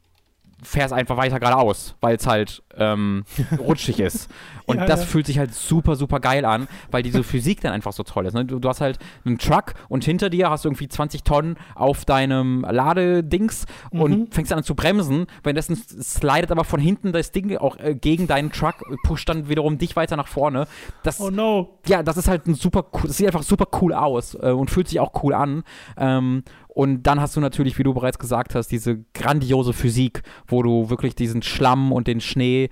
[0.63, 3.25] fährst einfach weiter geradeaus, weil es halt ähm,
[3.59, 4.29] rutschig ist.
[4.67, 5.07] Und ja, das ja.
[5.07, 8.35] fühlt sich halt super, super geil an, weil diese Physik dann einfach so toll ist.
[8.35, 8.45] Ne?
[8.45, 12.05] Du, du, hast halt einen Truck und hinter dir hast du irgendwie 20 Tonnen auf
[12.05, 14.01] deinem Ladedings mhm.
[14.01, 15.27] und fängst an zu bremsen.
[15.43, 18.75] Währenddessen slidet aber von hinten das Ding auch äh, gegen deinen Truck,
[19.05, 20.67] pusht dann wiederum dich weiter nach vorne.
[21.03, 21.79] Das, oh no.
[21.87, 24.71] Ja, das ist halt ein super cool, das sieht einfach super cool aus äh, und
[24.71, 25.65] fühlt sich auch cool an.
[25.97, 30.63] Ähm, und dann hast du natürlich, wie du bereits gesagt hast, diese grandiose Physik, wo
[30.63, 32.71] du wirklich diesen Schlamm und den Schnee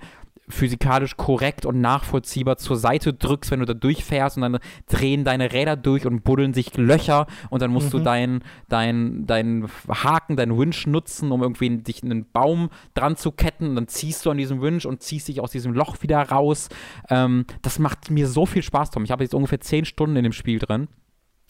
[0.49, 5.53] physikalisch korrekt und nachvollziehbar zur Seite drückst, wenn du da durchfährst und dann drehen deine
[5.53, 7.99] Räder durch und buddeln sich Löcher und dann musst mhm.
[7.99, 13.15] du deinen dein, dein Haken, deinen Wünsch nutzen, um irgendwie dich in einen Baum dran
[13.15, 16.01] zu ketten und dann ziehst du an diesem Wünsch und ziehst dich aus diesem Loch
[16.01, 16.69] wieder raus.
[17.09, 19.03] Ähm, das macht mir so viel Spaß, Tom.
[19.03, 20.87] Ich habe jetzt ungefähr zehn Stunden in dem Spiel drin.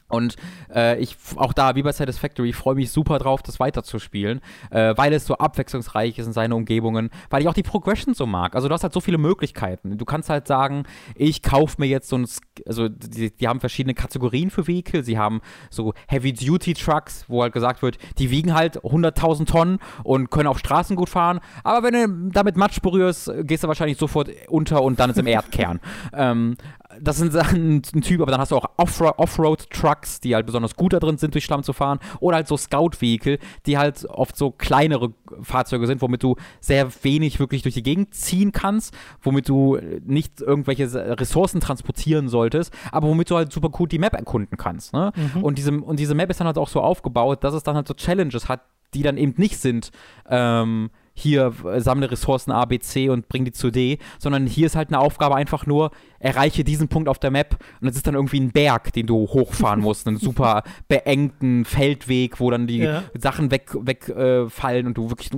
[0.10, 0.36] Und
[0.74, 4.42] äh, ich auch da, wie bei Satisfactory, freue mich super drauf, das weiterzuspielen,
[4.72, 8.26] äh, weil es so abwechslungsreich ist in seinen Umgebungen, weil ich auch die Progression so
[8.26, 8.56] mag.
[8.56, 9.98] Also du hast halt so viele Möglichkeiten.
[9.98, 10.84] Du kannst halt sagen,
[11.16, 12.28] ich kaufe mir jetzt so ein,
[12.66, 15.04] also die, die haben verschiedene Kategorien für Vehikel.
[15.04, 20.48] Sie haben so Heavy-Duty-Trucks, wo halt gesagt wird, die wiegen halt 100.000 Tonnen und können
[20.48, 21.40] auf Straßen gut fahren.
[21.64, 25.28] Aber wenn du damit Matsch berührst, gehst du wahrscheinlich sofort unter und dann ist im
[25.28, 25.80] Erdkern.
[26.14, 26.58] ähm,
[27.00, 30.94] das sind Sachen, ein Typ, aber dann hast du auch Offroad-Trucks, die halt besonders gut
[30.94, 32.00] da drin sind, durch Schlamm zu fahren.
[32.20, 37.40] Oder halt so Scout-Vehikel, die halt oft so kleinere Fahrzeuge sind, womit du sehr wenig
[37.40, 43.30] wirklich durch die Gegend ziehen kannst, womit du nicht irgendwelche Ressourcen transportieren solltest, aber womit
[43.30, 44.94] du halt super gut die Map erkunden kannst.
[44.94, 45.12] Ne?
[45.16, 45.44] Mhm.
[45.44, 47.88] Und, diese, und diese Map ist dann halt auch so aufgebaut, dass es dann halt
[47.88, 48.62] so Challenges hat,
[48.94, 49.92] die dann eben nicht sind,
[50.28, 54.76] ähm, hier sammle Ressourcen A, B, C und bring die zu D, sondern hier ist
[54.76, 58.16] halt eine Aufgabe einfach nur, erreiche diesen Punkt auf der Map und es ist dann
[58.16, 63.04] irgendwie ein Berg, den du hochfahren musst, einen super beengten Feldweg, wo dann die ja.
[63.18, 65.30] Sachen wegfallen weg, äh, und du wirklich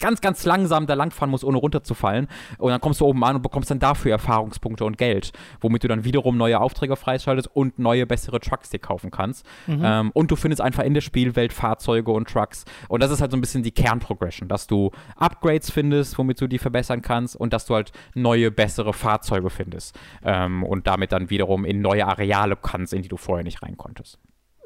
[0.00, 2.28] ganz, ganz langsam da langfahren musst, ohne runterzufallen.
[2.58, 5.88] Und dann kommst du oben an und bekommst dann dafür Erfahrungspunkte und Geld, womit du
[5.88, 9.46] dann wiederum neue Aufträge freischaltest und neue, bessere Trucks dir kaufen kannst.
[9.66, 9.82] Mhm.
[9.82, 12.64] Ähm, und du findest einfach in der Spielwelt Fahrzeuge und Trucks.
[12.88, 16.46] Und das ist halt so ein bisschen die Kernprogression, dass du Upgrades findest, womit du
[16.46, 21.30] die verbessern kannst und dass du halt neue, bessere Fahrzeuge findest ähm, und damit dann
[21.30, 24.18] wiederum in neue Areale kannst, in die du vorher nicht rein konntest.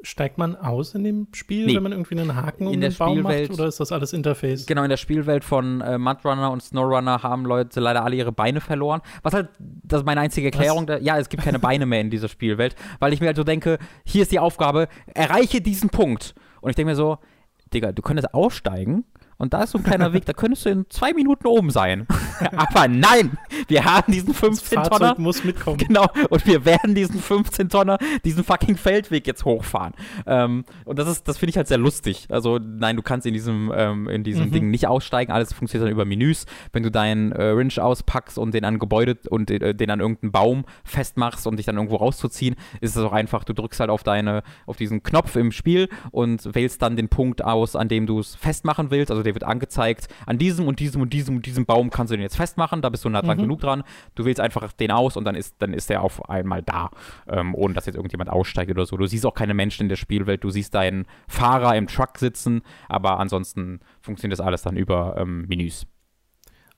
[0.03, 1.75] Steigt man aus in dem Spiel, nee.
[1.75, 4.65] wenn man irgendwie einen Haken in um den Baum macht, oder ist das alles Interface?
[4.65, 8.61] Genau, in der Spielwelt von äh, Mudrunner und Snowrunner haben Leute leider alle ihre Beine
[8.61, 9.01] verloren.
[9.21, 10.87] Was halt, das ist meine einzige Erklärung.
[10.87, 13.43] Da, ja, es gibt keine Beine mehr in dieser Spielwelt, weil ich mir halt so
[13.43, 16.33] denke, hier ist die Aufgabe, erreiche diesen Punkt.
[16.61, 17.19] Und ich denke mir so,
[17.71, 19.05] Digga, du könntest aussteigen
[19.41, 22.05] und da ist so ein kleiner Weg, da könntest du in zwei Minuten oben sein.
[22.55, 25.15] Aber nein, wir haben diesen 15-Tonner.
[25.17, 25.77] muss mitkommen.
[25.91, 29.93] Genau, und wir werden diesen 15-Tonner, diesen fucking Feldweg jetzt hochfahren.
[30.27, 32.27] Ähm, und das ist, das finde ich halt sehr lustig.
[32.29, 34.51] Also, nein, du kannst in diesem, ähm, in diesem mhm.
[34.51, 35.31] Ding nicht aussteigen.
[35.31, 36.45] Alles funktioniert dann über Menüs.
[36.71, 40.31] Wenn du deinen äh, Winch auspackst und den an Gebäude und äh, den an irgendeinen
[40.31, 44.03] Baum festmachst und dich dann irgendwo rauszuziehen, ist es auch einfach, du drückst halt auf
[44.03, 48.19] deine, auf diesen Knopf im Spiel und wählst dann den Punkt aus, an dem du
[48.19, 49.09] es festmachen willst.
[49.09, 52.17] Also der wird angezeigt, an diesem und diesem und diesem und diesem Baum kannst du
[52.17, 53.43] den jetzt festmachen, da bist du nah dran mhm.
[53.43, 53.83] genug dran.
[54.15, 56.91] Du wählst einfach den aus und dann ist, dann ist der auf einmal da,
[57.27, 58.97] ähm, ohne dass jetzt irgendjemand aussteigt oder so.
[58.97, 62.61] Du siehst auch keine Menschen in der Spielwelt, du siehst deinen Fahrer im Truck sitzen,
[62.89, 65.87] aber ansonsten funktioniert das alles dann über ähm, Menüs.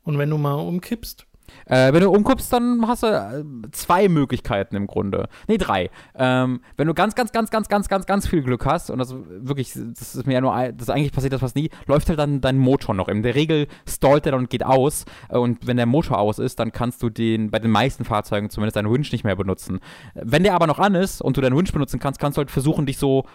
[0.03, 1.27] Und wenn du mal umkippst,
[1.65, 5.27] Äh, wenn du umguckst, dann hast du äh, zwei Möglichkeiten im Grunde.
[5.47, 5.89] Nee, drei.
[6.15, 9.13] Ähm, wenn du ganz, ganz, ganz, ganz, ganz, ganz, ganz viel Glück hast, und das
[9.13, 12.41] wirklich, das ist mir ja nur, das eigentlich passiert das fast nie, läuft halt dann
[12.41, 13.07] dein Motor noch.
[13.07, 15.05] In der Regel stallt er dann und geht aus.
[15.29, 18.49] Äh, und wenn der Motor aus ist, dann kannst du den, bei den meisten Fahrzeugen
[18.49, 19.79] zumindest deinen Winch nicht mehr benutzen.
[20.15, 22.51] Wenn der aber noch an ist und du deinen Winch benutzen kannst, kannst du halt
[22.51, 23.25] versuchen, dich so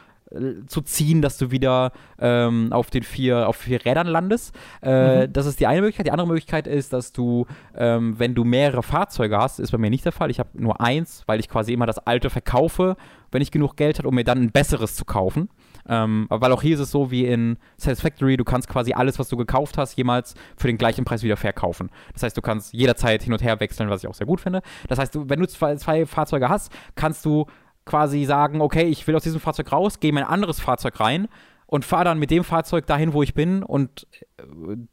[0.66, 4.54] zu ziehen, dass du wieder ähm, auf den vier, auf vier Rädern landest.
[4.82, 5.32] Äh, mhm.
[5.32, 6.06] Das ist die eine Möglichkeit.
[6.06, 9.90] Die andere Möglichkeit ist, dass du, ähm, wenn du mehrere Fahrzeuge hast, ist bei mir
[9.90, 10.30] nicht der Fall.
[10.30, 12.96] Ich habe nur eins, weil ich quasi immer das alte verkaufe,
[13.30, 15.48] wenn ich genug Geld habe, um mir dann ein besseres zu kaufen.
[15.88, 19.28] Ähm, weil auch hier ist es so wie in Satisfactory, du kannst quasi alles, was
[19.28, 21.90] du gekauft hast, jemals für den gleichen Preis wieder verkaufen.
[22.12, 24.60] Das heißt, du kannst jederzeit hin und her wechseln, was ich auch sehr gut finde.
[24.88, 27.46] Das heißt, wenn du zwei, zwei Fahrzeuge hast, kannst du
[27.88, 31.28] quasi sagen, okay, ich will aus diesem Fahrzeug raus, gehe in ein anderes Fahrzeug rein
[31.70, 34.06] und fahre dann mit dem Fahrzeug dahin, wo ich bin und
[34.38, 34.42] äh,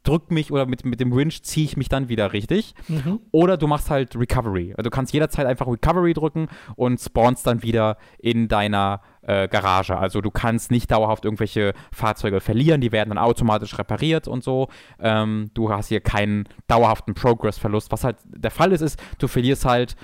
[0.02, 2.74] drück mich oder mit, mit dem Winch ziehe ich mich dann wieder richtig.
[2.88, 3.20] Mhm.
[3.30, 4.74] Oder du machst halt Recovery.
[4.76, 9.96] Also du kannst jederzeit einfach Recovery drücken und spawnst dann wieder in deiner äh, Garage.
[9.96, 14.68] Also du kannst nicht dauerhaft irgendwelche Fahrzeuge verlieren, die werden dann automatisch repariert und so.
[15.00, 17.90] Ähm, du hast hier keinen dauerhaften Progress-Verlust.
[17.90, 19.96] Was halt der Fall ist, ist, du verlierst halt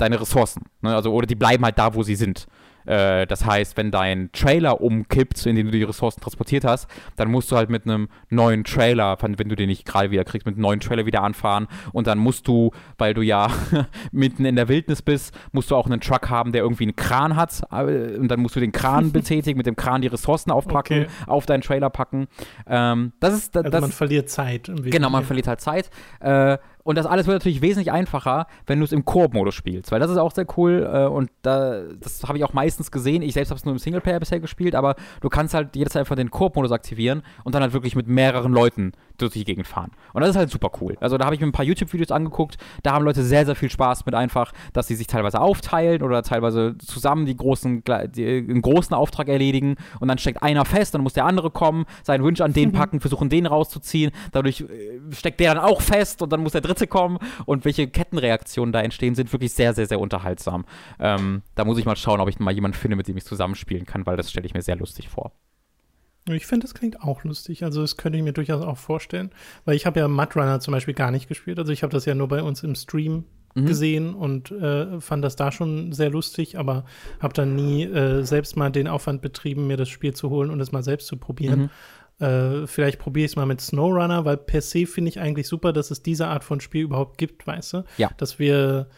[0.00, 0.64] deine Ressourcen.
[0.82, 0.94] Ne?
[0.94, 2.46] Also, oder die bleiben halt da, wo sie sind.
[2.86, 7.30] Äh, das heißt, wenn dein Trailer umkippt, in dem du die Ressourcen transportiert hast, dann
[7.30, 10.54] musst du halt mit einem neuen Trailer, wenn du den nicht gerade wieder kriegst, mit
[10.54, 11.68] einem neuen Trailer wieder anfahren.
[11.92, 13.48] Und dann musst du, weil du ja
[14.12, 17.36] mitten in der Wildnis bist, musst du auch einen Truck haben, der irgendwie einen Kran
[17.36, 17.62] hat.
[17.70, 21.10] Äh, und dann musst du den Kran betätigen, mit dem Kran die Ressourcen aufpacken, okay.
[21.26, 22.28] auf deinen Trailer packen.
[22.66, 24.70] Ähm, das ist, das, also man verliert Zeit.
[24.82, 25.90] Genau, man verliert halt Zeit.
[26.20, 30.00] Äh, und das alles wird natürlich wesentlich einfacher, wenn du es im Koop-Modus spielst, weil
[30.00, 33.22] das ist auch sehr cool äh, und da, das habe ich auch meistens gesehen.
[33.22, 36.16] Ich selbst habe es nur im Singleplayer bisher gespielt, aber du kannst halt jederzeit einfach
[36.16, 39.90] den Koop-Modus aktivieren und dann halt wirklich mit mehreren Leuten durch die Gegend fahren.
[40.14, 40.96] Und das ist halt super cool.
[41.00, 43.70] Also da habe ich mir ein paar YouTube-Videos angeguckt, da haben Leute sehr, sehr viel
[43.70, 47.84] Spaß mit einfach, dass sie sich teilweise aufteilen oder teilweise zusammen die großen,
[48.14, 51.84] die, einen großen Auftrag erledigen und dann steckt einer fest, dann muss der andere kommen,
[52.02, 56.22] seinen Wunsch an den packen, versuchen den rauszuziehen, dadurch äh, steckt der dann auch fest
[56.22, 59.86] und dann muss der dritte kommen und welche Kettenreaktionen da entstehen, sind wirklich sehr, sehr,
[59.86, 60.64] sehr unterhaltsam.
[60.98, 63.86] Ähm, da muss ich mal schauen, ob ich mal jemanden finde, mit dem ich zusammenspielen
[63.86, 65.32] kann, weil das stelle ich mir sehr lustig vor.
[66.28, 67.64] Ich finde, das klingt auch lustig.
[67.64, 69.30] Also, das könnte ich mir durchaus auch vorstellen.
[69.64, 71.58] Weil ich habe ja Mudrunner zum Beispiel gar nicht gespielt.
[71.58, 73.24] Also, ich habe das ja nur bei uns im Stream
[73.54, 73.66] mhm.
[73.66, 76.84] gesehen und äh, fand das da schon sehr lustig, aber
[77.20, 80.60] habe dann nie äh, selbst mal den Aufwand betrieben, mir das Spiel zu holen und
[80.60, 81.60] es mal selbst zu probieren.
[81.60, 81.70] Mhm.
[82.20, 85.72] Äh, vielleicht probiere ich es mal mit SnowRunner, weil per se finde ich eigentlich super,
[85.72, 87.84] dass es diese Art von Spiel überhaupt gibt, weißt du?
[87.96, 88.10] Ja.
[88.16, 88.88] Dass wir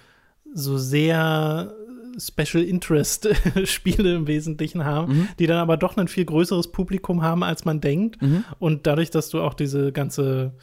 [0.53, 1.73] so sehr
[2.19, 3.29] Special Interest
[3.65, 5.29] Spiele im Wesentlichen haben, mhm.
[5.39, 8.21] die dann aber doch ein viel größeres Publikum haben, als man denkt.
[8.21, 8.45] Mhm.
[8.59, 10.55] Und dadurch, dass du auch diese ganze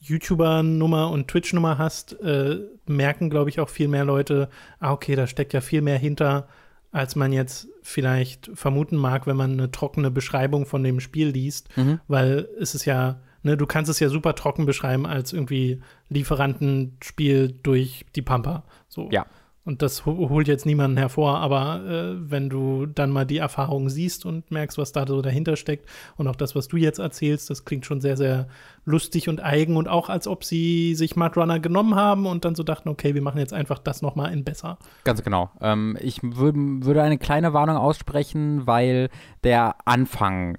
[0.00, 4.48] YouTuber-Nummer und Twitch-Nummer hast, äh, merken, glaube ich, auch viel mehr Leute,
[4.80, 6.48] ah, okay, da steckt ja viel mehr hinter,
[6.92, 11.74] als man jetzt vielleicht vermuten mag, wenn man eine trockene Beschreibung von dem Spiel liest,
[11.76, 12.00] mhm.
[12.06, 17.58] weil es ist ja, ne, du kannst es ja super trocken beschreiben als irgendwie Lieferantenspiel
[17.62, 18.64] durch die Pampa.
[18.88, 19.08] So.
[19.10, 19.26] Ja.
[19.64, 24.26] Und das holt jetzt niemanden hervor, aber äh, wenn du dann mal die Erfahrung siehst
[24.26, 27.64] und merkst, was da so dahinter steckt und auch das, was du jetzt erzählst, das
[27.64, 28.48] klingt schon sehr, sehr
[28.84, 32.64] lustig und eigen und auch als ob sie sich Mudrunner genommen haben und dann so
[32.64, 34.78] dachten, okay, wir machen jetzt einfach das nochmal in besser.
[35.04, 35.50] Ganz genau.
[35.60, 39.10] Ähm, ich würde eine kleine Warnung aussprechen, weil
[39.44, 40.56] der Anfang,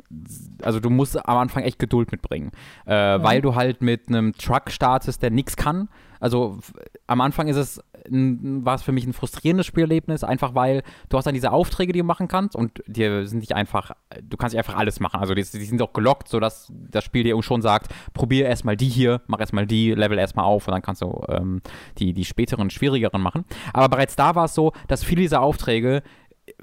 [0.61, 2.51] also du musst am Anfang echt Geduld mitbringen,
[2.88, 3.23] äh, mhm.
[3.23, 5.89] weil du halt mit einem Truck startest, der nichts kann.
[6.21, 6.59] Also
[7.05, 11.25] am Anfang ist es war es für mich ein frustrierendes Spielerlebnis, einfach weil du hast
[11.25, 14.59] dann diese Aufträge, die du machen kannst und die sind nicht einfach, du kannst nicht
[14.59, 15.19] einfach alles machen.
[15.19, 18.89] Also die, die sind auch gelockt, sodass das Spiel dir schon sagt, probier erstmal die
[18.89, 21.61] hier, mach erstmal die, level erstmal auf und dann kannst du ähm,
[21.97, 23.45] die, die späteren, schwierigeren machen.
[23.73, 26.03] Aber bereits da war es so, dass viele dieser Aufträge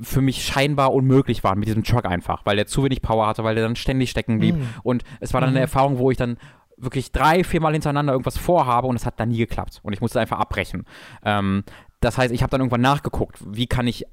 [0.01, 3.45] für mich scheinbar unmöglich waren mit diesem Truck einfach, weil der zu wenig Power hatte,
[3.45, 4.57] weil der dann ständig stecken blieb.
[4.57, 4.63] Mm.
[4.83, 5.65] Und es war dann eine mhm.
[5.65, 6.37] Erfahrung, wo ich dann
[6.81, 9.81] wirklich drei, viermal hintereinander irgendwas vorhabe und es hat dann nie geklappt.
[9.83, 10.85] Und ich musste einfach abbrechen.
[11.25, 11.65] Ähm,
[12.01, 14.07] das heißt, ich habe dann irgendwann nachgeguckt, wie kann ich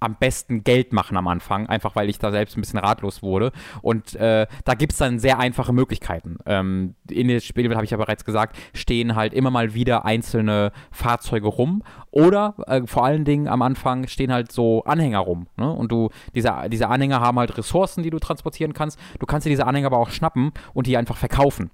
[0.00, 3.52] am besten Geld machen am Anfang, einfach weil ich da selbst ein bisschen ratlos wurde.
[3.82, 6.38] Und äh, da gibt es dann sehr einfache Möglichkeiten.
[6.46, 10.72] Ähm, in dem Spiel, habe ich ja bereits gesagt, stehen halt immer mal wieder einzelne
[10.90, 11.82] Fahrzeuge rum.
[12.10, 15.46] Oder äh, vor allen Dingen am Anfang stehen halt so Anhänger rum.
[15.56, 15.70] Ne?
[15.70, 18.98] Und du, diese, diese Anhänger haben halt Ressourcen, die du transportieren kannst.
[19.18, 21.70] Du kannst dir diese Anhänger aber auch schnappen und die einfach verkaufen.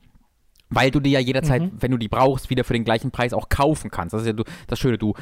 [0.68, 1.72] Weil du die ja jederzeit, mhm.
[1.78, 4.14] wenn du die brauchst, wieder für den gleichen Preis auch kaufen kannst.
[4.14, 5.14] Das ist ja das Schöne, du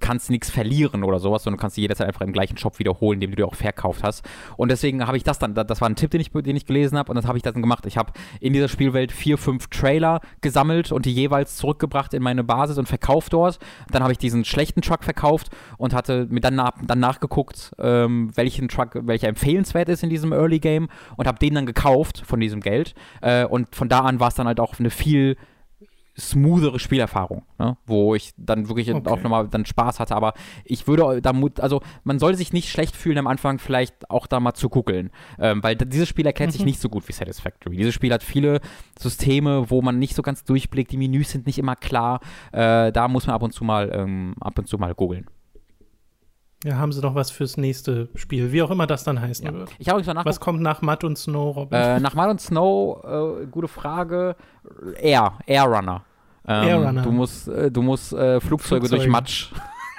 [0.00, 3.18] kannst nichts verlieren oder sowas, sondern du kannst die jederzeit einfach im gleichen Shop wiederholen,
[3.18, 4.24] den du dir auch verkauft hast.
[4.56, 6.96] Und deswegen habe ich das dann, das war ein Tipp, den ich, den ich gelesen
[6.98, 7.84] habe und das habe ich dann gemacht.
[7.86, 12.44] Ich habe in dieser Spielwelt vier, fünf Trailer gesammelt und die jeweils zurückgebracht in meine
[12.44, 13.58] Basis und verkauft dort.
[13.90, 15.48] Dann habe ich diesen schlechten Truck verkauft
[15.78, 20.32] und hatte mir dann, nach, dann nachgeguckt, ähm, welchen Truck, welcher empfehlenswert ist in diesem
[20.32, 22.94] Early Game und habe den dann gekauft von diesem Geld.
[23.20, 25.36] Äh, und von da an war es dann halt auch eine viel
[26.18, 27.76] smoothere Spielerfahrung, ne?
[27.86, 29.08] wo ich dann wirklich okay.
[29.08, 30.14] auch nochmal dann Spaß hatte.
[30.14, 34.26] Aber ich würde da, also man sollte sich nicht schlecht fühlen am Anfang, vielleicht auch
[34.26, 36.58] da mal zu guckeln, ähm, weil dieses Spiel erkennt mhm.
[36.58, 37.76] sich nicht so gut wie Satisfactory.
[37.76, 38.60] Dieses Spiel hat viele
[38.98, 42.20] Systeme, wo man nicht so ganz durchblickt, die Menüs sind nicht immer klar.
[42.52, 45.26] Äh, da muss man ab und zu mal ähm, ab und zu mal googeln.
[46.64, 49.52] Ja, haben sie noch was fürs nächste Spiel, wie auch immer das dann heißen ja.
[49.52, 49.70] wird.
[49.78, 51.78] Ich habe nach Was kommt nach Mud und Snow, Robin?
[51.78, 54.36] Äh, nach Mud und Snow, äh, gute Frage.
[55.00, 56.04] Air, Air Runner.
[56.46, 57.02] Ähm, Air Runner.
[57.02, 59.50] Du musst, äh, du musst äh, Flugzeuge, Flugzeuge, durch Matsch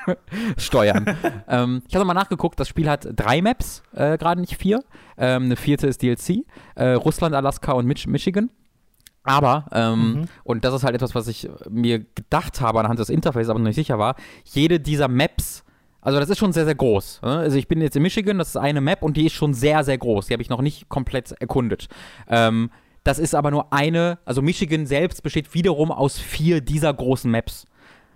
[0.58, 1.18] steuern.
[1.50, 4.84] ähm, ich habe mal nachgeguckt, das Spiel hat drei Maps, äh, gerade nicht vier.
[5.18, 6.46] Ähm, eine vierte ist DLC.
[6.76, 8.50] Äh, Russland, Alaska und Mich Michigan.
[9.26, 10.26] Aber, ähm, mhm.
[10.44, 13.68] und das ist halt etwas, was ich mir gedacht habe anhand des Interfaces, aber noch
[13.68, 15.64] nicht sicher war, jede dieser Maps
[16.04, 17.22] also das ist schon sehr, sehr groß.
[17.24, 17.38] Ne?
[17.38, 19.84] Also ich bin jetzt in Michigan, das ist eine Map und die ist schon sehr,
[19.84, 20.28] sehr groß.
[20.28, 21.88] Die habe ich noch nicht komplett erkundet.
[22.28, 22.70] Ähm,
[23.04, 27.66] das ist aber nur eine, also Michigan selbst besteht wiederum aus vier dieser großen Maps.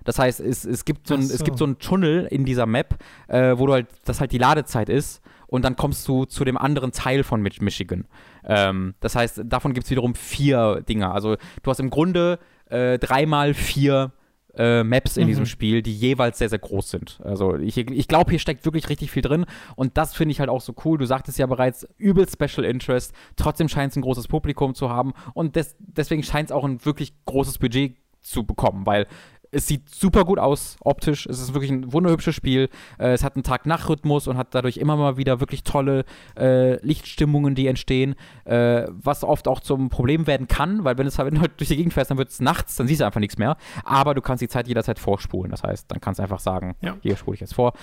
[0.03, 1.33] Das heißt, es, es, gibt, so ein, so.
[1.33, 2.95] es gibt so einen Tunnel in dieser Map,
[3.27, 6.57] äh, wo du halt, das halt die Ladezeit ist und dann kommst du zu dem
[6.57, 8.05] anderen Teil von Michigan.
[8.45, 11.13] Ähm, das heißt, davon gibt es wiederum vier Dinger.
[11.13, 12.39] Also du hast im Grunde
[12.69, 14.11] äh, dreimal vier
[14.57, 15.27] äh, Maps in mhm.
[15.27, 17.19] diesem Spiel, die jeweils sehr, sehr groß sind.
[17.23, 20.49] Also ich, ich glaube, hier steckt wirklich richtig viel drin und das finde ich halt
[20.49, 20.97] auch so cool.
[20.97, 25.13] Du sagtest ja bereits, übel Special Interest, trotzdem scheint es ein großes Publikum zu haben
[25.33, 29.07] und des, deswegen scheint es auch ein wirklich großes Budget zu bekommen, weil
[29.51, 31.25] es sieht super gut aus optisch.
[31.25, 32.69] Es ist wirklich ein wunderhübsches Spiel.
[32.99, 36.05] Äh, es hat einen Tag-Nacht-Rhythmus und hat dadurch immer mal wieder wirklich tolle
[36.37, 38.15] äh, Lichtstimmungen, die entstehen,
[38.45, 41.93] äh, was oft auch zum Problem werden kann, weil wenn es halt durch die Gegend
[41.93, 43.57] fährst, dann wird es nachts, dann siehst du einfach nichts mehr.
[43.83, 45.51] Aber du kannst die Zeit jederzeit vorspulen.
[45.51, 46.97] Das heißt, dann kannst du einfach sagen, ja.
[47.01, 47.73] hier spule ich jetzt vor.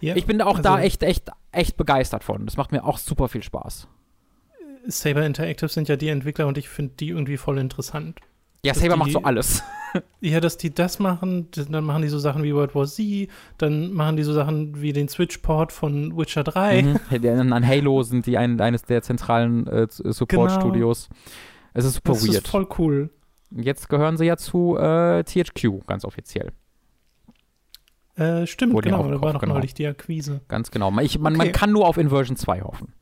[0.00, 2.44] Ja, ich bin auch also da echt, echt, echt begeistert von.
[2.46, 3.88] Das macht mir auch super viel Spaß.
[4.86, 8.20] Saber Interactive sind ja die Entwickler und ich finde die irgendwie voll interessant.
[8.64, 9.62] Ja, Saber macht so alles.
[10.20, 13.28] ja, dass die das machen, dann machen die so Sachen wie World War Z,
[13.58, 16.98] dann machen die so Sachen wie den Switch-Port von Witcher 3.
[17.10, 17.52] Mhm.
[17.52, 21.08] An Halo sind die ein, eines der zentralen äh, Support-Studios.
[21.08, 21.20] Genau.
[21.74, 22.36] Es ist super das weird.
[22.36, 23.10] Das ist voll cool.
[23.50, 26.52] Jetzt gehören sie ja zu äh, THQ, ganz offiziell.
[28.16, 29.54] Äh, stimmt, Wurde genau, da war noch genau.
[29.54, 30.40] neulich die Akquise.
[30.48, 30.96] Ganz genau.
[31.00, 31.46] Ich, man, okay.
[31.46, 32.94] man kann nur auf Inversion 2 hoffen.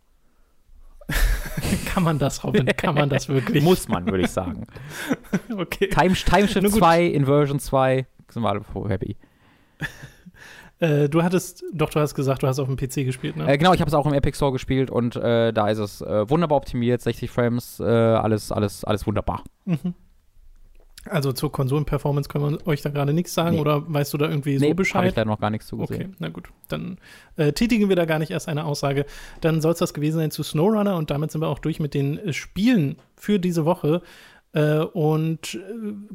[1.86, 2.66] kann man das, Robin?
[2.66, 3.62] Kann man das wirklich?
[3.62, 4.66] Muss man, würde ich sagen.
[5.56, 5.88] okay.
[5.88, 9.16] Time, Timeshift 2, Inversion 2, sind wir alle happy.
[10.82, 13.46] Äh, du hattest, doch, du hast gesagt, du hast auf dem PC gespielt, ne?
[13.46, 16.00] Äh, genau, ich habe es auch im Epic Store gespielt und äh, da ist es
[16.00, 19.44] äh, wunderbar optimiert, 60 Frames, äh, alles, alles, alles wunderbar.
[19.64, 19.94] Mhm.
[21.08, 23.60] Also zur Konsolenperformance können wir euch da gerade nichts sagen nee.
[23.60, 24.98] oder weißt du da irgendwie nee, so Bescheid?
[24.98, 26.02] Habe ich da noch gar nichts zu gesehen.
[26.02, 26.48] Okay, na gut.
[26.68, 26.98] Dann
[27.36, 29.04] äh, tätigen wir da gar nicht erst eine Aussage.
[29.40, 31.94] Dann soll es das gewesen sein zu SnowRunner und damit sind wir auch durch mit
[31.94, 34.02] den äh, Spielen für diese Woche
[34.60, 35.58] und äh,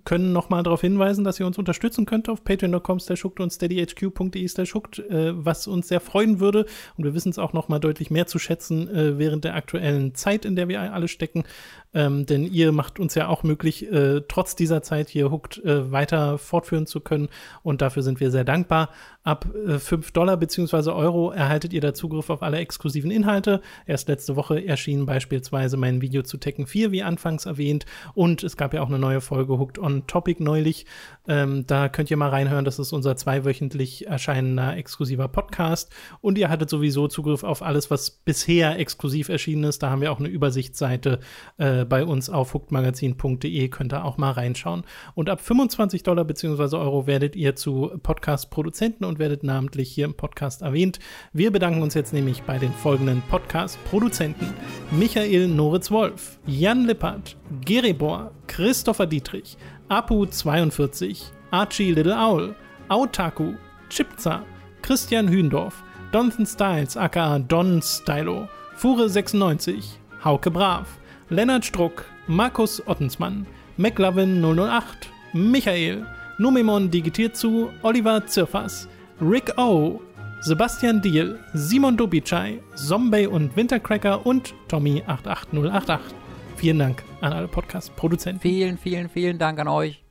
[0.05, 2.99] können nochmal darauf hinweisen, dass ihr uns unterstützen könnt auf patreon.com
[3.39, 6.65] und steadyhq.de äh, was uns sehr freuen würde.
[6.97, 10.45] Und wir wissen es auch nochmal deutlich mehr zu schätzen äh, während der aktuellen Zeit,
[10.45, 11.45] in der wir alle stecken.
[11.93, 15.91] Ähm, denn ihr macht uns ja auch möglich, äh, trotz dieser Zeit hier Hooked äh,
[15.91, 17.30] weiter fortführen zu können.
[17.64, 18.89] Und dafür sind wir sehr dankbar.
[19.27, 20.89] Ab äh, 5 Dollar bzw.
[20.89, 23.61] Euro erhaltet ihr da Zugriff auf alle exklusiven Inhalte.
[23.85, 27.85] Erst letzte Woche erschien beispielsweise mein Video zu Tekken 4, wie anfangs erwähnt.
[28.15, 30.87] Und es gab ja auch eine neue Folge Hooked on Topic neulich.
[31.27, 32.65] Ähm, da könnt ihr mal reinhören.
[32.65, 35.93] Das ist unser zweiwöchentlich erscheinender exklusiver Podcast.
[36.21, 39.83] Und ihr hattet sowieso Zugriff auf alles, was bisher exklusiv erschienen ist.
[39.83, 41.19] Da haben wir auch eine Übersichtsseite
[41.59, 44.83] äh, äh, bei uns auf hookedmagazin.de könnt ihr auch mal reinschauen.
[45.15, 46.77] Und ab 25 Dollar bzw.
[46.77, 50.99] Euro werdet ihr zu Podcast-Produzenten und werdet namentlich hier im Podcast erwähnt.
[51.34, 54.53] Wir bedanken uns jetzt nämlich bei den folgenden Podcast-Produzenten:
[54.91, 59.57] Michael Noritz-Wolf, Jan Lippert, Geribor, Christopher Dietrich,
[59.89, 62.56] Apu42, Archie Little Owl,
[62.89, 63.53] Autaku,
[63.89, 64.44] Chipza,
[64.81, 70.88] Christian Hühndorf, Donathan Styles aka Don Stylo, Fure96, Hauke Brav,
[71.30, 73.45] Lennart Struck, Markus Ottensmann,
[73.77, 76.06] McLovin 008, Michael,
[76.39, 78.88] Numemon digitiert zu, Oliver Zirfas,
[79.19, 79.99] Rick O,
[80.41, 86.15] Sebastian Diel, Simon Dobitschei, Zombie und Wintercracker und Tommy 88088.
[86.56, 88.39] Vielen Dank an alle Podcast-Produzenten.
[88.39, 90.03] Vielen, vielen, vielen Dank an euch.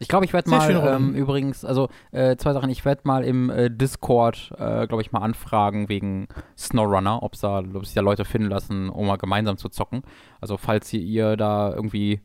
[0.00, 3.24] Ich glaube, ich werde mal schön, ähm, übrigens, also äh, zwei Sachen, ich werde mal
[3.24, 6.26] im äh, Discord, äh, glaube ich, mal anfragen wegen
[6.58, 10.02] Snowrunner, ob da, ob sich da Leute finden lassen, um mal gemeinsam zu zocken.
[10.40, 12.20] Also falls ihr, ihr da irgendwie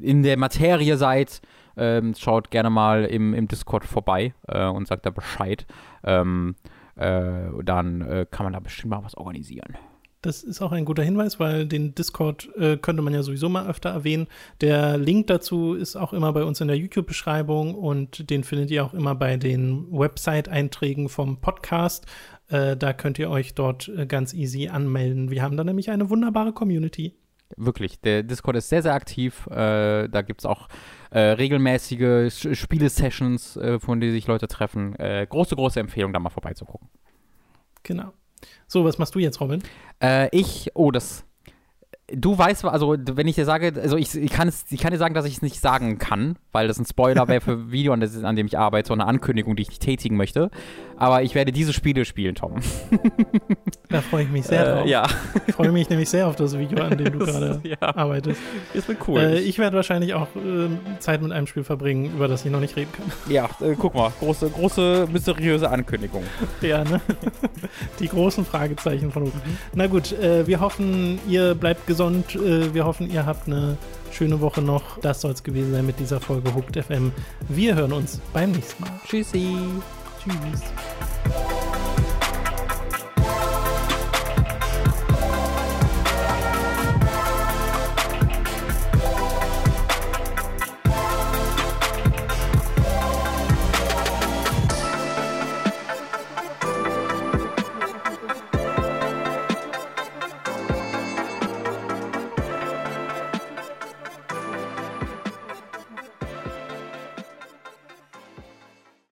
[0.00, 1.42] in der Materie seid,
[1.76, 5.66] ähm, schaut gerne mal im, im Discord vorbei äh, und sagt da Bescheid.
[6.02, 6.56] Ähm,
[6.96, 9.76] äh, dann äh, kann man da bestimmt mal was organisieren.
[10.24, 13.66] Das ist auch ein guter Hinweis, weil den Discord äh, könnte man ja sowieso mal
[13.66, 14.26] öfter erwähnen.
[14.62, 18.86] Der Link dazu ist auch immer bei uns in der YouTube-Beschreibung und den findet ihr
[18.86, 22.06] auch immer bei den Website-Einträgen vom Podcast.
[22.48, 25.30] Äh, da könnt ihr euch dort äh, ganz easy anmelden.
[25.30, 27.14] Wir haben da nämlich eine wunderbare Community.
[27.58, 29.46] Wirklich, der Discord ist sehr, sehr aktiv.
[29.48, 30.68] Äh, da gibt es auch
[31.14, 34.96] äh, regelmäßige Spiele-Sessions, äh, von denen sich Leute treffen.
[34.96, 36.88] Äh, große, große Empfehlung, da mal vorbeizugucken.
[37.84, 38.12] Genau.
[38.66, 39.62] So, was machst du jetzt, Robin?
[40.02, 41.24] Äh, ich, oh, das.
[42.12, 44.98] Du weißt, also wenn ich dir sage, also ich, ich, kann es, ich kann dir
[44.98, 47.94] sagen, dass ich es nicht sagen kann, weil das ein Spoiler wäre für ein Video,
[47.94, 50.50] an, das, an dem ich arbeite, und eine Ankündigung, die ich nicht tätigen möchte.
[50.98, 52.56] Aber ich werde diese Spiele spielen, Tom.
[53.90, 54.86] Da freue ich mich sehr drauf.
[54.86, 55.06] Äh, ja.
[55.46, 57.76] Ich freue mich nämlich sehr auf das Video, an dem du gerade ja.
[57.80, 58.40] arbeitest.
[58.74, 59.20] Das wird cool.
[59.20, 62.58] Äh, ich werde wahrscheinlich auch ähm, Zeit mit einem Spiel verbringen, über das ich noch
[62.58, 63.32] nicht reden kann.
[63.32, 66.24] ja, äh, guck mal, große, große, mysteriöse Ankündigung.
[66.60, 67.00] Ja, ne?
[68.00, 69.40] Die großen Fragezeichen von oben.
[69.74, 71.93] Na gut, äh, wir hoffen, ihr bleibt gesund.
[72.34, 73.76] Äh, wir hoffen, ihr habt eine
[74.12, 74.98] schöne Woche noch.
[75.00, 77.12] Das soll es gewesen sein mit dieser Folge Hooked FM.
[77.48, 78.92] Wir hören uns beim nächsten Mal.
[79.06, 79.56] Tschüssi.
[80.22, 80.62] Tschüss.